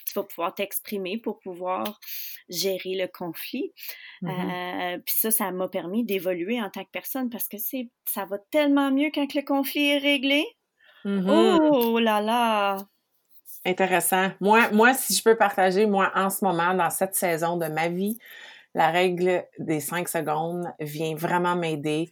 tu 0.07 0.12
vas 0.14 0.24
pouvoir 0.24 0.55
t'exprimer 0.55 1.16
pour 1.16 1.38
pouvoir 1.38 1.98
gérer 2.50 2.94
le 2.94 3.07
conflit. 3.07 3.72
Mm-hmm. 4.20 4.96
Euh, 4.96 4.98
puis 4.98 5.14
ça, 5.16 5.30
ça 5.30 5.50
m'a 5.50 5.68
permis 5.68 6.05
d'évoluer 6.05 6.61
en 6.61 6.68
tant 6.68 6.84
que 6.84 6.90
personne 6.90 7.30
parce 7.30 7.48
que 7.48 7.57
c'est 7.57 7.88
ça 8.07 8.26
va 8.26 8.38
tellement 8.50 8.90
mieux 8.90 9.11
quand 9.14 9.32
le 9.32 9.42
conflit 9.42 9.92
est 9.92 9.98
réglé. 9.98 10.44
Mm-hmm. 11.07 11.70
Oh 11.72 11.98
là 11.98 12.20
là! 12.20 12.76
Intéressant. 13.64 14.30
Moi, 14.40 14.70
moi, 14.72 14.92
si 14.92 15.14
je 15.14 15.22
peux 15.22 15.36
partager, 15.36 15.86
moi, 15.86 16.10
en 16.16 16.30
ce 16.30 16.44
moment, 16.44 16.74
dans 16.74 16.90
cette 16.90 17.14
saison 17.14 17.56
de 17.56 17.66
ma 17.66 17.88
vie, 17.88 18.18
la 18.74 18.90
règle 18.90 19.46
des 19.58 19.78
cinq 19.78 20.08
secondes 20.08 20.66
vient 20.80 21.14
vraiment 21.14 21.54
m'aider 21.54 22.10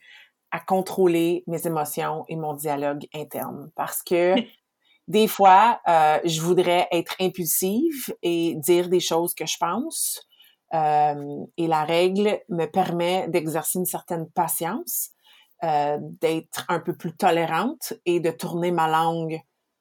à 0.53 0.61
contrôler 0.61 1.43
mes 1.49 1.67
émotions 1.67 2.25
et 2.29 2.37
mon 2.37 2.55
dialogue 2.55 3.07
interne. 3.15 3.71
Parce 3.75 4.03
que 4.03 4.35
des 5.09 5.27
fois, 5.27 5.81
euh, 5.89 6.21
je 6.25 6.41
voudrais 6.41 6.87
être 6.93 7.17
impulsive 7.21 8.15
et 8.23 8.55
dire 8.57 8.89
des 8.89 9.01
choses 9.01 9.35
que 9.35 9.47
je 9.47 9.57
pense. 9.59 10.21
et 10.73 11.67
la 11.67 11.85
règle 11.85 12.39
me 12.49 12.67
permet 12.67 13.27
d'exercer 13.27 13.81
une 13.81 13.87
certaine 13.87 14.31
patience, 14.31 15.11
d'être 15.63 16.65
un 16.69 16.79
peu 16.79 16.97
plus 16.97 17.17
tolérante 17.17 17.95
et 18.07 18.21
de 18.21 18.31
tourner 18.31 18.71
ma 18.71 18.87
langue 18.87 19.41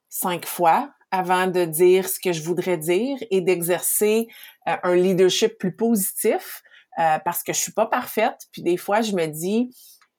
cinq 0.09 0.47
fois 0.47 0.89
avant 1.11 1.47
de 1.47 1.65
dire 1.65 2.07
ce 2.07 2.19
que 2.19 2.33
je 2.33 2.43
voudrais 2.43 2.77
dire 2.77 3.17
et 3.31 3.41
d'exercer 3.41 4.27
un 4.65 4.95
leadership 4.95 5.57
plus 5.57 5.75
positif 5.75 6.61
parce 6.97 7.43
que 7.43 7.53
je 7.53 7.59
suis 7.59 7.71
pas 7.71 7.87
parfaite. 7.87 8.37
Puis 8.51 8.61
des 8.61 8.77
fois, 8.77 9.01
je 9.01 9.13
me 9.15 9.25
dis, 9.25 9.69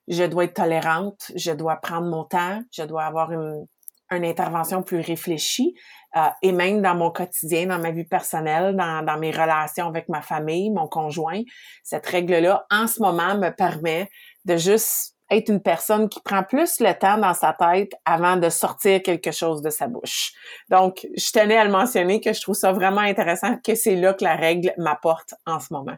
je 0.09 0.25
dois 0.25 0.45
être 0.45 0.55
tolérante, 0.55 1.31
je 1.37 1.53
dois 1.53 1.77
prendre 1.77 2.09
mon 2.09 2.25
temps, 2.25 2.63
je 2.73 2.83
dois 2.83 3.05
avoir 3.05 3.31
une, 3.33 3.67
une 4.11 4.25
intervention 4.25 4.83
plus 4.83 5.01
réfléchie. 5.01 5.75
Euh, 6.17 6.29
et 6.43 6.51
même 6.51 6.83
dans 6.83 6.97
mon 6.97 7.11
quotidien, 7.11 7.67
dans 7.67 7.79
ma 7.79 7.93
vie 7.93 8.05
personnelle, 8.05 8.75
dans, 8.75 9.05
dans 9.05 9.19
mes 9.19 9.31
relations 9.31 9.87
avec 9.87 10.09
ma 10.09 10.23
famille, 10.23 10.71
mon 10.71 10.89
conjoint, 10.89 11.43
cette 11.85 12.07
règle-là, 12.07 12.67
en 12.71 12.89
ce 12.89 13.01
moment, 13.01 13.37
me 13.37 13.51
permet 13.51 14.11
de 14.45 14.57
juste 14.57 15.15
être 15.31 15.49
une 15.49 15.63
personne 15.63 16.09
qui 16.09 16.21
prend 16.21 16.43
plus 16.43 16.81
le 16.81 16.93
temps 16.93 17.19
dans 17.19 17.35
sa 17.35 17.53
tête 17.53 17.93
avant 18.05 18.37
de 18.37 18.49
sortir 18.51 19.03
quelque 19.03 19.31
chose 19.31 19.63
de 19.63 19.71
sa 19.71 19.87
bouche. 19.87 20.33
Donc, 20.69 21.07
je 21.17 21.31
tenais 21.31 21.57
à 21.57 21.65
le 21.65 21.71
mentionner 21.71 22.21
que 22.21 22.33
je 22.33 22.41
trouve 22.41 22.57
ça 22.57 22.73
vraiment 22.73 23.01
intéressant 23.01 23.57
que 23.65 23.75
c'est 23.75 23.97
là 23.97 24.15
que 24.15 24.25
la 24.25 24.35
règle 24.35 24.73
m'apporte 24.77 25.35
en 25.47 25.61
ce 25.61 25.73
moment. 25.73 25.97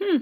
Hmm. 0.00 0.18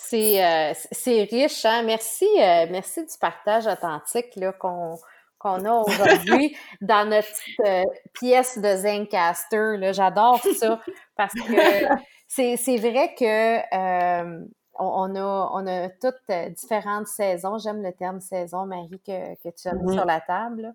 C'est 0.00 0.44
euh, 0.44 0.72
c'est 0.92 1.24
riche, 1.24 1.64
hein? 1.64 1.82
Merci, 1.82 2.24
euh, 2.24 2.66
merci 2.70 3.00
du 3.00 3.18
partage 3.20 3.66
authentique 3.66 4.36
là 4.36 4.52
qu'on 4.52 4.96
qu'on 5.38 5.64
a 5.64 5.72
aujourd'hui 5.72 6.56
dans 6.80 7.08
notre 7.08 7.28
euh, 7.66 7.82
pièce 8.14 8.58
de 8.58 8.76
Zencaster. 8.76 9.92
J'adore 9.92 10.40
ça 10.56 10.80
parce 11.16 11.34
que 11.34 11.88
c'est 12.28 12.76
vrai 12.76 13.14
que 13.18 14.44
on, 14.78 15.14
a, 15.16 15.50
on 15.52 15.66
a 15.66 15.88
toutes 15.88 16.30
différentes 16.56 17.06
saisons. 17.06 17.58
J'aime 17.58 17.82
le 17.82 17.92
terme 17.92 18.20
saison, 18.20 18.66
Marie, 18.66 19.00
que, 19.06 19.34
que 19.36 19.54
tu 19.54 19.68
as 19.68 19.74
mis 19.74 19.84
mm-hmm. 19.84 19.94
sur 19.94 20.04
la 20.04 20.20
table. 20.20 20.74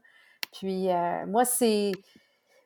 Puis 0.51 0.89
moi, 1.28 1.45
c'est 1.45 1.91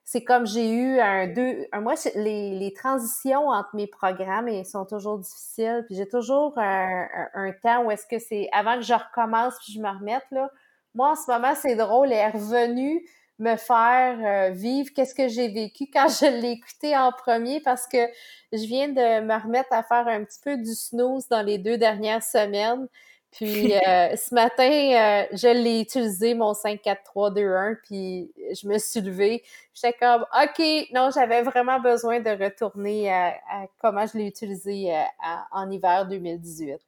c'est 0.09 0.23
comme 0.23 0.47
j'ai 0.47 0.71
eu 0.71 1.01
un 1.01 1.27
deux. 1.27 1.67
Un, 1.73 1.81
moi, 1.81 1.95
les, 2.15 2.57
les, 2.57 2.71
transitions 2.71 3.49
entre 3.49 3.75
mes 3.75 3.87
programmes 3.87 4.47
elles 4.47 4.65
sont 4.65 4.85
toujours 4.85 5.19
difficiles. 5.19 5.83
Puis 5.85 5.97
j'ai 5.97 6.07
toujours 6.07 6.57
un, 6.57 7.07
un, 7.33 7.51
temps 7.51 7.83
où 7.83 7.91
est-ce 7.91 8.07
que 8.07 8.17
c'est 8.17 8.47
avant 8.53 8.75
que 8.75 8.83
je 8.83 8.93
recommence 8.93 9.55
puis 9.57 9.73
je 9.73 9.81
me 9.81 9.89
remette 9.89 10.23
là. 10.31 10.49
Moi, 10.95 11.09
en 11.11 11.15
ce 11.15 11.29
moment, 11.29 11.53
c'est 11.55 11.75
drôle. 11.75 12.13
Elle 12.13 12.19
est 12.19 12.29
revenue 12.29 13.05
me 13.39 13.55
faire 13.55 14.17
euh, 14.19 14.51
vivre 14.51 14.89
qu'est-ce 14.95 15.13
que 15.13 15.27
j'ai 15.27 15.49
vécu 15.49 15.87
quand 15.93 16.07
je 16.07 16.25
l'ai 16.41 16.51
écouté 16.51 16.97
en 16.97 17.11
premier 17.11 17.59
parce 17.61 17.87
que 17.87 18.07
je 18.51 18.65
viens 18.65 18.89
de 18.89 19.21
me 19.21 19.41
remettre 19.41 19.71
à 19.71 19.83
faire 19.83 20.07
un 20.07 20.23
petit 20.23 20.39
peu 20.43 20.57
du 20.57 20.73
snooze 20.73 21.27
dans 21.27 21.41
les 21.41 21.57
deux 21.57 21.77
dernières 21.77 22.23
semaines. 22.23 22.87
Puis 23.31 23.73
euh, 23.87 24.15
ce 24.15 24.33
matin, 24.33 24.63
euh, 24.63 25.25
je 25.31 25.47
l'ai 25.47 25.81
utilisé, 25.81 26.33
mon 26.33 26.53
5-4-3-2-1, 26.53 27.77
puis 27.83 28.31
je 28.53 28.67
me 28.67 28.77
suis 28.77 29.01
levée. 29.01 29.43
J'étais 29.73 29.93
comme, 29.93 30.25
OK, 30.43 30.89
non, 30.93 31.09
j'avais 31.13 31.43
vraiment 31.43 31.79
besoin 31.79 32.19
de 32.19 32.29
retourner 32.29 33.11
à, 33.11 33.35
comment 33.81 34.05
je 34.05 34.17
l'ai 34.17 34.27
utilisé 34.27 34.95
euh, 34.95 35.03
en 35.51 35.69
hiver 35.69 36.07
2018. 36.07 36.79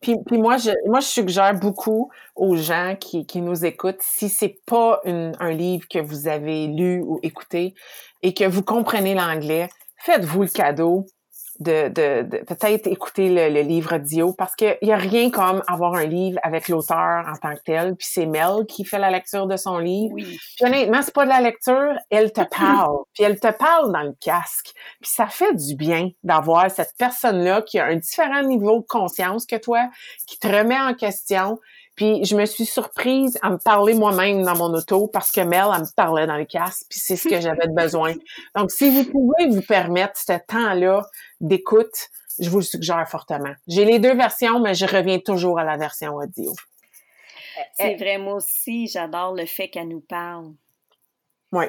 Puis, 0.00 0.16
moi, 0.32 0.56
je, 0.56 0.70
suggère 1.00 1.54
beaucoup 1.54 2.10
aux 2.34 2.56
gens 2.56 2.96
qui, 2.98 3.26
qui 3.26 3.40
nous 3.40 3.64
écoutent, 3.64 4.00
si 4.00 4.28
c'est 4.28 4.58
pas 4.66 5.00
un 5.04 5.50
livre 5.50 5.86
que 5.88 5.98
vous 5.98 6.28
avez 6.28 6.66
lu 6.66 7.00
ou 7.02 7.20
écouté 7.22 7.74
et 8.22 8.34
que 8.34 8.44
vous 8.44 8.62
comprenez 8.62 9.14
l'anglais, 9.14 9.68
faites-vous 9.98 10.42
le 10.42 10.48
cadeau 10.48 11.06
de, 11.60 11.88
de, 11.88 12.22
de 12.22 12.44
peut-être 12.44 12.86
écouter 12.86 13.28
le, 13.28 13.52
le 13.52 13.60
livre 13.60 13.96
audio 13.96 14.32
parce 14.32 14.54
qu'il 14.56 14.76
y 14.82 14.92
a 14.92 14.96
rien 14.96 15.30
comme 15.30 15.62
avoir 15.66 15.94
un 15.94 16.04
livre 16.04 16.38
avec 16.42 16.68
l'auteur 16.68 17.24
en 17.28 17.36
tant 17.36 17.54
que 17.54 17.62
tel, 17.64 17.96
puis 17.96 18.06
c'est 18.10 18.26
Mel 18.26 18.66
qui 18.68 18.84
fait 18.84 18.98
la 18.98 19.10
lecture 19.10 19.46
de 19.46 19.56
son 19.56 19.78
livre. 19.78 20.14
Oui. 20.14 20.38
Puis 20.56 20.66
honnêtement, 20.66 21.02
c'est 21.02 21.14
pas 21.14 21.24
de 21.24 21.30
la 21.30 21.40
lecture, 21.40 21.92
elle 22.10 22.32
te 22.32 22.42
parle, 22.42 22.96
puis 23.14 23.24
elle 23.24 23.38
te 23.38 23.50
parle 23.52 23.92
dans 23.92 24.02
le 24.02 24.14
casque. 24.20 24.72
Puis 25.00 25.10
ça 25.10 25.26
fait 25.26 25.54
du 25.54 25.76
bien 25.76 26.10
d'avoir 26.22 26.70
cette 26.70 26.94
personne-là 26.98 27.62
qui 27.62 27.78
a 27.78 27.86
un 27.86 27.96
différent 27.96 28.42
niveau 28.42 28.80
de 28.80 28.86
conscience 28.86 29.46
que 29.46 29.56
toi, 29.56 29.88
qui 30.26 30.38
te 30.38 30.48
remet 30.48 30.78
en 30.78 30.94
question, 30.94 31.58
puis 31.94 32.24
je 32.24 32.36
me 32.36 32.44
suis 32.44 32.66
surprise 32.66 33.38
à 33.42 33.50
me 33.50 33.58
parler 33.58 33.94
moi-même 33.94 34.42
dans 34.42 34.56
mon 34.56 34.72
auto 34.74 35.06
parce 35.06 35.30
que 35.30 35.40
Mel, 35.40 35.66
elle 35.74 35.82
me 35.82 35.94
parlait 35.94 36.26
dans 36.26 36.36
le 36.36 36.44
casque, 36.44 36.86
puis 36.88 36.98
c'est 36.98 37.16
ce 37.16 37.28
que 37.28 37.40
j'avais 37.40 37.68
besoin. 37.68 38.14
Donc, 38.54 38.70
si 38.70 38.90
vous 38.90 39.10
pouvez 39.10 39.48
vous 39.48 39.62
permettre 39.62 40.18
ce 40.18 40.32
temps-là 40.46 41.06
d'écoute, 41.40 42.10
je 42.38 42.50
vous 42.50 42.58
le 42.58 42.64
suggère 42.64 43.08
fortement. 43.08 43.54
J'ai 43.68 43.84
les 43.84 43.98
deux 43.98 44.14
versions, 44.14 44.60
mais 44.60 44.74
je 44.74 44.86
reviens 44.86 45.20
toujours 45.20 45.58
à 45.58 45.64
la 45.64 45.76
version 45.76 46.14
audio. 46.14 46.52
C'est 47.74 47.94
vrai, 47.94 48.18
moi 48.18 48.34
aussi, 48.34 48.88
j'adore 48.88 49.34
le 49.34 49.46
fait 49.46 49.68
qu'elle 49.68 49.88
nous 49.88 50.00
parle. 50.00 50.52
Oui. 51.52 51.66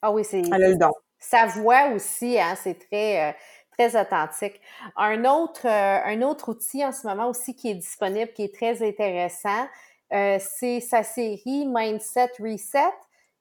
Ah 0.00 0.10
oui, 0.10 0.24
c'est. 0.24 0.40
Elle 0.40 0.64
a 0.64 0.68
le 0.68 0.76
don. 0.76 0.92
Sa 1.18 1.46
voix 1.46 1.88
aussi, 1.94 2.38
hein, 2.38 2.54
c'est 2.62 2.78
très. 2.88 3.28
Euh, 3.28 3.32
très 3.78 4.00
authentique. 4.00 4.60
Un 4.96 5.24
autre, 5.24 5.66
euh, 5.66 6.00
un 6.04 6.22
autre 6.22 6.50
outil 6.50 6.84
en 6.84 6.92
ce 6.92 7.06
moment 7.06 7.28
aussi 7.28 7.54
qui 7.54 7.70
est 7.70 7.74
disponible, 7.74 8.32
qui 8.32 8.42
est 8.42 8.54
très 8.54 8.86
intéressant, 8.86 9.66
euh, 10.12 10.38
c'est 10.40 10.80
sa 10.80 11.02
série 11.02 11.66
Mindset 11.66 12.32
Reset 12.40 12.92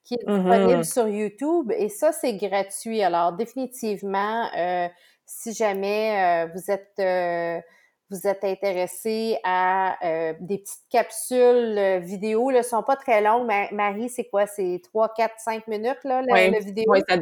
qui 0.04 0.14
est 0.14 0.26
disponible 0.26 0.82
mm-hmm. 0.82 0.94
sur 0.94 1.08
YouTube 1.08 1.72
et 1.76 1.90
ça, 1.90 2.12
c'est 2.12 2.34
gratuit. 2.34 3.02
Alors, 3.02 3.34
définitivement, 3.34 4.50
euh, 4.56 4.88
si 5.26 5.54
jamais 5.54 6.48
vous 6.54 6.72
êtes 6.72 7.64
vous 8.10 8.26
êtes 8.26 8.46
intéressé 8.46 9.38
à 9.44 9.98
des 10.40 10.60
petites 10.60 10.88
capsules 10.90 12.00
vidéo, 12.00 12.54
ne 12.54 12.62
sont 12.62 12.84
pas 12.84 12.96
très 12.96 13.22
longues. 13.22 13.52
Marie, 13.74 14.08
c'est 14.08 14.30
quoi? 14.30 14.48
C'est 14.48 14.80
3, 14.86 15.14
4, 15.14 15.34
5 15.38 15.68
minutes, 15.68 16.02
là, 16.06 16.22
la, 16.22 16.60
vidéo? 16.60 16.86
Oui, 16.88 17.02
ça 17.10 17.18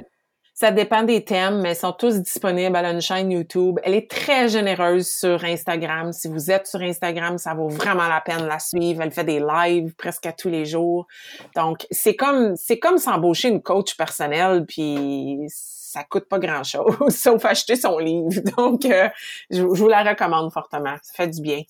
dépend 0.71 1.03
des 1.03 1.25
thèmes, 1.25 1.61
mais 1.61 1.73
ils 1.73 1.75
sont 1.75 1.91
tous 1.91 2.21
disponibles. 2.21 2.75
à 2.75 2.89
une 2.89 3.01
chaîne 3.01 3.29
YouTube. 3.29 3.77
Elle 3.83 3.93
est 3.93 4.09
très 4.09 4.47
généreuse 4.47 5.09
sur 5.09 5.43
Instagram. 5.43 6.13
Si 6.13 6.29
vous 6.29 6.49
êtes 6.49 6.67
sur 6.67 6.81
Instagram, 6.81 7.37
ça 7.37 7.53
vaut 7.53 7.67
vraiment 7.67 8.07
la 8.07 8.21
peine 8.21 8.41
de 8.41 8.47
la 8.47 8.59
suivre. 8.59 9.01
Elle 9.01 9.11
fait 9.11 9.25
des 9.25 9.39
lives 9.39 9.93
presque 9.95 10.25
à 10.25 10.31
tous 10.31 10.49
les 10.49 10.65
jours. 10.65 11.07
Donc, 11.55 11.85
c'est 11.91 12.15
comme, 12.15 12.55
c'est 12.55 12.79
comme 12.79 12.97
s'embaucher 12.97 13.49
une 13.49 13.61
coach 13.61 13.97
personnelle, 13.97 14.65
puis 14.65 15.39
ça 15.49 16.03
coûte 16.03 16.29
pas 16.29 16.39
grand 16.39 16.63
chose, 16.63 16.95
sauf 17.09 17.43
acheter 17.43 17.75
son 17.75 17.97
livre. 17.97 18.29
Donc, 18.57 18.85
euh, 18.85 19.09
je 19.49 19.61
vous 19.61 19.87
la 19.87 20.03
recommande 20.03 20.51
fortement. 20.53 20.95
Ça 21.01 21.13
fait 21.15 21.27
du 21.27 21.41
bien. 21.41 21.61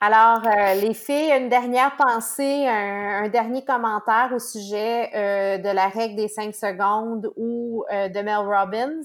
Alors, 0.00 0.46
euh, 0.46 0.74
les 0.74 0.94
filles, 0.94 1.32
une 1.32 1.48
dernière 1.48 1.96
pensée, 1.96 2.66
un, 2.66 3.28
dernier 3.28 3.64
commentaire 3.64 4.30
au 4.34 4.38
sujet 4.38 5.10
euh, 5.14 5.58
de 5.58 5.68
la 5.68 5.88
règle 5.88 6.16
des 6.16 6.28
cinq 6.28 6.54
secondes 6.54 7.30
ou 7.36 7.84
euh, 7.92 8.08
de 8.08 8.20
Mel 8.20 8.36
Robbins? 8.36 9.02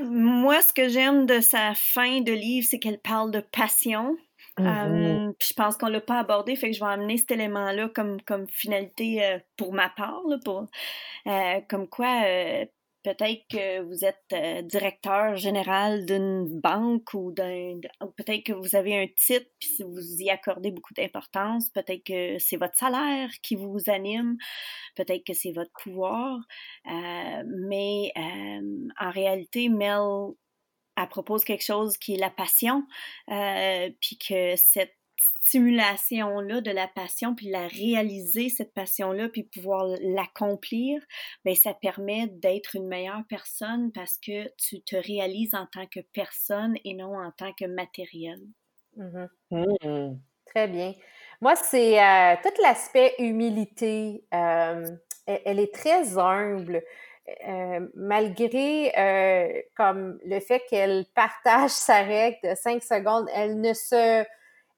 Moi, 0.00 0.60
ce 0.60 0.72
que 0.72 0.88
j'aime 0.88 1.26
de 1.26 1.40
sa 1.40 1.72
fin 1.74 2.20
de 2.20 2.32
livre, 2.32 2.66
c'est 2.68 2.78
qu'elle 2.78 3.00
parle 3.00 3.30
de 3.30 3.40
passion. 3.40 4.16
Mm-hmm. 4.58 5.34
je 5.40 5.52
pense 5.54 5.76
qu'on 5.76 5.86
l'a 5.86 6.00
pas 6.00 6.18
abordé, 6.18 6.56
fait 6.56 6.70
que 6.70 6.76
je 6.76 6.80
vais 6.80 6.90
amener 6.90 7.16
cet 7.16 7.30
élément-là 7.30 7.90
comme, 7.94 8.20
comme 8.22 8.48
finalité 8.48 9.38
pour 9.56 9.72
ma 9.72 9.88
part, 9.88 10.20
pour, 10.44 10.66
comme 11.68 11.88
quoi 11.88 12.22
peut-être 13.08 13.42
que 13.48 13.80
vous 13.80 14.04
êtes 14.04 14.32
euh, 14.34 14.60
directeur 14.62 15.36
général 15.36 16.04
d'une 16.04 16.60
banque 16.60 17.14
ou 17.14 17.32
d'un 17.32 17.80
peut-être 18.16 18.44
que 18.44 18.52
vous 18.52 18.76
avez 18.76 19.02
un 19.02 19.06
titre 19.16 19.46
puis 19.58 19.82
vous 19.82 20.20
y 20.20 20.28
accordez 20.28 20.70
beaucoup 20.70 20.92
d'importance, 20.92 21.70
peut-être 21.70 22.04
que 22.04 22.38
c'est 22.38 22.58
votre 22.58 22.76
salaire 22.76 23.30
qui 23.42 23.56
vous 23.56 23.78
anime, 23.86 24.36
peut-être 24.94 25.24
que 25.24 25.32
c'est 25.32 25.52
votre 25.52 25.70
pouvoir, 25.82 26.38
euh, 26.86 27.42
mais 27.46 28.12
euh, 28.18 28.88
en 29.00 29.10
réalité, 29.10 29.70
Mel 29.70 30.34
elle 31.00 31.08
propose 31.08 31.44
quelque 31.44 31.64
chose 31.64 31.96
qui 31.96 32.14
est 32.14 32.18
la 32.18 32.28
passion, 32.28 32.82
puis 33.28 34.18
que 34.18 34.56
cette 34.56 34.97
stimulation-là 35.48 36.60
de 36.60 36.70
la 36.70 36.86
passion, 36.88 37.34
puis 37.34 37.48
la 37.48 37.66
réaliser, 37.66 38.48
cette 38.50 38.74
passion-là, 38.74 39.28
puis 39.28 39.44
pouvoir 39.44 39.86
l'accomplir, 40.00 41.02
bien, 41.44 41.54
ça 41.54 41.74
permet 41.74 42.26
d'être 42.28 42.76
une 42.76 42.86
meilleure 42.86 43.22
personne 43.28 43.90
parce 43.92 44.18
que 44.18 44.48
tu 44.56 44.82
te 44.82 44.96
réalises 44.96 45.54
en 45.54 45.66
tant 45.66 45.86
que 45.86 46.00
personne 46.12 46.76
et 46.84 46.94
non 46.94 47.18
en 47.18 47.32
tant 47.32 47.52
que 47.52 47.64
matériel. 47.64 48.40
Mm-hmm. 48.96 49.28
Mm. 49.50 50.18
Très 50.46 50.68
bien. 50.68 50.94
Moi, 51.40 51.56
c'est 51.56 52.02
euh, 52.02 52.34
tout 52.42 52.62
l'aspect 52.62 53.14
humilité. 53.18 54.24
Euh, 54.34 54.84
elle, 55.26 55.60
est 55.60 55.74
très 55.74 56.18
humble. 56.18 56.82
Euh, 57.46 57.86
malgré 57.94 59.64
comme 59.76 60.18
le 60.24 60.40
fait 60.40 60.62
qu'elle 60.70 61.04
partage 61.14 61.70
sa 61.70 62.02
règle 62.02 62.38
de 62.42 62.54
5 62.54 62.82
secondes, 62.82 63.26
elle 63.34 63.60
ne 63.60 63.74
se 63.74 64.24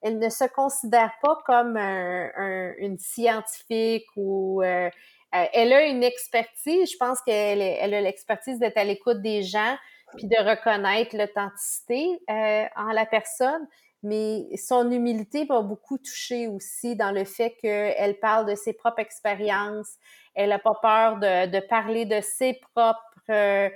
elle 0.03 0.19
ne 0.19 0.29
se 0.29 0.45
considère 0.45 1.13
pas 1.23 1.39
comme 1.45 1.77
une 1.77 2.99
scientifique 2.99 4.07
ou 4.17 4.63
euh, 4.63 4.89
euh, 5.35 5.45
elle 5.53 5.73
a 5.73 5.87
une 5.87 6.03
expertise. 6.03 6.91
Je 6.91 6.97
pense 6.97 7.21
qu'elle 7.23 7.61
elle 7.61 7.95
a 7.95 8.01
l'expertise 8.01 8.59
d'être 8.59 8.79
à 8.79 8.85
l'écoute 8.85 9.21
des 9.21 9.43
gens. 9.43 9.77
puis 10.17 10.27
de 10.27 10.37
reconnaître 10.37 11.17
l'authenticité 11.17 12.21
euh, 12.29 12.65
en 12.77 12.93
la 12.93 13.07
personne. 13.07 13.67
Mais 14.03 14.49
son 14.57 14.91
humilité 14.91 15.45
m'a 15.45 15.61
beaucoup 15.61 15.99
touchée 15.99 16.49
aussi 16.49 16.97
dans 16.97 17.13
le 17.13 17.25
fait 17.25 17.55
qu'elle 17.61 18.19
parle 18.19 18.47
de 18.47 18.55
ses 18.57 18.73
propres 18.73 19.01
expériences. 19.01 19.99
Elle 20.35 20.49
n'a 20.49 20.59
pas 20.59 20.75
peur 20.81 21.19
de, 21.19 21.47
de, 21.47 21.61
parler 21.61 22.07
de 22.07 22.21
ses 22.23 22.59
propres 22.75 22.99
euh, 23.29 23.69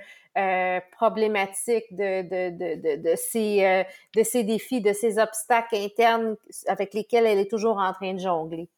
problématiques, 0.91 1.85
de, 1.91 2.21
de, 2.23 2.49
de, 2.49 3.01
de, 3.01 3.15
ses, 3.15 3.63
euh, 3.63 3.83
de 4.15 4.23
ses 4.23 4.43
défis, 4.43 4.81
de 4.81 4.93
ses 4.93 5.17
obstacles 5.17 5.75
internes 5.75 6.35
avec 6.67 6.93
lesquels 6.93 7.25
elle 7.25 7.39
est 7.39 7.49
toujours 7.49 7.77
en 7.77 7.93
train 7.93 8.13
de 8.13 8.19
jongler. 8.19 8.69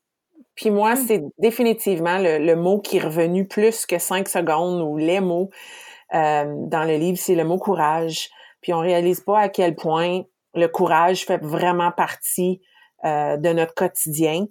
Puis 0.55 0.70
moi, 0.70 0.93
hmm. 0.93 1.05
c'est 1.08 1.24
définitivement 1.39 2.20
le, 2.20 2.38
le, 2.38 2.55
mot 2.55 2.80
qui 2.80 2.97
est 2.97 3.01
revenu 3.01 3.47
plus 3.47 3.86
que 3.86 3.97
cinq 3.97 4.28
secondes 4.28 4.82
ou 4.82 4.97
les 4.97 5.20
mots 5.20 5.49
euh, 6.14 6.45
dans 6.68 6.84
le 6.84 6.95
livre, 6.95 7.18
c'est 7.18 7.36
le 7.36 7.43
mot 7.43 7.58
courage. 7.58 8.30
Puis 8.62 8.74
on 8.74 8.80
réalise 8.80 9.22
pas 9.22 9.39
à 9.39 9.49
quel 9.49 9.76
point 9.76 10.22
le 10.53 10.68
courage 10.68 11.26
fait 11.26 11.41
vraiment 11.43 11.91
partie 11.91 12.62
euh, 13.05 13.38
de 13.38 13.49
notre 13.49 13.74
quotidien 13.74 14.45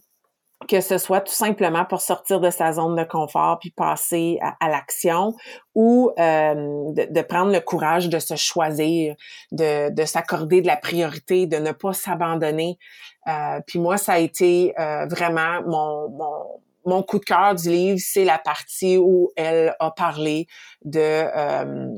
que 0.69 0.81
ce 0.81 0.99
soit 0.99 1.21
tout 1.21 1.33
simplement 1.33 1.85
pour 1.85 2.01
sortir 2.01 2.41
de 2.41 2.51
sa 2.51 2.73
zone 2.73 2.97
de 2.97 3.05
confort 3.05 3.59
puis 3.59 3.71
passer 3.71 4.39
à, 4.61 4.69
l'action 4.69 5.35
ou 5.75 6.11
euh, 6.19 6.55
de, 6.93 7.23
prendre 7.23 7.53
le 7.53 7.61
courage 7.61 8.09
de 8.09 8.19
se 8.19 8.37
choisir, 8.37 9.15
de, 9.53 9.91
de 9.91 10.05
s'accorder 10.05 10.63
de 10.63 10.67
la 10.67 10.77
priorité, 10.77 11.47
de 11.47 11.57
ne 11.57 11.73
pas 11.73 11.93
s'abandonner. 11.93 12.79
Euh, 13.29 13.61
puis 13.67 13.79
moi, 13.79 13.97
ça 13.97 14.15
a 14.15 14.19
été 14.19 14.75
euh, 14.79 15.07
vraiment 15.07 15.63
mon, 15.67 16.09
mon, 16.11 16.61
mon, 16.85 17.03
coup 17.03 17.19
de 17.19 17.25
cœur 17.25 17.55
du 17.55 17.69
livre, 17.69 17.99
c'est 18.01 18.25
la 18.25 18.39
partie 18.39 18.97
où 18.97 19.31
elle 19.37 19.75
a 19.81 19.91
parlé 19.91 20.47
de 20.85 21.01
euh, 21.01 21.89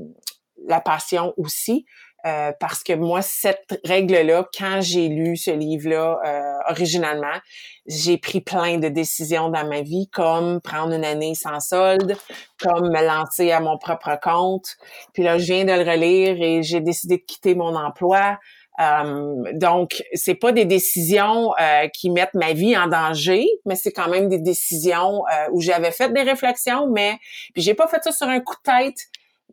la 0.67 0.81
passion 0.81 1.35
aussi. 1.37 1.85
Euh, 2.27 2.51
parce 2.59 2.83
que 2.83 2.93
moi, 2.95 3.23
cette 3.23 3.81
règle-là, 3.85 4.49
quand 4.59 4.81
j'ai 4.81 5.09
lu 5.09 5.37
ce 5.37 5.53
livre-là 5.53 6.19
euh, 6.27 6.71
originalement, 6.71 7.39
j'ai 7.87 8.19
pris 8.19 8.41
plein 8.41 8.79
de 8.79 8.89
décisions 8.89 9.51
dans 9.51 9.65
ma 9.69 9.83
vie, 9.83 10.09
comme 10.13 10.61
prendre 10.61 10.95
une 10.95 11.05
année 11.05 11.37
sans 11.37 11.61
solde, 11.61 12.17
comme 12.61 12.91
me 12.91 13.07
lancer 13.07 13.53
à 13.53 13.61
mon 13.61 13.79
propre 13.79 14.19
compte. 14.21 14.77
Puis 15.13 15.23
là, 15.23 15.39
je 15.39 15.45
viens 15.45 15.65
de 15.65 15.73
le 15.73 15.89
relire 15.89 16.43
et 16.43 16.65
j'ai 16.65 16.81
décidé 16.81 17.19
de 17.19 17.23
quitter 17.23 17.55
mon 17.55 17.77
emploi. 17.77 18.39
Euh, 18.81 19.45
donc, 19.53 20.03
c'est 20.13 20.35
pas 20.35 20.51
des 20.51 20.65
décisions 20.65 21.55
euh, 21.61 21.87
qui 21.87 22.11
mettent 22.11 22.35
ma 22.35 22.53
vie 22.53 22.77
en 22.77 22.89
danger, 22.89 23.47
mais 23.65 23.77
c'est 23.77 23.93
quand 23.93 24.09
même 24.09 24.29
des 24.29 24.41
décisions 24.41 25.23
où 25.53 25.61
j'avais 25.61 25.93
fait 25.93 26.13
des 26.13 26.23
réflexions, 26.23 26.89
mais 26.89 27.17
puis 27.55 27.63
j'ai 27.63 27.75
pas 27.75 27.87
fait 27.87 28.03
ça 28.03 28.11
sur 28.11 28.27
un 28.27 28.41
coup 28.41 28.57
de 28.57 28.73
tête, 28.73 28.99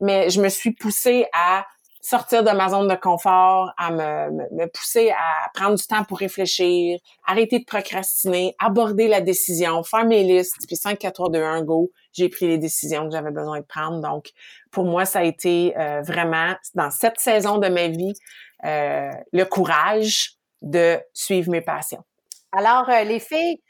mais 0.01 0.31
je 0.31 0.41
me 0.41 0.49
suis 0.49 0.71
poussée 0.71 1.27
à 1.31 1.63
sortir 2.05 2.43
de 2.43 2.51
ma 2.51 2.69
zone 2.69 2.87
de 2.87 2.95
confort, 2.95 3.73
à 3.77 3.89
me, 3.89 4.31
me, 4.51 4.67
pousser 4.67 5.09
à 5.09 5.49
prendre 5.53 5.75
du 5.75 5.87
temps 5.87 6.03
pour 6.03 6.19
réfléchir, 6.19 6.99
arrêter 7.25 7.59
de 7.59 7.65
procrastiner, 7.65 8.55
aborder 8.59 9.07
la 9.07 9.21
décision, 9.21 9.83
faire 9.83 10.05
mes 10.05 10.23
listes, 10.23 10.55
puis 10.67 10.75
5, 10.75 10.99
4, 10.99 11.13
3, 11.13 11.29
2, 11.31 11.43
1, 11.43 11.63
go, 11.63 11.91
j'ai 12.13 12.29
pris 12.29 12.47
les 12.47 12.59
décisions 12.59 13.05
que 13.05 13.11
j'avais 13.11 13.31
besoin 13.31 13.59
de 13.59 13.65
prendre. 13.65 14.01
Donc, 14.01 14.29
pour 14.71 14.85
moi, 14.85 15.05
ça 15.05 15.19
a 15.19 15.23
été 15.23 15.75
euh, 15.77 16.01
vraiment, 16.01 16.53
dans 16.75 16.91
cette 16.91 17.19
saison 17.19 17.57
de 17.57 17.69
ma 17.69 17.87
vie, 17.87 18.13
euh, 18.65 19.09
le 19.33 19.43
courage 19.45 20.33
de 20.61 20.99
suivre 21.11 21.49
mes 21.49 21.61
passions. 21.61 22.03
Alors, 22.51 22.87
euh, 22.89 23.03
les 23.03 23.19
filles, 23.19 23.61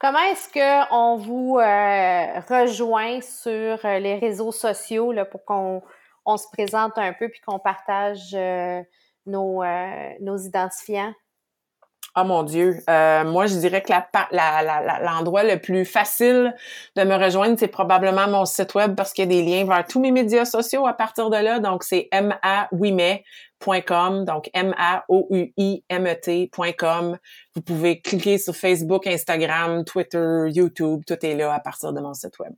Comment 0.00 0.20
est-ce 0.30 0.48
qu'on 0.52 1.16
vous 1.16 1.54
rejoint 1.54 3.20
sur 3.20 3.78
les 3.84 4.14
réseaux 4.20 4.52
sociaux 4.52 5.10
là, 5.10 5.24
pour 5.24 5.44
qu'on 5.44 5.82
on 6.28 6.36
se 6.36 6.46
présente 6.52 6.96
un 6.96 7.12
peu 7.14 7.28
puis 7.28 7.40
qu'on 7.40 7.58
partage 7.58 8.34
euh, 8.34 8.80
nos, 9.26 9.62
euh, 9.62 10.10
nos 10.20 10.36
identifiants? 10.36 11.12
Oh 12.16 12.24
mon 12.24 12.42
Dieu. 12.42 12.80
Euh, 12.90 13.24
moi, 13.24 13.46
je 13.46 13.54
dirais 13.56 13.82
que 13.82 13.92
l'endroit 15.04 15.44
le 15.44 15.58
plus 15.58 15.84
facile 15.84 16.54
de 16.96 17.04
me 17.04 17.14
rejoindre, 17.14 17.56
c'est 17.58 17.68
probablement 17.68 18.26
mon 18.28 18.44
site 18.44 18.74
web 18.74 18.94
parce 18.94 19.12
qu'il 19.12 19.24
y 19.24 19.26
a 19.26 19.40
des 19.40 19.42
liens 19.42 19.64
vers 19.64 19.86
tous 19.86 20.00
mes 20.00 20.10
médias 20.10 20.44
sociaux 20.44 20.86
à 20.86 20.94
partir 20.94 21.30
de 21.30 21.36
là. 21.36 21.60
Donc, 21.60 21.84
c'est 21.84 22.08
maouimet.com, 22.12 24.24
donc 24.24 24.50
M-A-O-U-I-M-E-T.com. 24.52 25.08
Vous 27.54 27.62
pouvez 27.62 28.00
cliquer 28.00 28.38
sur 28.38 28.56
Facebook, 28.56 29.06
Instagram, 29.06 29.84
Twitter, 29.84 30.46
YouTube. 30.48 31.02
Tout 31.06 31.24
est 31.24 31.34
là 31.34 31.54
à 31.54 31.60
partir 31.60 31.92
de 31.92 32.00
mon 32.00 32.14
site 32.14 32.36
web. 32.38 32.54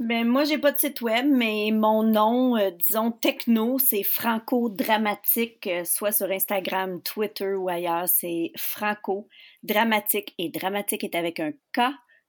Ben, 0.00 0.26
moi, 0.26 0.44
j'ai 0.44 0.56
pas 0.56 0.72
de 0.72 0.78
site 0.78 1.02
web, 1.02 1.26
mais 1.28 1.68
mon 1.74 2.02
nom, 2.02 2.56
euh, 2.56 2.70
disons, 2.70 3.10
techno, 3.12 3.78
c'est 3.78 4.02
Franco 4.02 4.70
Dramatique, 4.70 5.66
euh, 5.66 5.84
soit 5.84 6.10
sur 6.10 6.30
Instagram, 6.30 7.02
Twitter 7.02 7.52
ou 7.52 7.68
ailleurs, 7.68 8.08
c'est 8.08 8.50
Franco 8.56 9.28
Dramatique. 9.62 10.34
Et 10.38 10.48
dramatique 10.48 11.04
est 11.04 11.14
avec 11.14 11.38
un 11.38 11.52
K. 11.74 11.82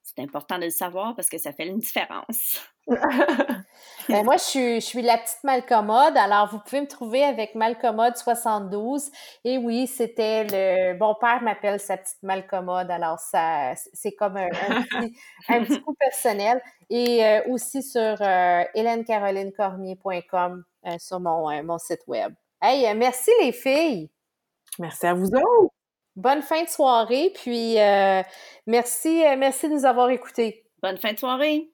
C'est 0.03 0.19
important 0.19 0.59
de 0.59 0.65
le 0.65 0.69
savoir 0.69 1.15
parce 1.15 1.29
que 1.29 1.37
ça 1.37 1.53
fait 1.53 1.65
une 1.65 1.79
différence. 1.79 2.59
ben 4.09 4.23
moi, 4.23 4.37
je 4.37 4.43
suis, 4.43 4.75
je 4.75 4.85
suis 4.85 5.01
la 5.01 5.17
petite 5.17 5.43
Malcommode. 5.43 6.17
Alors, 6.17 6.49
vous 6.51 6.59
pouvez 6.59 6.81
me 6.81 6.87
trouver 6.87 7.23
avec 7.23 7.55
Malcommode 7.55 8.17
72. 8.17 9.09
Et 9.45 9.57
oui, 9.57 9.87
c'était 9.87 10.43
le. 10.43 10.97
Mon 10.97 11.15
père 11.15 11.41
m'appelle 11.41 11.79
sa 11.79 11.97
petite 11.97 12.21
Malcommode. 12.23 12.91
Alors, 12.91 13.19
ça, 13.19 13.73
c'est 13.93 14.11
comme 14.13 14.37
un, 14.37 14.49
petit, 14.49 15.17
un, 15.49 15.63
petit, 15.63 15.81
coup 15.81 15.93
personnel. 15.93 16.61
Et 16.89 17.23
euh, 17.23 17.41
aussi 17.49 17.83
sur 17.83 18.17
euh, 18.21 18.63
hélènecarolinecormier.com 18.75 20.63
euh, 20.85 20.95
sur 20.99 21.19
mon, 21.19 21.63
mon 21.63 21.77
site 21.77 22.01
web. 22.07 22.33
Hey, 22.61 22.93
merci 22.95 23.31
les 23.41 23.51
filles. 23.51 24.09
Merci 24.79 25.07
à 25.07 25.13
vous 25.13 25.27
autres. 25.27 25.73
Bonne 26.15 26.41
fin 26.41 26.63
de 26.63 26.69
soirée. 26.69 27.31
Puis, 27.33 27.75
merci, 28.67 29.23
merci 29.37 29.69
de 29.69 29.73
nous 29.73 29.85
avoir 29.85 30.09
écoutés. 30.09 30.65
Bonne 30.81 30.97
fin 30.97 31.13
de 31.13 31.19
soirée. 31.19 31.71